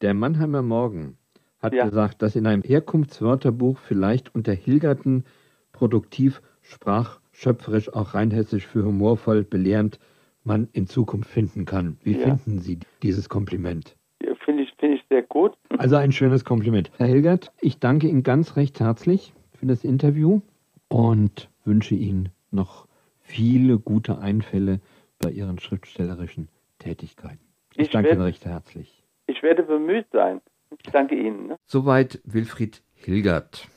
Der 0.01 0.15
Mannheimer 0.15 0.63
Morgen 0.63 1.19
hat 1.59 1.75
ja. 1.75 1.85
gesagt, 1.85 2.23
dass 2.23 2.35
in 2.35 2.47
einem 2.47 2.63
Herkunftswörterbuch 2.63 3.79
vielleicht 3.79 4.35
unter 4.35 4.53
Hilgerten 4.53 5.25
produktiv, 5.73 6.41
sprachschöpferisch, 6.63 7.93
auch 7.93 8.15
rheinhessisch 8.15 8.67
für 8.67 8.85
humorvoll, 8.85 9.45
belehrend 9.45 9.99
man 10.43 10.69
in 10.73 10.87
Zukunft 10.87 11.29
finden 11.29 11.67
kann. 11.67 11.99
Wie 12.03 12.13
ja. 12.13 12.21
finden 12.21 12.61
Sie 12.61 12.79
dieses 13.03 13.29
Kompliment? 13.29 13.97
Ja, 14.23 14.35
Finde 14.43 14.63
ich, 14.63 14.73
find 14.79 14.95
ich 14.95 15.05
sehr 15.11 15.23
gut. 15.23 15.53
Also 15.77 15.97
ein 15.97 16.13
schönes 16.13 16.47
Kompliment. 16.47 16.91
Herr 16.97 17.07
Hilgert, 17.07 17.53
ich 17.61 17.79
danke 17.79 18.09
Ihnen 18.09 18.23
ganz 18.23 18.57
recht 18.57 18.81
herzlich 18.81 19.35
für 19.53 19.67
das 19.67 19.85
Interview 19.85 20.41
und 20.89 21.51
wünsche 21.65 21.95
Ihnen 21.95 22.31
noch 22.51 22.87
viele 23.21 23.79
gute 23.79 24.19
Einfälle 24.19 24.81
bei 25.19 25.31
Ihren 25.31 25.59
schriftstellerischen 25.59 26.49
Tätigkeiten. 26.79 27.45
Ich, 27.75 27.81
ich 27.81 27.91
danke 27.91 28.13
Ihnen 28.13 28.23
recht 28.23 28.47
herzlich. 28.47 29.00
Ich 29.31 29.43
werde 29.45 29.63
bemüht 29.63 30.09
sein. 30.11 30.41
Ich 30.83 30.91
danke 30.91 31.15
Ihnen. 31.15 31.47
Ne? 31.47 31.57
Soweit 31.65 32.21
Wilfried 32.25 32.83
Hilgert, 32.95 33.69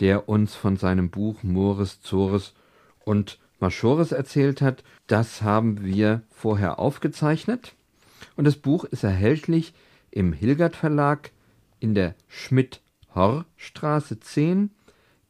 der 0.00 0.28
uns 0.28 0.54
von 0.54 0.76
seinem 0.76 1.08
Buch 1.08 1.42
Mores, 1.42 2.02
Zores 2.02 2.54
und 3.02 3.38
Maschores 3.58 4.12
erzählt 4.12 4.60
hat. 4.60 4.84
Das 5.06 5.40
haben 5.40 5.82
wir 5.82 6.20
vorher 6.28 6.78
aufgezeichnet. 6.78 7.74
Und 8.36 8.44
das 8.44 8.56
Buch 8.56 8.84
ist 8.84 9.02
erhältlich 9.02 9.72
im 10.10 10.34
Hilgert 10.34 10.76
Verlag 10.76 11.30
in 11.78 11.94
der 11.94 12.14
Schmidt-Horr-Straße 12.28 14.20
10 14.20 14.72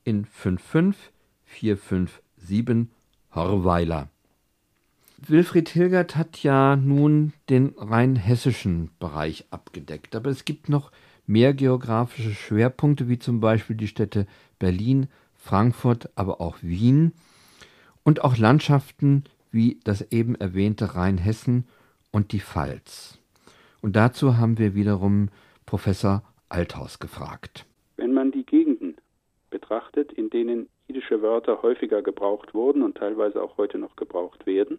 in 0.03 0.25
55457 0.25 2.89
Horweiler. 3.33 4.09
Wilfried 5.27 5.69
Hilgert 5.69 6.17
hat 6.17 6.43
ja 6.43 6.77
nun 6.77 7.33
den 7.49 7.75
rein 7.77 8.17
hessischen 8.17 8.91
Bereich 8.99 9.45
abgedeckt, 9.51 10.17
aber 10.17 10.31
es 10.31 10.45
gibt 10.45 10.69
noch 10.69 10.93
mehr 11.27 11.55
geografische 11.55 12.33
Schwerpunkte, 12.33 13.09
wie 13.09 13.19
zum 13.19 13.41
Beispiel 13.41 13.77
die 13.77 13.87
Städte 13.87 14.27
Berlin, 14.59 15.09
Frankfurt, 15.35 16.11
aber 16.17 16.41
auch 16.41 16.59
Wien 16.63 17.13
und 18.03 18.25
auch 18.25 18.37
Landschaften 18.37 19.25
wie 19.51 19.81
das 19.85 20.13
eben 20.13 20.35
erwähnte 20.35 20.95
Rheinhessen 20.95 21.67
und 22.13 22.33
die 22.33 22.41
Pfalz. 22.41 23.19
Und 23.83 23.97
dazu 23.97 24.37
haben 24.37 24.59
wir 24.59 24.75
wiederum 24.75 25.29
Professor 25.67 26.23
Althaus 26.49 26.99
gefragt. 26.99 27.67
Wenn 27.97 28.13
man 28.13 28.33
die 28.33 28.45
Gegenden 28.45 28.97
betrachtet, 29.51 30.13
in 30.13 30.31
denen 30.31 30.69
jiddische 30.89 31.23
Wörter 31.23 31.63
häufiger 31.63 32.03
gebraucht 32.03 32.55
wurden 32.55 32.83
und 32.83 32.97
teilweise 32.97 33.43
auch 33.43 33.57
heute 33.57 33.79
noch 33.79 33.97
gebraucht 33.97 34.47
werden, 34.47 34.79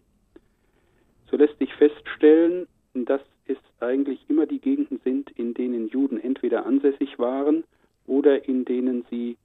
so 1.32 1.38
lässt 1.38 1.58
sich 1.58 1.72
feststellen, 1.74 2.68
dass 2.92 3.22
es 3.46 3.56
eigentlich 3.80 4.20
immer 4.28 4.44
die 4.44 4.60
Gegenden 4.60 5.00
sind, 5.02 5.30
in 5.30 5.54
denen 5.54 5.88
Juden 5.88 6.20
entweder 6.20 6.66
ansässig 6.66 7.18
waren 7.18 7.64
oder 8.06 8.46
in 8.46 8.66
denen 8.66 9.06
sie 9.10 9.38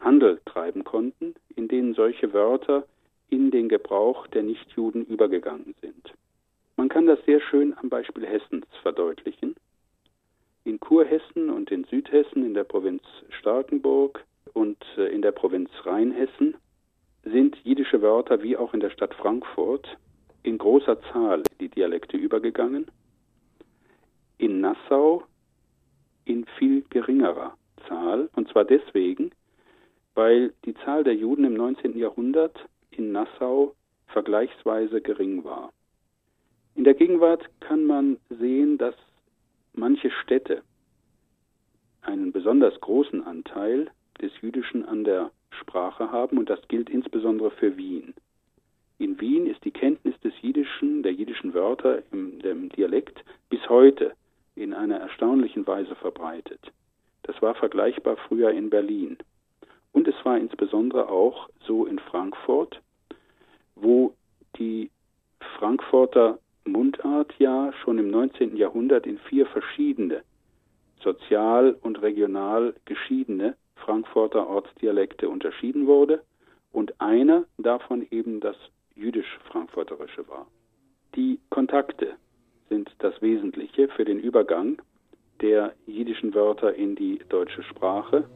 Handel 0.00 0.40
treiben 0.44 0.82
konnten, 0.82 1.34
in 1.54 1.68
denen 1.68 1.94
solche 1.94 2.32
Wörter 2.32 2.86
in 3.30 3.52
den 3.52 3.68
Gebrauch 3.68 4.26
der 4.26 4.42
Nichtjuden 4.42 5.06
übergegangen 5.06 5.76
sind. 5.80 6.12
Man 6.76 6.88
kann 6.88 7.06
das 7.06 7.24
sehr 7.24 7.40
schön 7.40 7.72
am 7.78 7.88
Beispiel 7.88 8.26
Hessens 8.26 8.66
verdeutlichen. 8.82 9.54
In 10.64 10.80
Kurhessen 10.80 11.50
und 11.50 11.70
in 11.70 11.84
Südhessen, 11.84 12.44
in 12.44 12.54
der 12.54 12.64
Provinz 12.64 13.02
Starkenburg 13.30 14.24
und 14.54 14.78
äh, 14.96 15.06
in 15.14 15.22
der 15.22 15.32
Provinz 15.32 15.70
Rheinhessen 15.84 16.56
sind 17.22 17.56
jiddische 17.62 18.02
Wörter 18.02 18.42
wie 18.42 18.56
auch 18.56 18.74
in 18.74 18.80
der 18.80 18.90
Stadt 18.90 19.14
Frankfurt 19.14 19.96
in 20.42 20.58
großer 20.58 21.00
Zahl 21.12 21.42
die 21.60 21.68
Dialekte 21.68 22.16
übergegangen. 22.16 22.86
In 24.38 24.60
Nassau 24.60 25.24
in 26.24 26.46
viel 26.58 26.82
geringerer 26.90 27.56
Zahl. 27.88 28.28
Und 28.34 28.48
zwar 28.48 28.64
deswegen, 28.64 29.30
weil 30.14 30.52
die 30.64 30.74
Zahl 30.84 31.04
der 31.04 31.14
Juden 31.14 31.44
im 31.44 31.54
19. 31.54 31.98
Jahrhundert 31.98 32.58
in 32.90 33.12
Nassau 33.12 33.74
vergleichsweise 34.08 35.00
gering 35.00 35.44
war. 35.44 35.72
In 36.74 36.84
der 36.84 36.94
Gegenwart 36.94 37.48
kann 37.60 37.84
man 37.84 38.18
sehen, 38.28 38.78
dass 38.78 38.94
manche 39.72 40.10
Städte 40.10 40.62
einen 42.02 42.32
besonders 42.32 42.80
großen 42.80 43.22
Anteil 43.24 43.90
des 44.20 44.32
Jüdischen 44.40 44.84
an 44.84 45.04
der 45.04 45.30
Sprache 45.50 46.10
haben 46.10 46.38
und 46.38 46.48
das 46.48 46.60
gilt 46.68 46.90
insbesondere 46.90 47.50
für 47.50 47.76
Wien. 47.76 48.14
In 48.98 49.20
Wien 49.20 49.46
ist 49.46 49.64
die 49.64 49.70
Kenntnis 49.70 50.18
des 50.20 50.32
Jiddischen, 50.42 51.04
der 51.04 51.12
jiddischen 51.12 51.54
Wörter 51.54 52.02
im, 52.10 52.40
im 52.40 52.68
Dialekt 52.70 53.24
bis 53.48 53.68
heute 53.68 54.12
in 54.56 54.74
einer 54.74 54.96
erstaunlichen 54.96 55.64
Weise 55.68 55.94
verbreitet. 55.94 56.72
Das 57.22 57.40
war 57.40 57.54
vergleichbar 57.54 58.16
früher 58.16 58.50
in 58.50 58.70
Berlin. 58.70 59.16
Und 59.92 60.08
es 60.08 60.16
war 60.24 60.36
insbesondere 60.36 61.08
auch 61.08 61.48
so 61.60 61.86
in 61.86 62.00
Frankfurt, 62.00 62.80
wo 63.76 64.14
die 64.56 64.90
Frankfurter 65.58 66.38
Mundart 66.64 67.32
ja 67.38 67.72
schon 67.84 67.98
im 67.98 68.10
19. 68.10 68.56
Jahrhundert 68.56 69.06
in 69.06 69.18
vier 69.18 69.46
verschiedene 69.46 70.22
sozial 71.00 71.76
und 71.82 72.02
regional 72.02 72.74
geschiedene 72.84 73.56
Frankfurter 73.76 74.48
Ortsdialekte 74.48 75.28
unterschieden 75.28 75.86
wurde 75.86 76.22
und 76.72 77.00
einer 77.00 77.44
davon 77.58 78.04
eben 78.10 78.40
das 78.40 78.56
jüdisch-frankfurterische 78.98 80.28
war. 80.28 80.46
Die 81.14 81.40
Kontakte 81.50 82.16
sind 82.68 82.90
das 82.98 83.20
Wesentliche 83.22 83.88
für 83.88 84.04
den 84.04 84.18
Übergang 84.18 84.82
der 85.40 85.74
jiddischen 85.86 86.34
Wörter 86.34 86.74
in 86.74 86.96
die 86.96 87.20
deutsche 87.28 87.62
Sprache. 87.62 88.28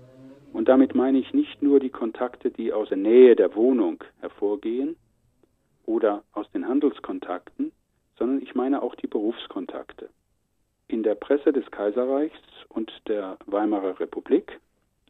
Und 0.53 0.69
damit 0.69 0.95
meine 0.95 1.19
ich 1.19 1.35
nicht 1.35 1.63
nur 1.63 1.81
die 1.81 1.91
Kontakte, 1.91 2.51
die 2.51 2.73
aus 2.73 2.89
der 2.89 2.99
Nähe 2.99 3.37
der 3.37 3.55
Wohnung 3.55 4.03
hervorgehen 4.21 4.97
oder 5.85 6.23
aus 6.33 6.51
den 6.53 6.67
Handelskontakten, 6.67 7.73
sondern 8.17 8.43
ich 8.43 8.55
meine 8.55 8.83
auch 8.83 8.95
die 8.95 9.07
Berufskontakte. 9.07 10.11
In 10.89 11.03
der 11.03 11.15
Presse 11.15 11.53
des 11.53 11.71
Kaiserreichs 11.71 12.39
und 12.69 12.93
der 13.09 13.39
Weimarer 13.47 13.99
Republik 13.99 14.61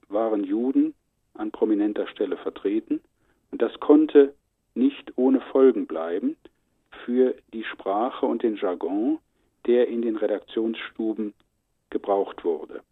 waren 0.08 0.44
Juden 0.44 0.94
an 1.34 1.50
prominenter 1.50 2.06
Stelle 2.06 2.36
vertreten 2.36 3.00
und 3.50 3.60
das 3.60 3.78
konnte 3.80 4.34
nicht 4.74 5.12
ohne 5.16 5.40
Folgen 5.40 5.86
bleiben 5.86 6.36
für 7.04 7.34
die 7.52 7.64
Sprache 7.64 8.26
und 8.26 8.42
den 8.42 8.56
Jargon, 8.56 9.18
der 9.66 9.88
in 9.88 10.02
den 10.02 10.16
Redaktionsstuben 10.16 11.34
gebraucht 11.90 12.44
wurde. 12.44 12.82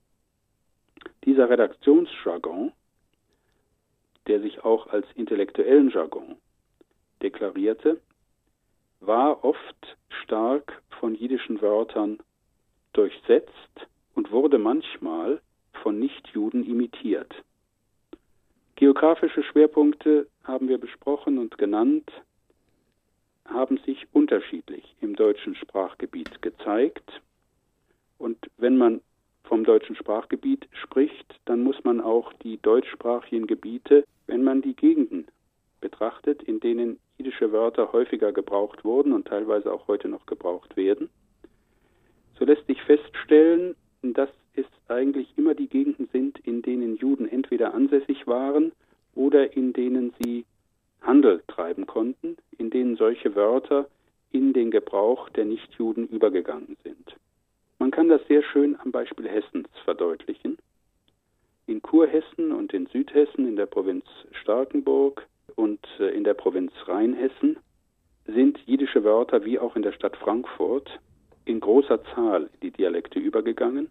Dieser 1.24 1.49
Redaktionsjargon, 1.49 2.72
der 4.26 4.41
sich 4.41 4.64
auch 4.64 4.87
als 4.89 5.07
intellektuellen 5.14 5.91
Jargon 5.91 6.37
deklarierte, 7.22 8.01
war 9.01 9.45
oft 9.45 9.97
stark 10.22 10.83
von 11.01 11.14
jiddischen 11.14 11.61
Wörtern 11.62 12.18
durchsetzt 12.93 13.89
und 14.14 14.31
wurde 14.31 14.59
manchmal 14.59 15.41
von 15.83 15.99
Nichtjuden 15.99 16.64
imitiert. 16.64 17.35
Geografische 18.81 19.43
Schwerpunkte 19.43 20.26
haben 20.43 20.70
wir 20.70 20.78
besprochen 20.78 21.37
und 21.37 21.59
genannt, 21.59 22.11
haben 23.47 23.76
sich 23.85 24.07
unterschiedlich 24.12 24.97
im 25.03 25.16
deutschen 25.16 25.55
Sprachgebiet 25.55 26.41
gezeigt. 26.41 27.20
Und 28.16 28.39
wenn 28.57 28.78
man 28.78 29.03
vom 29.45 29.64
deutschen 29.64 29.97
Sprachgebiet 29.97 30.66
spricht, 30.72 31.39
dann 31.45 31.62
muss 31.62 31.85
man 31.85 32.01
auch 32.01 32.33
die 32.43 32.57
deutschsprachigen 32.57 33.47
Gebiete, 33.47 34.07
wenn 34.26 34.45
man 34.45 34.62
die 34.62 34.74
Gegenden 34.74 35.26
betrachtet, 35.83 36.43
in 36.45 36.59
denen 36.59 36.99
jiddische 37.18 37.53
Wörter 37.53 37.93
häufiger 37.93 38.33
gebraucht 38.33 38.83
wurden 38.83 39.12
und 39.12 39.28
teilweise 39.28 39.74
auch 39.74 39.89
heute 39.89 40.09
noch 40.09 40.24
gebraucht 40.24 40.78
werden, 40.78 41.11
so 42.39 42.47
lässt 42.47 42.66
sich 42.66 42.81
feststellen, 42.85 43.76
dass 44.01 44.31
es 44.61 44.66
eigentlich 44.88 45.28
immer 45.36 45.54
die 45.54 45.68
Gegenden 45.68 46.08
sind, 46.12 46.38
in 46.46 46.62
denen 46.62 46.96
Juden 46.96 47.28
entweder 47.28 47.74
ansässig 47.74 48.26
waren 48.26 48.72
oder 49.14 49.56
in 49.56 49.72
denen 49.72 50.12
sie 50.20 50.44
Handel 51.02 51.42
treiben 51.48 51.86
konnten, 51.86 52.36
in 52.58 52.70
denen 52.70 52.96
solche 52.96 53.34
Wörter 53.34 53.88
in 54.32 54.52
den 54.52 54.70
Gebrauch 54.70 55.28
der 55.30 55.44
Nichtjuden 55.44 56.08
übergegangen 56.08 56.76
sind. 56.84 57.16
Man 57.78 57.90
kann 57.90 58.08
das 58.08 58.20
sehr 58.28 58.42
schön 58.42 58.78
am 58.78 58.92
Beispiel 58.92 59.28
Hessens 59.28 59.68
verdeutlichen. 59.84 60.58
In 61.66 61.82
Kurhessen 61.82 62.52
und 62.52 62.72
in 62.72 62.86
Südhessen, 62.86 63.48
in 63.48 63.56
der 63.56 63.66
Provinz 63.66 64.04
Starkenburg 64.32 65.26
und 65.56 65.80
äh, 65.98 66.11
in 66.11 66.24
der 66.24 66.34
Provinz 66.34 66.72
Rheinhessen 66.86 67.56
sind 68.26 68.58
jiddische 68.66 69.02
Wörter 69.04 69.44
wie 69.44 69.58
auch 69.58 69.76
in 69.76 69.82
der 69.82 69.92
Stadt 69.92 70.16
Frankfurt 70.16 71.00
in 71.44 71.61
großer 71.61 72.02
Zahl 72.14 72.50
in 72.54 72.61
die 72.61 72.70
Dialekte 72.70 73.18
übergegangen. 73.18 73.88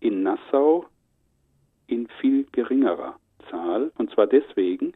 In 0.00 0.22
Nassau 0.22 0.86
in 1.86 2.08
viel 2.20 2.46
geringerer 2.52 3.18
Zahl, 3.50 3.92
und 3.98 4.10
zwar 4.10 4.26
deswegen, 4.26 4.94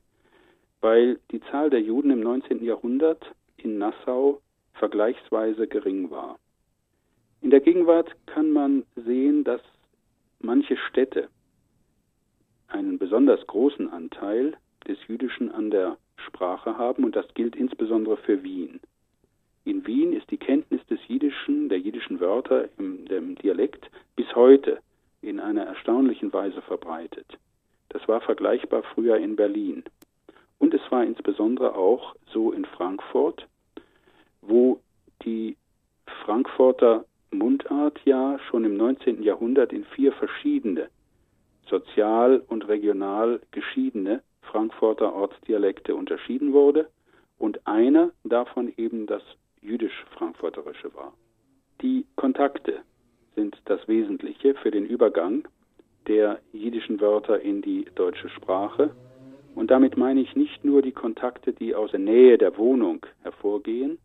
weil 0.80 1.20
die 1.30 1.40
Zahl 1.50 1.70
der 1.70 1.82
Juden 1.82 2.10
im 2.10 2.20
19. 2.20 2.64
Jahrhundert 2.64 3.34
in 3.56 3.78
Nassau 3.78 4.40
vergleichsweise 4.74 5.66
gering 5.66 6.10
war. 6.10 6.38
In 7.42 7.50
der 7.50 7.60
Gegenwart 7.60 8.14
kann 8.26 8.50
man 8.50 8.84
sehen, 8.96 9.44
dass 9.44 9.60
manche 10.40 10.76
Städte 10.76 11.28
einen 12.68 12.98
besonders 12.98 13.46
großen 13.46 13.90
Anteil 13.90 14.56
des 14.88 14.98
Jüdischen 15.06 15.50
an 15.50 15.70
der 15.70 15.98
Sprache 16.16 16.78
haben 16.78 17.04
und 17.04 17.14
das 17.14 17.26
gilt 17.34 17.56
insbesondere 17.56 18.16
für 18.16 18.42
Wien. 18.42 18.80
In 19.64 19.86
Wien 19.86 20.12
ist 20.12 20.30
die 20.30 20.38
Kenntnis 20.38 20.84
des 20.86 21.00
Jiddischen, 21.08 21.68
der 21.68 21.78
jiddischen 21.78 22.20
Wörter 22.20 22.68
im, 22.78 23.06
im 23.06 23.34
Dialekt 23.36 23.90
bis 24.16 24.34
heute 24.34 24.80
in 25.26 25.40
einer 25.40 25.64
erstaunlichen 25.64 26.32
Weise 26.32 26.62
verbreitet. 26.62 27.38
Das 27.88 28.06
war 28.08 28.20
vergleichbar 28.20 28.82
früher 28.94 29.16
in 29.18 29.36
Berlin. 29.36 29.84
Und 30.58 30.74
es 30.74 30.80
war 30.90 31.04
insbesondere 31.04 31.74
auch 31.74 32.14
so 32.32 32.52
in 32.52 32.64
Frankfurt, 32.64 33.46
wo 34.40 34.80
die 35.22 35.56
Frankfurter 36.24 37.04
Mundart 37.30 38.00
ja 38.04 38.38
schon 38.48 38.64
im 38.64 38.76
19. 38.76 39.22
Jahrhundert 39.22 39.72
in 39.72 39.84
vier 39.84 40.12
verschiedene 40.12 40.88
sozial 41.68 42.42
und 42.48 42.68
regional 42.68 43.40
geschiedene 43.50 44.22
Frankfurter 44.42 45.14
Ortsdialekte 45.14 45.94
unterschieden 45.94 46.52
wurde 46.52 46.88
und 47.38 47.66
einer 47.66 48.10
davon 48.22 48.72
eben 48.76 49.06
das 49.06 49.22
jüdisch-frankfurterische 49.62 50.94
war. 50.94 51.12
Die 51.80 52.06
Kontakte 52.16 52.82
sind 53.34 53.56
das 53.64 53.86
Wesentliche 53.88 54.54
für 54.54 54.70
den 54.70 54.86
Übergang 54.86 55.46
der 56.06 56.40
jiddischen 56.52 57.00
Wörter 57.00 57.40
in 57.40 57.62
die 57.62 57.86
deutsche 57.94 58.28
Sprache. 58.28 58.94
Und 59.54 59.70
damit 59.70 59.96
meine 59.96 60.20
ich 60.20 60.34
nicht 60.36 60.64
nur 60.64 60.82
die 60.82 60.92
Kontakte, 60.92 61.52
die 61.52 61.74
aus 61.74 61.90
der 61.92 62.00
Nähe 62.00 62.38
der 62.38 62.56
Wohnung 62.58 63.06
hervorgehen 63.22 63.98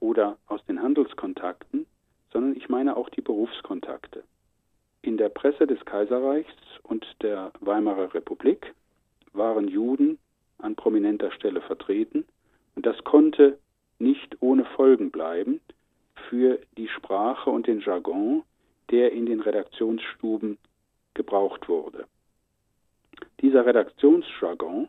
oder 0.00 0.36
aus 0.46 0.64
den 0.66 0.82
Handelskontakten, 0.82 1.86
sondern 2.32 2.56
ich 2.56 2.68
meine 2.68 2.96
auch 2.96 3.08
die 3.08 3.20
Berufskontakte. 3.20 4.24
In 5.02 5.16
der 5.16 5.28
Presse 5.28 5.66
des 5.66 5.84
Kaiserreichs 5.84 6.52
und 6.82 7.06
der 7.22 7.52
Weimarer 7.60 8.12
Republik 8.12 8.74
waren 9.32 9.68
Juden 9.68 10.18
an 10.58 10.74
prominenter 10.74 11.30
Stelle 11.30 11.60
vertreten 11.60 12.24
und 12.74 12.86
das 12.86 13.02
konnte 13.04 13.58
nicht 13.98 14.36
ohne 14.40 14.64
Folgen 14.64 15.10
bleiben 15.10 15.60
für 16.28 16.58
die 16.76 16.88
Sprache 16.88 17.50
und 17.50 17.66
den 17.66 17.80
Jargon, 17.80 18.42
der 18.90 19.12
in 19.12 19.26
den 19.26 19.40
Redaktionsstuben 19.40 20.58
gebraucht 21.14 21.68
wurde. 21.68 22.06
Dieser 23.40 23.66
Redaktionsjargon, 23.66 24.88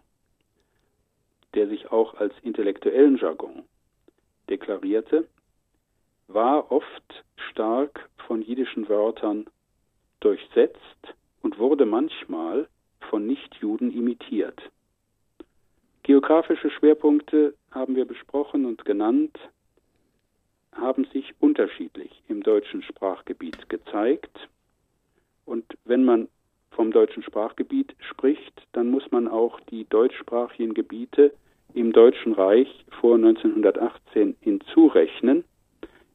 der 1.54 1.68
sich 1.68 1.92
auch 1.92 2.16
als 2.16 2.34
intellektuellen 2.44 3.18
Jargon 3.18 3.64
deklarierte, 4.50 5.28
war 6.28 6.72
oft 6.72 7.24
stark 7.52 8.10
von 8.28 8.42
jiddischen 8.42 8.90
Wörtern 8.90 9.46
durchsetzt 10.20 11.16
und 11.42 11.58
wurde 11.58 11.86
manchmal 11.86 12.68
von 13.10 13.26
Nichtjuden 13.26 13.92
imitiert. 13.92 14.62
Geografische 16.04 16.70
Schwerpunkte 16.70 17.54
haben 17.72 17.96
wir 17.96 18.06
besprochen 18.06 18.66
und 18.66 18.86
genannt, 18.86 19.38
haben 20.78 21.06
sich 21.14 21.34
unterschiedlich 21.40 22.24
im 22.28 22.44
deutschen 22.44 22.82
Sprachgebiet 22.84 23.70
gezeigt. 23.70 24.50
Und 25.46 25.66
wenn 25.86 26.06
man 26.06 26.28
vom 26.72 26.92
deutschen 26.92 27.24
Sprachgebiet 27.24 27.96
spricht, 28.00 28.68
dann 28.74 28.90
muss 28.90 29.10
man 29.12 29.28
auch 29.28 29.60
die 29.72 29.86
deutschsprachigen 29.90 30.74
Gebiete 30.74 31.34
im 31.74 31.92
Deutschen 31.92 32.34
Reich 32.34 32.86
vor 33.02 33.16
1918 33.16 34.36
hinzurechnen, 34.42 35.44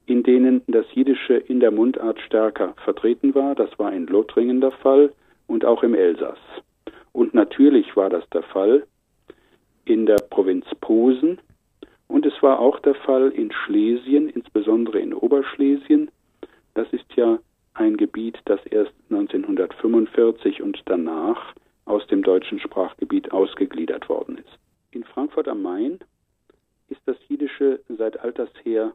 in 0.07 0.23
denen 0.23 0.63
das 0.67 0.87
Jiddische 0.95 1.35
in 1.35 1.61
der 1.61 1.71
Mundart 1.71 2.21
stärker 2.21 2.75
vertreten 2.85 3.35
war. 3.35 3.55
Das 3.55 3.77
war 3.79 3.93
in 3.93 4.07
Lothringen 4.07 4.61
der 4.61 4.73
Fall 4.73 5.13
und 5.47 5.65
auch 5.65 5.83
im 5.83 5.95
Elsass. 5.95 6.39
Und 7.13 7.35
natürlich 7.35 7.97
war 7.97 8.11
das 8.11 8.29
der 8.31 8.43
Fall 8.43 8.87
in 9.85 10.07
der 10.07 10.17
Provinz 10.31 10.65
Posen 10.81 11.39
und 12.09 12.27
es 12.27 12.43
war 12.43 12.59
auch 12.59 12.79
der 12.81 12.95
Fall 12.95 13.31
in 13.31 13.53
Schlesien, 13.53 14.29
insbesondere 14.29 14.99
in 14.99 15.15
Oberschlesien. 15.15 16.11
Das 16.75 16.93
ist 16.93 17.07
ja 17.17 17.39
ein 17.75 17.97
Gebiet, 17.97 18.39
das 18.45 18.65
erst 18.67 18.93
1945 19.11 20.63
und 20.63 20.83
danach 20.87 21.55
aus 21.85 22.07
dem 22.07 22.23
deutschen 22.23 22.61
Sprachgebiet 22.61 23.33
ausgegliedert 23.33 24.09
worden 24.09 24.39
ist. 24.39 24.59
In 24.91 25.05
Frankfurt 25.05 25.49
am 25.49 25.63
Main 25.63 25.99
ist 26.89 27.01
das 27.07 27.17
Jiddische 27.29 27.81
seit 27.89 28.21
alters 28.21 28.51
her 28.63 28.93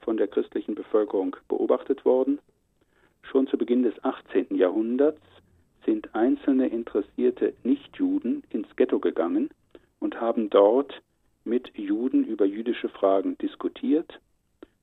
von 0.00 0.16
der 0.16 0.28
christlichen 0.28 0.74
Bevölkerung 0.74 1.36
beobachtet 1.48 2.04
worden. 2.04 2.38
Schon 3.22 3.46
zu 3.48 3.58
Beginn 3.58 3.82
des 3.82 4.02
18. 4.04 4.56
Jahrhunderts 4.56 5.20
sind 5.84 6.14
einzelne 6.14 6.68
interessierte 6.68 7.54
Nichtjuden 7.64 8.42
ins 8.50 8.68
Ghetto 8.76 8.98
gegangen 8.98 9.50
und 9.98 10.20
haben 10.20 10.50
dort 10.50 11.02
mit 11.44 11.76
Juden 11.76 12.24
über 12.24 12.44
jüdische 12.44 12.88
Fragen 12.88 13.36
diskutiert. 13.38 14.20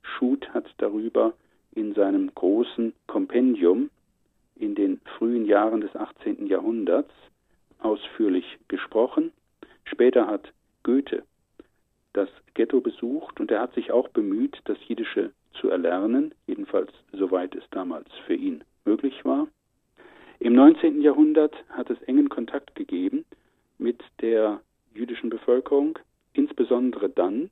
Schut 0.01 0.49
hat 0.53 0.65
darüber 0.77 1.33
in 1.73 1.93
seinem 1.93 2.33
großen 2.33 2.93
Kompendium 3.05 3.89
in 4.55 4.75
den 4.75 4.99
frühen 5.17 5.45
Jahren 5.45 5.81
des 5.81 5.95
18. 5.95 6.47
Jahrhunderts 6.47 7.11
ausführlich 7.79 8.57
gesprochen. 8.67 9.31
Später 9.85 10.27
hat 10.27 10.51
Goethe 10.83 11.23
das 12.13 12.29
Ghetto 12.55 12.81
besucht 12.81 13.39
und 13.39 13.51
er 13.51 13.61
hat 13.61 13.73
sich 13.75 13.91
auch 13.91 14.07
bemüht, 14.09 14.59
das 14.65 14.77
Jiddische 14.87 15.31
zu 15.53 15.69
erlernen, 15.69 16.33
jedenfalls 16.47 16.91
soweit 17.11 17.55
es 17.55 17.63
damals 17.69 18.07
für 18.25 18.33
ihn 18.33 18.63
möglich 18.85 19.23
war. 19.23 19.47
Im 20.39 20.53
19. 20.53 21.01
Jahrhundert 21.01 21.55
hat 21.69 21.89
es 21.89 22.01
engen 22.03 22.29
Kontakt 22.29 22.75
gegeben 22.75 23.25
mit 23.77 24.01
der 24.21 24.61
jüdischen 24.93 25.29
Bevölkerung, 25.29 25.99
insbesondere 26.37 27.09
dann, 27.09 27.49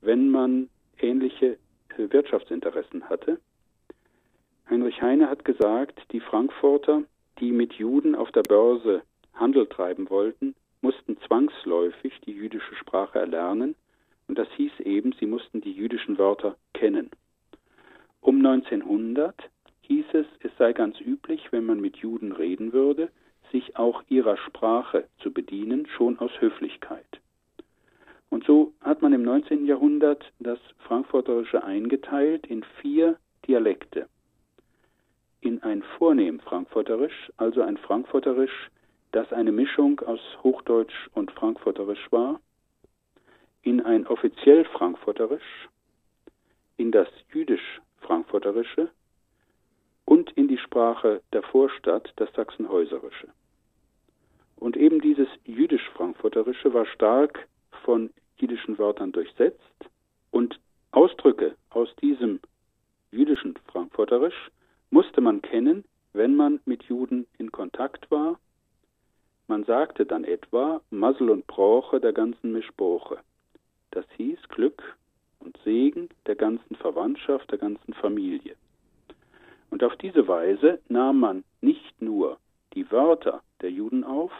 wenn 0.00 0.30
man 0.30 0.68
ähnliche 1.00 1.58
Wirtschaftsinteressen 1.96 3.08
hatte. 3.08 3.40
Heinrich 4.70 5.02
Heine 5.02 5.28
hat 5.28 5.44
gesagt, 5.44 6.00
die 6.12 6.20
Frankfurter, 6.20 7.02
die 7.40 7.50
mit 7.50 7.74
Juden 7.74 8.14
auf 8.14 8.30
der 8.30 8.42
Börse 8.42 9.02
Handel 9.34 9.66
treiben 9.66 10.08
wollten, 10.10 10.54
mussten 10.80 11.18
zwangsläufig 11.26 12.20
die 12.24 12.32
jüdische 12.32 12.74
Sprache 12.76 13.18
erlernen, 13.18 13.74
und 14.28 14.38
das 14.38 14.48
hieß 14.56 14.80
eben, 14.80 15.12
sie 15.18 15.26
mussten 15.26 15.60
die 15.60 15.72
jüdischen 15.72 16.18
Wörter 16.18 16.56
kennen. 16.74 17.10
Um 18.20 18.44
1900 18.44 19.34
hieß 19.82 20.04
es, 20.12 20.26
es 20.40 20.50
sei 20.58 20.74
ganz 20.74 21.00
üblich, 21.00 21.50
wenn 21.50 21.64
man 21.64 21.80
mit 21.80 21.96
Juden 21.96 22.32
reden 22.32 22.72
würde, 22.74 23.10
sich 23.50 23.76
auch 23.78 24.02
ihrer 24.08 24.36
Sprache 24.36 25.08
zu 25.22 25.32
bedienen, 25.32 25.86
schon 25.86 26.18
aus 26.18 26.30
Höflichkeit. 26.40 27.06
Und 28.30 28.44
so 28.44 28.72
hat 28.80 29.02
man 29.02 29.12
im 29.12 29.22
19. 29.22 29.66
Jahrhundert 29.66 30.24
das 30.38 30.58
Frankfurterische 30.86 31.64
eingeteilt 31.64 32.46
in 32.46 32.62
vier 32.80 33.16
Dialekte. 33.46 34.06
In 35.40 35.62
ein 35.62 35.82
vornehm 35.96 36.40
Frankfurterisch, 36.40 37.32
also 37.36 37.62
ein 37.62 37.78
Frankfurterisch, 37.78 38.70
das 39.12 39.32
eine 39.32 39.52
Mischung 39.52 40.00
aus 40.00 40.20
Hochdeutsch 40.42 41.08
und 41.14 41.30
Frankfurterisch 41.30 42.10
war, 42.10 42.40
in 43.62 43.80
ein 43.80 44.06
offiziell 44.06 44.64
Frankfurterisch, 44.66 45.68
in 46.76 46.92
das 46.92 47.08
jüdisch-frankfurterische 47.32 48.90
und 50.04 50.30
in 50.32 50.48
die 50.48 50.58
Sprache 50.58 51.22
der 51.32 51.42
Vorstadt, 51.42 52.12
das 52.16 52.32
Sachsenhäuserische. 52.34 53.28
Und 54.56 54.76
eben 54.76 55.00
dieses 55.00 55.28
jüdisch-frankfurterische 55.44 56.72
war 56.74 56.86
stark 56.86 57.46
von 57.88 58.10
jüdischen 58.36 58.76
Wörtern 58.76 59.12
durchsetzt 59.12 59.88
und 60.30 60.60
Ausdrücke 60.90 61.56
aus 61.70 61.88
diesem 62.02 62.38
jüdischen 63.10 63.54
Frankfurterisch 63.72 64.50
musste 64.90 65.22
man 65.22 65.40
kennen, 65.40 65.86
wenn 66.12 66.36
man 66.36 66.60
mit 66.66 66.82
Juden 66.82 67.26
in 67.38 67.50
Kontakt 67.50 68.10
war. 68.10 68.38
Man 69.46 69.64
sagte 69.64 70.04
dann 70.04 70.24
etwa 70.24 70.82
Masel 70.90 71.30
und 71.30 71.46
Brauche 71.46 71.98
der 71.98 72.12
ganzen 72.12 72.52
Mischbroche. 72.52 73.20
Das 73.92 74.04
hieß 74.18 74.38
Glück 74.50 74.98
und 75.40 75.58
Segen 75.64 76.10
der 76.26 76.34
ganzen 76.34 76.76
Verwandtschaft, 76.76 77.50
der 77.50 77.58
ganzen 77.58 77.94
Familie. 77.94 78.54
Und 79.70 79.82
auf 79.82 79.96
diese 79.96 80.28
Weise 80.28 80.78
nahm 80.90 81.20
man 81.20 81.42
nicht 81.62 82.02
nur 82.02 82.36
die 82.74 82.92
Wörter 82.92 83.40
der 83.62 83.70
Juden 83.70 84.04
auf, 84.04 84.32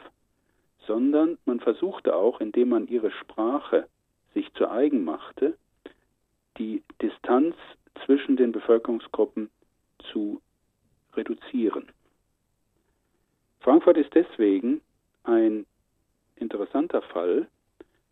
sondern 0.88 1.38
man 1.44 1.60
versuchte 1.60 2.16
auch, 2.16 2.40
indem 2.40 2.70
man 2.70 2.88
ihre 2.88 3.12
Sprache 3.12 3.86
sich 4.34 4.52
zu 4.54 4.68
eigen 4.68 5.04
machte, 5.04 5.56
die 6.56 6.82
Distanz 7.00 7.54
zwischen 8.04 8.36
den 8.36 8.50
Bevölkerungsgruppen 8.50 9.50
zu 10.10 10.40
reduzieren. 11.14 11.88
Frankfurt 13.60 13.98
ist 13.98 14.14
deswegen 14.14 14.80
ein 15.24 15.66
interessanter 16.36 17.02
Fall, 17.02 17.48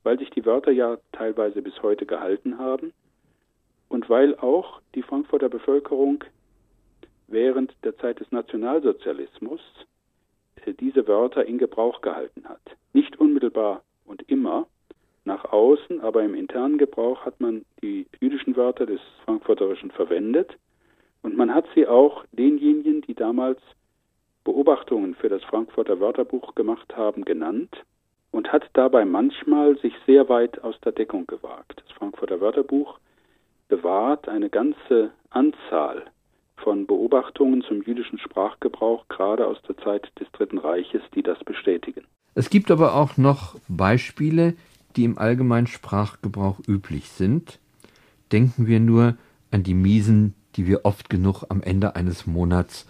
weil 0.03 0.19
sich 0.19 0.31
die 0.31 0.45
Wörter 0.45 0.71
ja 0.71 0.99
teilweise 1.13 1.63
bis 1.63 1.83
heute 1.83 2.05
gehalten 2.05 2.59
haben 2.59 2.93
und 3.89 4.09
weil 4.11 4.37
auch 4.37 4.81
die 4.95 5.03
Frankfurter 5.03 5.49
Bevölkerung 5.49 6.23
während 7.27 7.75
der 7.85 7.97
Zeit 7.97 8.21
des 8.21 8.31
Nationalsozialismus 8.31 9.61
diese 10.75 11.07
Wörter 11.07 11.45
in 11.45 11.59
Gebrauch 11.59 12.01
gehalten 12.01 12.49
hat. 12.49 12.61
Nicht 12.93 13.19
unmittelbar 13.19 13.83
und 14.05 14.23
immer 14.31 14.67
nach 15.25 15.45
außen, 15.45 16.01
aber 16.01 16.23
im 16.23 16.35
internen 16.35 16.79
Gebrauch 16.79 17.25
hat 17.25 17.41
man 17.41 17.65
die 17.83 18.07
jüdischen 18.21 18.57
Wörter 18.57 18.87
des 18.87 19.01
Frankfurterischen 19.25 19.91
verwendet 19.91 20.57
und 21.23 21.37
man 21.37 21.53
hat 21.53 21.67
sie 21.75 21.87
auch 21.87 22.25
denjenigen, 22.33 23.03
die 23.03 23.15
damals 23.15 23.61
Beobachtungen 24.45 25.17
für 25.17 25.29
das 25.29 25.43
Frankfurter 25.43 25.99
Wörterbuch 25.99 26.55
gemacht 26.55 26.97
haben, 26.97 27.25
genannt 27.25 27.85
und 28.31 28.53
hat 28.53 28.65
dabei 28.75 29.05
manchmal 29.05 29.77
sich 29.79 29.93
sehr 30.07 30.29
weit 30.29 30.63
aus 30.63 30.79
der 30.83 30.93
Deckung 30.93 31.27
gewagt. 31.27 31.83
Das 31.85 31.97
Frankfurter 31.97 32.41
Wörterbuch 32.41 33.01
bewahrt 33.69 34.29
eine 34.29 34.49
ganze 34.49 35.11
Anzahl 35.31 36.05
von 36.67 36.85
Beobachtungen 36.85 37.63
zum 37.63 37.81
jüdischen 37.83 38.19
Sprachgebrauch, 38.19 39.07
gerade 39.07 39.47
aus 39.47 39.57
der 39.69 39.77
Zeit 39.77 40.11
des 40.19 40.27
Dritten 40.33 40.59
Reiches, 40.59 41.01
die 41.15 41.23
das 41.23 41.39
bestätigen. 41.45 42.03
Es 42.35 42.51
gibt 42.51 42.73
aber 42.73 42.97
auch 42.97 43.17
noch 43.17 43.55
Beispiele, 43.69 44.55
die 44.97 45.05
im 45.05 45.17
allgemeinen 45.17 45.69
Sprachgebrauch 45.69 46.59
üblich 46.67 47.09
sind. 47.09 47.61
Denken 48.33 48.67
wir 48.67 48.81
nur 48.81 49.17
an 49.53 49.63
die 49.63 49.75
Miesen, 49.75 50.35
die 50.57 50.67
wir 50.67 50.85
oft 50.85 51.09
genug 51.09 51.45
am 51.51 51.63
Ende 51.63 51.95
eines 51.95 52.27
Monats 52.27 52.85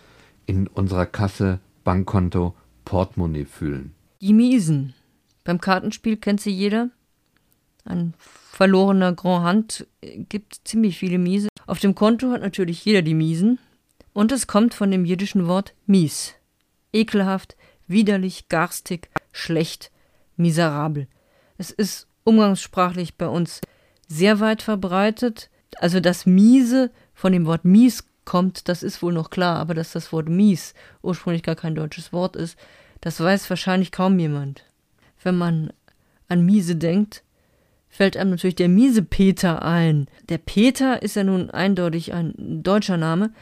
in 0.47 0.69
unserer 0.69 1.05
Kasse 1.05 1.61
Bankkonto, 1.85 2.55
Portemonnaie 2.87 3.45
fühlen. 3.45 3.95
Die 4.23 4.33
Miesen. 4.33 4.95
Beim 5.45 5.61
Kartenspiel 5.61 6.17
kennt 6.17 6.41
sie 6.41 6.51
jeder. 6.51 6.89
Ein 7.85 8.15
verlorener 8.19 9.13
Grand 9.13 9.45
Hand 9.45 9.87
gibt 10.31 10.63
ziemlich 10.65 10.97
viele 10.97 11.19
Miese. 11.19 11.49
Auf 11.67 11.81
dem 11.81 11.95
Konto 11.95 12.31
hat 12.31 12.43
natürlich 12.43 12.85
jeder 12.85 13.03
die 13.03 13.15
Miesen. 13.15 13.59
Und 14.13 14.33
es 14.33 14.47
kommt 14.47 14.73
von 14.73 14.91
dem 14.91 15.05
jiddischen 15.05 15.47
Wort 15.47 15.75
mies. 15.85 16.35
Ekelhaft, 16.93 17.57
widerlich, 17.87 18.49
garstig, 18.49 19.11
schlecht, 19.33 19.91
miserabel. 20.37 21.07
Es 21.59 21.71
ist 21.71 22.07
umgangssprachlich 22.25 23.17
bei 23.17 23.29
uns 23.29 23.61
sehr 24.09 24.41
weit 24.41 24.63
verbreitet. 24.63 25.51
Also 25.79 26.01
das 26.01 26.25
Miese 26.25 26.91
von 27.13 27.33
dem 27.33 27.45
Wort 27.47 27.65
mies 27.65 28.05
kommt, 28.25 28.69
das 28.69 28.83
ist 28.83 29.03
wohl 29.03 29.13
noch 29.13 29.31
klar, 29.31 29.59
aber 29.59 29.75
dass 29.75 29.93
das 29.93 30.13
Wort 30.13 30.29
mies 30.29 30.75
ursprünglich 31.03 31.43
gar 31.43 31.55
kein 31.55 31.75
deutsches 31.75 32.13
Wort 32.13 32.37
ist, 32.37 32.59
das 33.01 33.21
weiß 33.21 33.49
wahrscheinlich 33.51 33.93
kaum 33.93 34.19
jemand. 34.19 34.65
Wenn 35.23 35.37
man 35.37 35.73
an 36.29 36.45
miese 36.45 36.77
denkt, 36.77 37.23
fällt 37.97 38.17
einem 38.17 38.31
natürlich 38.31 38.57
der 38.57 38.69
miese 38.69 39.03
Peter 39.03 39.63
ein. 39.63 40.07
Der 40.29 40.39
Peter 40.39 41.03
ist 41.03 41.17
ja 41.17 41.25
nun 41.25 41.51
eindeutig 41.51 42.13
ein 42.13 42.35
deutscher 42.63 42.97
Name. 42.97 43.33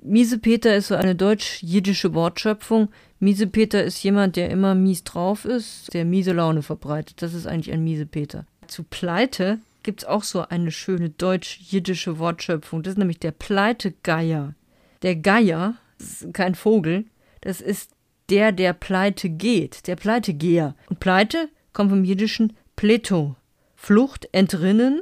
Miese 0.00 0.38
Peter 0.38 0.76
ist 0.76 0.88
so 0.88 0.94
eine 0.94 1.14
deutsch-jiddische 1.14 2.14
Wortschöpfung. 2.14 2.88
Miese 3.18 3.48
Peter 3.48 3.82
ist 3.82 4.02
jemand, 4.02 4.36
der 4.36 4.50
immer 4.50 4.74
mies 4.74 5.02
drauf 5.04 5.44
ist, 5.44 5.92
der 5.92 6.04
miese 6.04 6.32
Laune 6.32 6.62
verbreitet. 6.62 7.20
Das 7.20 7.34
ist 7.34 7.46
eigentlich 7.46 7.72
ein 7.72 7.82
miese 7.82 8.06
Peter. 8.06 8.46
Zu 8.68 8.84
Pleite 8.84 9.58
gibt 9.82 10.02
es 10.02 10.08
auch 10.08 10.22
so 10.22 10.46
eine 10.48 10.70
schöne 10.70 11.10
deutsch-jiddische 11.10 12.18
Wortschöpfung. 12.18 12.82
Das 12.82 12.92
ist 12.92 12.98
nämlich 12.98 13.18
der 13.18 13.32
Pleitegeier. 13.32 14.54
Der 15.02 15.16
Geier, 15.16 15.74
ist 15.98 16.32
kein 16.32 16.54
Vogel, 16.54 17.04
das 17.40 17.60
ist 17.60 17.90
der, 18.30 18.52
der 18.52 18.72
pleite 18.72 19.30
geht, 19.30 19.86
der 19.86 19.96
Pleitegeher. 19.96 20.74
Und 20.88 21.00
Pleite 21.00 21.48
kommt 21.72 21.90
vom 21.90 22.04
jiddischen 22.04 22.56
Pleto. 22.76 23.36
Flucht, 23.80 24.28
entrinnen 24.32 25.00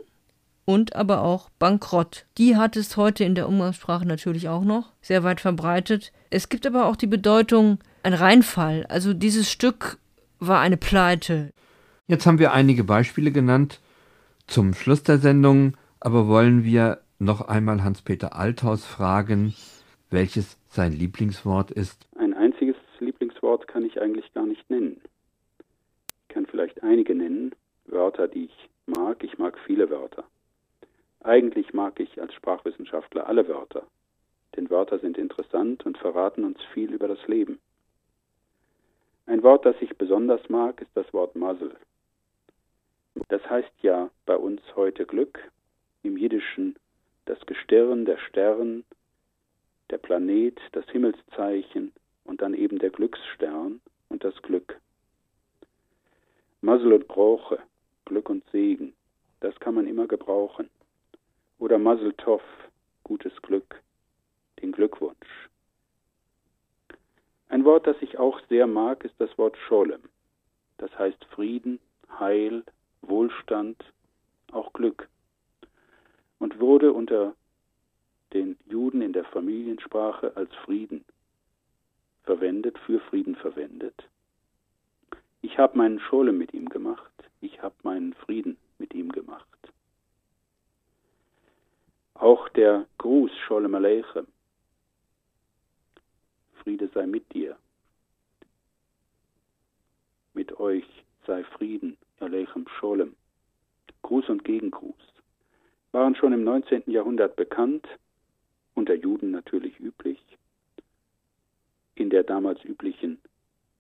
und 0.67 0.95
aber 0.95 1.23
auch 1.23 1.49
Bankrott. 1.59 2.27
Die 2.37 2.57
hat 2.57 2.77
es 2.77 2.99
heute 2.99 3.25
in 3.25 3.35
der 3.35 3.49
Umgangssprache 3.49 4.07
natürlich 4.07 4.49
auch 4.49 4.65
noch, 4.65 4.93
sehr 5.01 5.25
weit 5.25 5.41
verbreitet. 5.41 6.13
Es 6.31 6.51
gibt 6.51 6.67
aber 6.67 6.85
auch 6.85 6.95
die 6.95 7.07
Bedeutung 7.07 7.79
ein 8.03 8.13
Reinfall. 8.13 8.85
Also 8.89 9.15
dieses 9.15 9.51
Stück 9.51 9.99
war 10.39 10.61
eine 10.61 10.77
Pleite. 10.77 11.51
Jetzt 12.07 12.27
haben 12.27 12.39
wir 12.39 12.53
einige 12.53 12.85
Beispiele 12.85 13.33
genannt 13.33 13.81
zum 14.47 14.75
Schluss 14.75 15.03
der 15.03 15.19
Sendung, 15.19 15.77
aber 15.99 16.29
wollen 16.29 16.63
wir 16.63 17.01
noch 17.19 17.49
einmal 17.49 17.83
Hans-Peter 17.83 18.37
Althaus 18.37 18.85
fragen, 18.85 19.55
welches 20.11 20.59
sein 20.69 20.93
Lieblingswort 20.93 21.71
ist. 21.71 22.07
Ein 22.19 22.35
einziges 22.35 22.77
Lieblingswort 23.01 23.67
kann 23.67 23.85
ich 23.85 24.01
eigentlich 24.01 24.33
gar 24.35 24.47
nicht 24.47 24.69
nennen. 24.69 25.01
Ich 26.29 26.35
kann 26.35 26.47
vielleicht 26.47 26.83
einige 26.83 27.15
nennen, 27.15 27.53
Wörter, 27.89 28.29
die 28.29 28.47
ich 28.47 28.69
mag. 28.87 29.23
Ich 29.23 29.39
mag 29.39 29.59
viele 29.67 29.91
Wörter. 29.91 30.25
Eigentlich 31.23 31.73
mag 31.75 31.99
ich 31.99 32.21
als 32.21 32.33
Sprachwissenschaftler 32.35 33.27
alle 33.27 33.49
Wörter, 33.49 33.87
denn 34.55 34.71
Wörter 34.71 34.99
sind 34.99 35.19
interessant 35.19 35.85
und 35.85 35.99
verraten 35.99 36.45
uns 36.45 36.63
viel 36.73 36.93
über 36.93 37.09
das 37.09 37.27
Leben. 37.27 37.59
Ein 39.27 39.43
Wort, 39.43 39.67
das 39.67 39.75
ich 39.81 39.97
besonders 39.97 40.49
mag, 40.49 40.81
ist 40.81 40.91
das 40.95 41.13
Wort 41.13 41.35
Muzzle. 41.35 41.75
Das 43.29 43.49
heißt 43.49 43.73
ja 43.83 44.09
bei 44.25 44.37
uns 44.37 44.61
heute 44.77 45.05
Glück, 45.05 45.51
im 46.03 46.17
Jiddischen 46.17 46.77
das 47.25 47.45
Gestirn, 47.47 48.05
der 48.05 48.19
Stern, 48.19 48.85
der 49.91 49.99
Planet, 49.99 50.61
das 50.73 50.89
Himmelszeichen 50.91 51.93
und 52.25 52.41
dann 52.41 52.55
eben 52.55 52.79
der 52.79 52.91
Glücksstern 52.91 53.81
und 54.09 54.23
das 54.23 54.41
Glück. 54.43 54.81
Masel 56.61 56.93
und 56.93 57.09
Broche, 57.09 57.59
Glück 58.07 58.31
und 58.31 58.43
Segen, 58.51 58.95
das 59.41 59.55
kann 59.61 59.75
man 59.75 59.87
immer 59.87 60.07
gebrauchen. 60.07 60.71
Oder 61.59 61.79
Masel 61.79 62.15
Tov, 62.15 62.43
gutes 63.05 63.33
Glück, 63.43 63.83
den 64.63 64.73
Glückwunsch. 64.73 65.51
Ein 67.49 67.65
Wort, 67.65 67.87
das 67.87 67.97
ich 68.01 68.19
auch 68.19 68.41
sehr 68.49 68.67
mag, 68.67 69.05
ist 69.05 69.15
das 69.19 69.37
Wort 69.39 69.57
Scholem. 69.69 70.03
Das 70.79 70.97
heißt 70.99 71.25
Frieden, 71.27 71.79
Heil, 72.19 72.65
Wohlstand, 73.03 73.83
auch 74.53 74.73
Glück. 74.73 75.09
Und 76.39 76.59
wurde 76.61 76.93
unter 76.93 77.35
den 78.33 78.57
Juden 78.67 79.03
in 79.03 79.13
der 79.13 79.25
Familiensprache 79.25 80.37
als 80.37 80.55
Frieden 80.65 81.05
verwendet, 82.25 82.79
für 82.81 83.01
Frieden 83.01 83.37
verwendet. 83.37 84.09
Ich 85.47 85.59
habe 85.59 85.79
meinen 85.79 86.01
Schole 86.01 86.33
mit 86.33 86.53
ihm 86.55 86.69
gemacht, 86.69 87.13
ich 87.41 87.63
habe 87.63 87.77
meinen 87.85 88.15
Frieden 88.15 88.57
mit 88.79 88.93
ihm 88.95 89.13
gemacht. 89.13 89.47
Auch 92.15 92.49
der 92.49 92.89
Gruß 92.99 93.31
Sholem 93.47 93.77
Aleichem, 93.77 94.27
Friede 96.55 96.91
sei 96.93 97.07
mit 97.07 97.33
dir, 97.33 97.57
mit 100.35 100.59
euch 100.59 101.05
sei 101.29 101.45
Frieden, 101.45 101.97
Aleichem 102.19 102.67
Sholem, 102.81 103.15
Gruß 104.03 104.29
und 104.31 104.43
Gegengruß, 104.43 105.13
waren 105.93 106.17
schon 106.17 106.33
im 106.33 106.43
19. 106.43 106.83
Jahrhundert 106.87 107.37
bekannt, 107.37 107.87
unter 108.75 108.95
Juden 108.95 109.31
natürlich 109.31 109.79
üblich, 109.79 110.21
in 111.95 112.11
der 112.11 112.25
damals 112.25 112.65
üblichen 112.65 113.21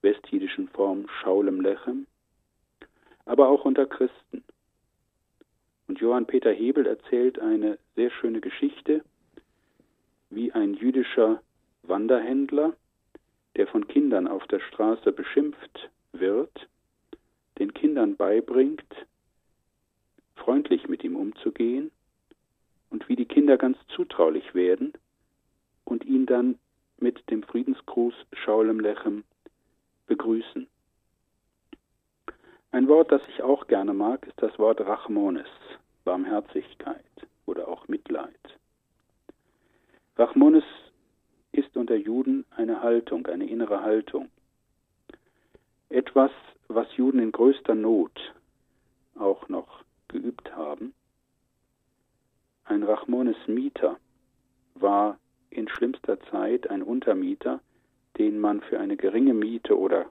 westjüdischen 0.03 0.69
Form 0.69 1.09
Schaulem 1.09 1.61
Lechem, 1.61 2.07
aber 3.25 3.49
auch 3.49 3.65
unter 3.65 3.87
Christen. 3.87 4.45
Und 5.89 6.01
Johann 6.01 6.27
Peter 6.27 6.53
Hebel 6.53 6.87
erzählt 6.87 7.39
eine 7.39 7.79
sehr 7.95 8.11
schöne 8.11 8.41
Geschichte, 8.41 9.05
wie 10.31 10.53
ein 10.53 10.75
jüdischer 10.75 11.41
Wanderhändler, 11.83 12.75
der 13.57 13.67
von 13.67 13.87
Kindern 13.87 14.27
auf 14.29 14.47
der 14.49 14.61
Straße 14.61 15.13
beschimpft 15.13 15.91
wird, 16.13 16.69
den 17.59 17.73
Kindern 17.73 18.17
beibringt, 18.17 19.07
freundlich 20.35 20.89
mit 20.89 21.05
ihm 21.05 21.17
umzugehen 21.17 21.91
und 22.91 23.09
wie 23.09 23.17
die 23.17 23.25
Kinder 23.25 23.57
ganz 23.57 23.79
zutraulich 23.89 24.55
werden 24.55 24.93
und 25.85 26.05
ihn 26.05 26.27
dann 26.27 26.59
mit 26.99 27.31
dem 27.31 27.43
Friedensgruß 27.43 28.15
Schaulem 28.33 28.81
Lechem 28.81 29.25
begrüßen. 30.07 30.67
Ein 32.73 32.89
Wort, 32.89 33.11
das 33.13 33.23
ich 33.29 33.43
auch 33.43 33.67
gerne 33.67 33.95
mag, 33.95 34.27
ist 34.27 34.41
das 34.43 34.59
Wort 34.59 34.81
Rachmones, 34.81 35.49
Barmherzigkeit 36.05 37.05
oder 37.47 37.69
auch 37.69 37.89
Mitleid. 37.89 38.59
Rachmones 40.17 40.65
ist 41.53 41.77
unter 41.77 41.97
Juden 41.97 42.45
eine 42.51 42.83
Haltung, 42.83 43.27
eine 43.27 43.49
innere 43.49 43.83
Haltung. 43.83 44.29
Etwas, 45.89 46.31
was 46.69 46.87
Juden 46.97 47.19
in 47.19 47.33
größter 47.33 47.75
Not 47.75 48.35
auch 49.15 49.49
noch 49.49 49.85
geübt 50.09 50.55
haben. 50.55 50.95
Ein 52.65 52.83
Rachmones 52.83 53.37
Mieter 53.47 53.99
war 54.75 55.19
in 55.51 55.69
schlimmster 55.69 56.21
Zeit 56.31 56.69
ein 56.69 56.83
Untermieter, 56.83 57.61
den 58.19 58.39
man 58.39 58.61
für 58.63 58.81
eine 58.81 58.97
geringe 58.97 59.35
Miete 59.35 59.79
oder 59.79 60.07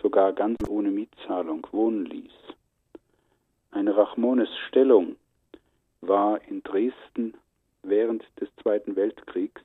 sogar 0.00 0.32
ganz 0.32 0.56
ohne 0.68 0.90
Mietzahlung 0.90 1.66
wohnen 1.72 2.04
ließ. 2.04 2.32
Eine 3.70 3.96
Rachmones-Stellung 3.96 5.16
war 6.00 6.40
in 6.48 6.62
Dresden 6.62 7.34
während 7.82 8.24
des 8.40 8.48
Zweiten 8.62 8.96
Weltkriegs 8.96 9.62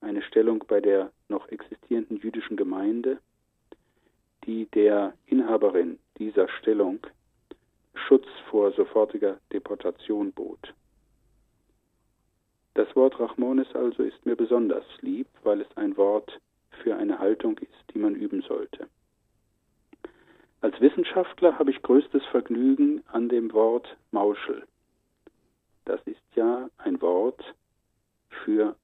eine 0.00 0.22
Stellung 0.22 0.64
bei 0.68 0.80
der 0.80 1.10
noch 1.28 1.48
existierenden 1.48 2.18
jüdischen 2.18 2.56
Gemeinde, 2.56 3.18
die 4.44 4.66
der 4.66 5.14
Inhaberin 5.26 5.98
dieser 6.18 6.48
Stellung 6.48 7.00
Schutz 7.94 8.26
vor 8.50 8.72
sofortiger 8.72 9.38
Deportation 9.52 10.32
bot. 10.32 10.72
Das 12.74 12.94
Wort 12.94 13.18
Rachmones 13.18 13.74
also 13.74 14.04
ist 14.04 14.24
mir 14.24 14.36
besonders 14.36 14.84
lieb, 15.00 15.26
weil 15.42 15.60
es 15.60 15.76
ein 15.76 15.96
Wort 15.96 16.40
für 16.82 16.96
eine 16.96 17.18
Haltung 17.18 17.58
ist, 17.58 17.94
die 17.94 17.98
man 17.98 18.14
üben 18.14 18.42
sollte. 18.42 18.88
Als 20.60 20.80
Wissenschaftler 20.80 21.58
habe 21.58 21.70
ich 21.70 21.82
größtes 21.82 22.24
Vergnügen 22.26 23.04
an 23.08 23.28
dem 23.28 23.52
Wort 23.52 23.96
Mauschel. 24.10 24.66
Das 25.84 26.00
ist 26.04 26.22
ja 26.34 26.68
ein 26.78 27.00
Wort 27.00 27.42
für 28.44 28.76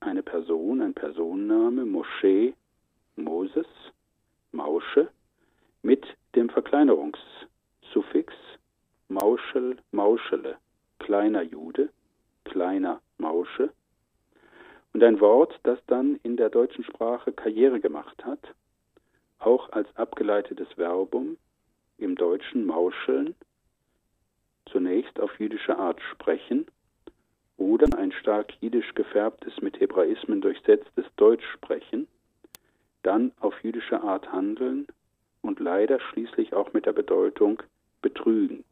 eine 0.00 0.22
Person, 0.22 0.82
ein 0.82 0.92
Personenname, 0.92 1.84
Moschee, 1.84 2.54
Moses, 3.16 3.66
Mausche, 4.52 5.08
mit 5.82 6.04
dem 6.34 6.48
Verkleinerungssuffix 6.48 8.34
Mauschel, 9.08 9.76
Mauschele, 9.92 10.56
kleiner 10.98 11.42
Jude, 11.42 11.90
kleiner 12.44 13.00
Mausche. 13.18 13.72
Und 14.94 15.02
ein 15.02 15.20
Wort, 15.20 15.58
das 15.64 15.78
dann 15.88 16.20
in 16.22 16.36
der 16.36 16.50
deutschen 16.50 16.84
Sprache 16.84 17.32
Karriere 17.32 17.80
gemacht 17.80 18.24
hat, 18.24 18.38
auch 19.40 19.70
als 19.72 19.88
abgeleitetes 19.96 20.68
Verbum 20.76 21.36
im 21.98 22.14
Deutschen 22.14 22.64
mauscheln, 22.64 23.34
zunächst 24.66 25.18
auf 25.18 25.38
jüdische 25.40 25.76
Art 25.76 26.00
sprechen 26.12 26.66
oder 27.56 27.98
ein 27.98 28.12
stark 28.12 28.52
jiddisch 28.60 28.94
gefärbtes, 28.94 29.60
mit 29.60 29.80
Hebraismen 29.80 30.40
durchsetztes 30.40 31.06
Deutsch 31.16 31.46
sprechen, 31.52 32.06
dann 33.02 33.32
auf 33.40 33.62
jüdische 33.64 34.00
Art 34.00 34.32
handeln 34.32 34.86
und 35.42 35.58
leider 35.58 35.98
schließlich 35.98 36.54
auch 36.54 36.72
mit 36.72 36.86
der 36.86 36.92
Bedeutung 36.92 37.60
betrügen. 38.00 38.64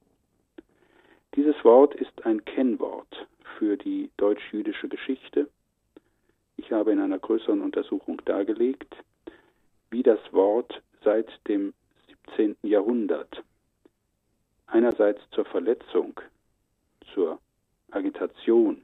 Dieses 1.35 1.65
Wort 1.65 1.97
ist 1.97 2.25
ein 2.25 2.45
Kennwort 2.45 3.27
für 3.59 3.77
die 3.77 4.11
deutsch-jüdische 4.19 4.89
Geschichte. 4.89 5.49
Ich 6.63 6.71
habe 6.71 6.93
in 6.93 7.01
einer 7.01 7.19
größeren 7.19 7.61
Untersuchung 7.61 8.23
dargelegt, 8.25 8.95
wie 9.91 10.05
das 10.05 10.21
Wort 10.31 10.81
seit 11.03 11.29
dem 11.49 11.75
17. 12.37 12.57
Jahrhundert 12.63 13.43
einerseits 14.69 15.21
zur 15.33 15.45
Verletzung, 15.45 16.21
zur 17.13 17.41
Agitation, 17.91 18.81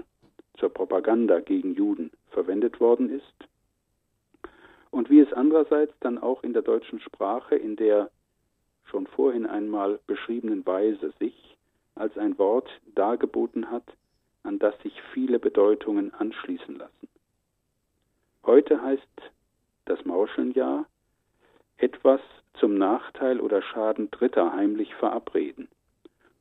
zur 0.58 0.70
Propaganda 0.70 1.38
gegen 1.38 1.72
Juden 1.74 2.10
verwendet 2.30 2.80
worden 2.80 3.10
ist 3.10 3.48
und 4.90 5.08
wie 5.08 5.20
es 5.20 5.32
andererseits 5.32 5.94
dann 6.00 6.18
auch 6.18 6.42
in 6.42 6.54
der 6.54 6.62
deutschen 6.62 6.98
Sprache 6.98 7.54
in 7.54 7.76
der 7.76 8.10
schon 8.86 9.06
vorhin 9.06 9.46
einmal 9.46 10.00
beschriebenen 10.08 10.66
Weise 10.66 11.12
sich 11.20 11.56
als 11.94 12.18
ein 12.18 12.38
Wort 12.38 12.68
dargeboten 12.96 13.70
hat, 13.70 13.84
an 14.42 14.58
das 14.58 14.74
sich 14.82 15.00
viele 15.14 15.38
Bedeutungen 15.38 16.12
anschließen 16.12 16.76
lassen. 16.76 17.08
Heute 18.48 18.80
heißt 18.80 19.02
das 19.84 20.06
Mauscheln 20.06 20.52
ja 20.52 20.86
etwas 21.76 22.22
zum 22.54 22.78
Nachteil 22.78 23.40
oder 23.40 23.60
Schaden 23.60 24.10
Dritter 24.10 24.54
heimlich 24.54 24.94
verabreden. 24.94 25.68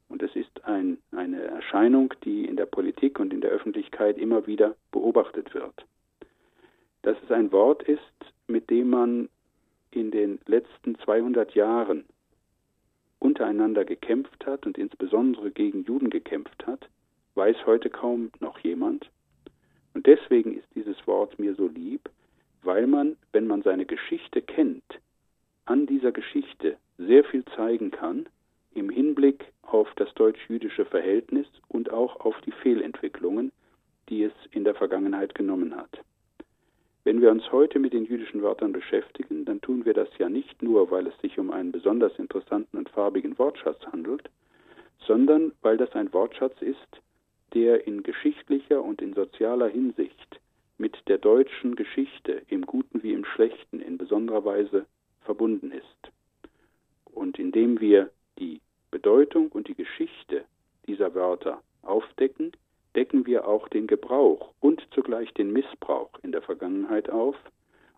Und 0.07 0.23
es 0.23 0.33
ist 0.33 0.63
ein, 0.63 0.99
eine 1.11 1.41
Erscheinung, 1.41 2.13
die 2.23 2.45
in 2.45 2.55
der 2.55 2.65
Politik 2.65 3.19
und 3.19 3.33
in 3.33 3.41
der 3.41 3.51
Öffentlichkeit 3.51 4.17
immer 4.17 4.47
wieder 4.47 4.77
beobachtet 4.93 5.53
wird. 5.53 5.85
Dass 7.01 7.17
es 7.25 7.29
ein 7.29 7.51
Wort 7.51 7.83
ist, 7.83 7.99
mit 8.47 8.69
dem 8.69 8.89
man 8.89 9.27
in 9.91 10.09
den 10.09 10.39
letzten 10.45 10.97
200 10.99 11.55
Jahren 11.55 12.05
untereinander 13.19 13.83
gekämpft 13.83 14.45
hat 14.45 14.65
und 14.65 14.77
insbesondere 14.77 15.51
gegen 15.51 15.83
Juden 15.83 16.09
gekämpft 16.09 16.65
hat, 16.67 16.87
weiß 17.35 17.65
heute 17.65 17.89
kaum 17.89 18.31
noch 18.39 18.59
jemand. 18.59 19.09
Und 19.97 20.05
deswegen 20.05 20.55
ist 20.55 20.67
dieses 20.75 20.95
Wort 21.07 21.39
mir 21.39 21.55
so 21.55 21.65
lieb, 21.65 22.07
weil 22.61 22.85
man, 22.85 23.17
wenn 23.31 23.47
man 23.47 23.63
seine 23.63 23.87
Geschichte 23.87 24.43
kennt, 24.43 24.83
an 25.65 25.87
dieser 25.87 26.11
Geschichte 26.11 26.77
sehr 26.99 27.23
viel 27.23 27.43
zeigen 27.55 27.89
kann 27.89 28.29
im 28.75 28.91
Hinblick 28.91 29.45
auf 29.63 29.91
das 29.95 30.13
deutsch-jüdische 30.13 30.85
Verhältnis 30.85 31.47
und 31.69 31.89
auch 31.89 32.19
auf 32.19 32.39
die 32.41 32.51
Fehlentwicklungen, 32.51 33.51
die 34.07 34.21
es 34.21 34.33
in 34.51 34.65
der 34.65 34.75
Vergangenheit 34.75 35.33
genommen 35.33 35.75
hat. 35.75 35.99
Wenn 37.03 37.19
wir 37.19 37.31
uns 37.31 37.51
heute 37.51 37.79
mit 37.79 37.93
den 37.93 38.05
jüdischen 38.05 38.43
Wörtern 38.43 38.73
beschäftigen, 38.73 39.45
dann 39.45 39.61
tun 39.61 39.83
wir 39.83 39.95
das 39.95 40.09
ja 40.19 40.29
nicht 40.29 40.61
nur, 40.61 40.91
weil 40.91 41.07
es 41.07 41.19
sich 41.21 41.39
um 41.39 41.49
einen 41.49 41.71
besonders 41.71 42.19
interessanten 42.19 42.77
und 42.77 42.89
farbigen 42.89 43.39
Wortschatz 43.39 43.83
handelt, 43.87 44.29
sondern 44.99 45.53
weil 45.63 45.77
das 45.77 45.91
ein 45.93 46.13
Wortschatz 46.13 46.61
ist, 46.61 47.01
der 47.53 47.87
in 47.87 48.03
geschichtlicher 48.03 48.83
und 48.83 49.01
in 49.01 49.13
sozialer 49.13 49.67
Hinsicht 49.67 50.39
mit 50.77 50.95
der 51.07 51.17
deutschen 51.17 51.75
Geschichte 51.75 52.43
im 52.47 52.65
Guten 52.65 53.01
wie 53.03 53.13
im 53.13 53.25
Schlechten 53.25 53.79
in 53.79 53.97
besonderer 53.97 54.45
Weise 54.45 54.85
verbunden 55.21 55.71
ist. 55.71 56.11
Und 57.05 57.39
indem 57.39 57.79
wir 57.79 58.09
die 58.37 58.61
Bedeutung 58.91 59.49
und 59.49 59.67
die 59.67 59.75
Geschichte 59.75 60.45
dieser 60.85 61.15
Wörter 61.15 61.61
aufdecken, 61.81 62.51
decken 62.95 63.25
wir 63.25 63.47
auch 63.47 63.67
den 63.69 63.87
Gebrauch 63.87 64.53
und 64.59 64.85
zugleich 64.91 65.33
den 65.33 65.51
Missbrauch 65.51 66.11
in 66.23 66.31
der 66.31 66.41
Vergangenheit 66.41 67.09
auf. 67.09 67.35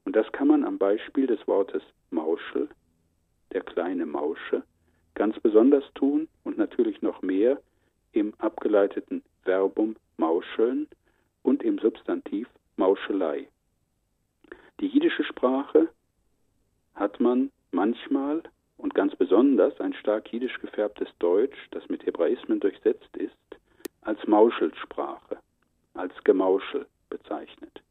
Und 0.05 0.15
das 0.15 0.31
kann 0.31 0.47
man 0.47 0.63
am 0.63 0.77
Beispiel 0.77 1.27
des 1.27 1.45
Wortes 1.47 1.83
Mauschel, 2.09 2.69
der 3.51 3.61
kleine 3.61 4.05
Mausche, 4.05 4.63
ganz 5.15 5.39
besonders 5.39 5.83
tun 5.93 6.27
und 6.43 6.57
natürlich 6.57 7.01
noch 7.01 7.21
mehr 7.21 7.61
im 8.11 8.33
abgeleiteten 8.39 9.23
Verbum 9.43 9.95
Mauscheln 10.17 10.87
und 11.43 11.63
im 11.63 11.79
Substantiv 11.79 12.47
Mauschelei. 12.77 13.47
Die 14.79 14.87
jiddische 14.87 15.23
Sprache 15.23 15.89
hat 16.95 17.19
man 17.19 17.51
manchmal 17.71 18.43
und 18.77 18.93
ganz 18.93 19.15
besonders 19.15 19.79
ein 19.79 19.93
stark 19.93 20.31
jiddisch 20.31 20.59
gefärbtes 20.59 21.09
Deutsch, 21.19 21.57
das 21.71 21.87
mit 21.89 22.05
Hebraismen 22.05 22.59
durchsetzt 22.59 23.15
ist, 23.17 23.35
als 24.01 24.25
Mauschelsprache, 24.27 25.37
als 25.93 26.13
Gemauschel 26.23 26.85
bezeichnet. 27.09 27.81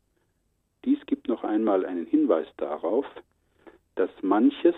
Dies 0.84 1.04
gibt 1.06 1.28
noch 1.28 1.44
einmal 1.44 1.84
einen 1.84 2.06
Hinweis 2.06 2.46
darauf, 2.56 3.04
dass 3.96 4.10
manches 4.22 4.76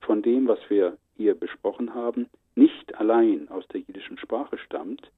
von 0.00 0.22
dem, 0.22 0.48
was 0.48 0.58
wir 0.70 0.96
hier 1.16 1.34
besprochen 1.34 1.94
haben, 1.94 2.28
nicht 2.54 2.94
allein 2.94 3.48
aus 3.48 3.66
der 3.68 3.80
jiddischen 3.80 4.18
Sprache 4.18 4.56
stammt, 4.58 5.10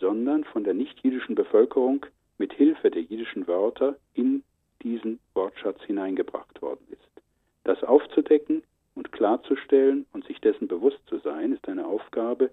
sondern 0.00 0.44
von 0.44 0.64
der 0.64 0.74
nicht-jiddischen 0.74 1.34
Bevölkerung 1.34 2.06
mit 2.38 2.52
Hilfe 2.52 2.90
der 2.90 3.02
jiddischen 3.02 3.46
Wörter 3.46 3.96
in 4.14 4.42
diesen 4.82 5.18
Wortschatz 5.34 5.80
hineingebracht 5.82 6.62
worden 6.62 6.86
ist. 6.90 7.22
Das 7.64 7.82
aufzudecken 7.82 8.62
und 8.94 9.12
klarzustellen 9.12 10.06
und 10.12 10.24
sich 10.24 10.40
dessen 10.40 10.68
bewusst 10.68 11.00
zu 11.06 11.18
sein, 11.18 11.52
ist 11.52 11.68
eine 11.68 11.86
Aufgabe, 11.86 12.50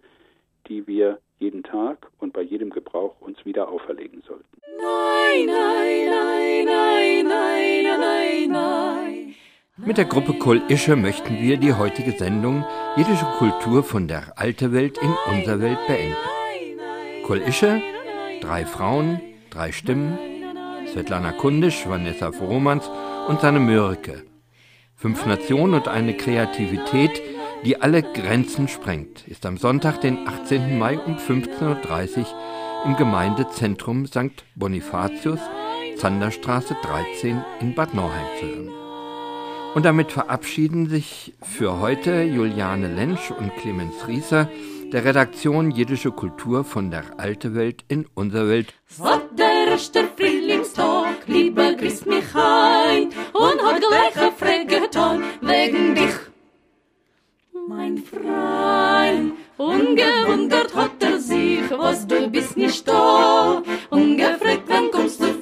die 0.67 0.87
wir 0.87 1.19
jeden 1.39 1.63
Tag 1.63 2.07
und 2.19 2.33
bei 2.33 2.41
jedem 2.41 2.69
Gebrauch 2.69 3.19
uns 3.21 3.45
wieder 3.45 3.69
auferlegen 3.69 4.23
sollten. 4.27 4.45
Nein, 4.77 5.45
nein, 5.45 6.05
nein, 6.09 6.65
nein, 6.65 7.27
nein, 7.27 7.99
nein, 7.99 8.49
nein. 8.49 9.35
Mit 9.77 9.97
der 9.97 10.05
Gruppe 10.05 10.33
Kol 10.39 10.61
Ische 10.69 10.95
möchten 10.95 11.41
wir 11.41 11.57
die 11.57 11.73
heutige 11.73 12.11
Sendung 12.11 12.63
Jiddische 12.95 13.25
Kultur 13.37 13.83
von 13.83 14.07
der 14.07 14.33
alten 14.37 14.71
Welt 14.71 14.97
in 14.97 15.13
unserer 15.33 15.59
Welt 15.59 15.79
beenden. 15.85 16.15
Kol 17.25 17.41
Ische, 17.41 17.81
drei 18.39 18.67
Frauen, 18.67 19.19
drei 19.49 19.71
Stimmen, 19.71 20.15
Svetlana 20.91 21.31
Kundisch, 21.31 21.89
Vanessa 21.89 22.31
Voromans 22.31 22.87
und 23.27 23.41
seine 23.41 23.59
Mörike. 23.59 24.21
Fünf 24.95 25.25
Nationen 25.25 25.73
und 25.73 25.87
eine 25.87 26.15
Kreativität, 26.15 27.19
die 27.63 27.81
alle 27.81 28.03
Grenzen 28.03 28.67
sprengt, 28.67 29.27
ist 29.27 29.47
am 29.47 29.57
Sonntag, 29.57 30.01
den 30.01 30.27
18. 30.27 30.77
Mai 30.77 30.99
um 30.99 31.17
15.30 31.17 32.19
Uhr 32.19 32.25
im 32.85 32.95
Gemeindezentrum 32.95 34.05
St. 34.05 34.45
Bonifatius, 34.53 35.39
Zanderstraße 35.97 36.77
13 36.83 37.43
in 37.59 37.73
Bad 37.73 37.95
Nauheim 37.95 38.27
zu 38.39 38.45
hören. 38.45 38.69
Und 39.73 39.83
damit 39.83 40.11
verabschieden 40.11 40.87
sich 40.87 41.33
für 41.41 41.79
heute 41.79 42.21
Juliane 42.21 42.87
Lensch 42.87 43.31
und 43.31 43.55
Clemens 43.55 44.07
Rieser 44.07 44.47
der 44.91 45.05
Redaktion 45.05 45.71
Jiddische 45.71 46.11
Kultur 46.11 46.63
von 46.63 46.91
der 46.91 47.03
Alte 47.17 47.55
Welt 47.55 47.83
in 47.87 48.05
unserer 48.13 48.47
Welt. 48.47 48.73
So 48.87 49.05
der 49.37 49.67
erste 49.71 50.05
Frühlingstag, 50.15 51.27
lieber 51.27 51.73
grüß 51.73 52.05
mich 52.05 52.35
ein 52.35 53.09
und 53.33 53.61
hat 53.63 53.81
gleich 53.81 54.33
Frage 54.37 54.65
getan 54.65 55.23
wegen 55.41 55.95
dich 55.95 56.15
mein 57.67 57.97
Freund. 57.97 59.33
Ungewundert 59.57 60.75
hat 60.75 61.01
er 61.01 61.19
sich, 61.19 61.71
was 61.71 62.05
du 62.05 62.29
bist 62.29 62.57
nicht 62.57 62.87
da. 62.87 63.63
Ungefragt, 63.89 64.63
wann 64.67 64.91
kommst 64.91 65.21
du 65.21 65.34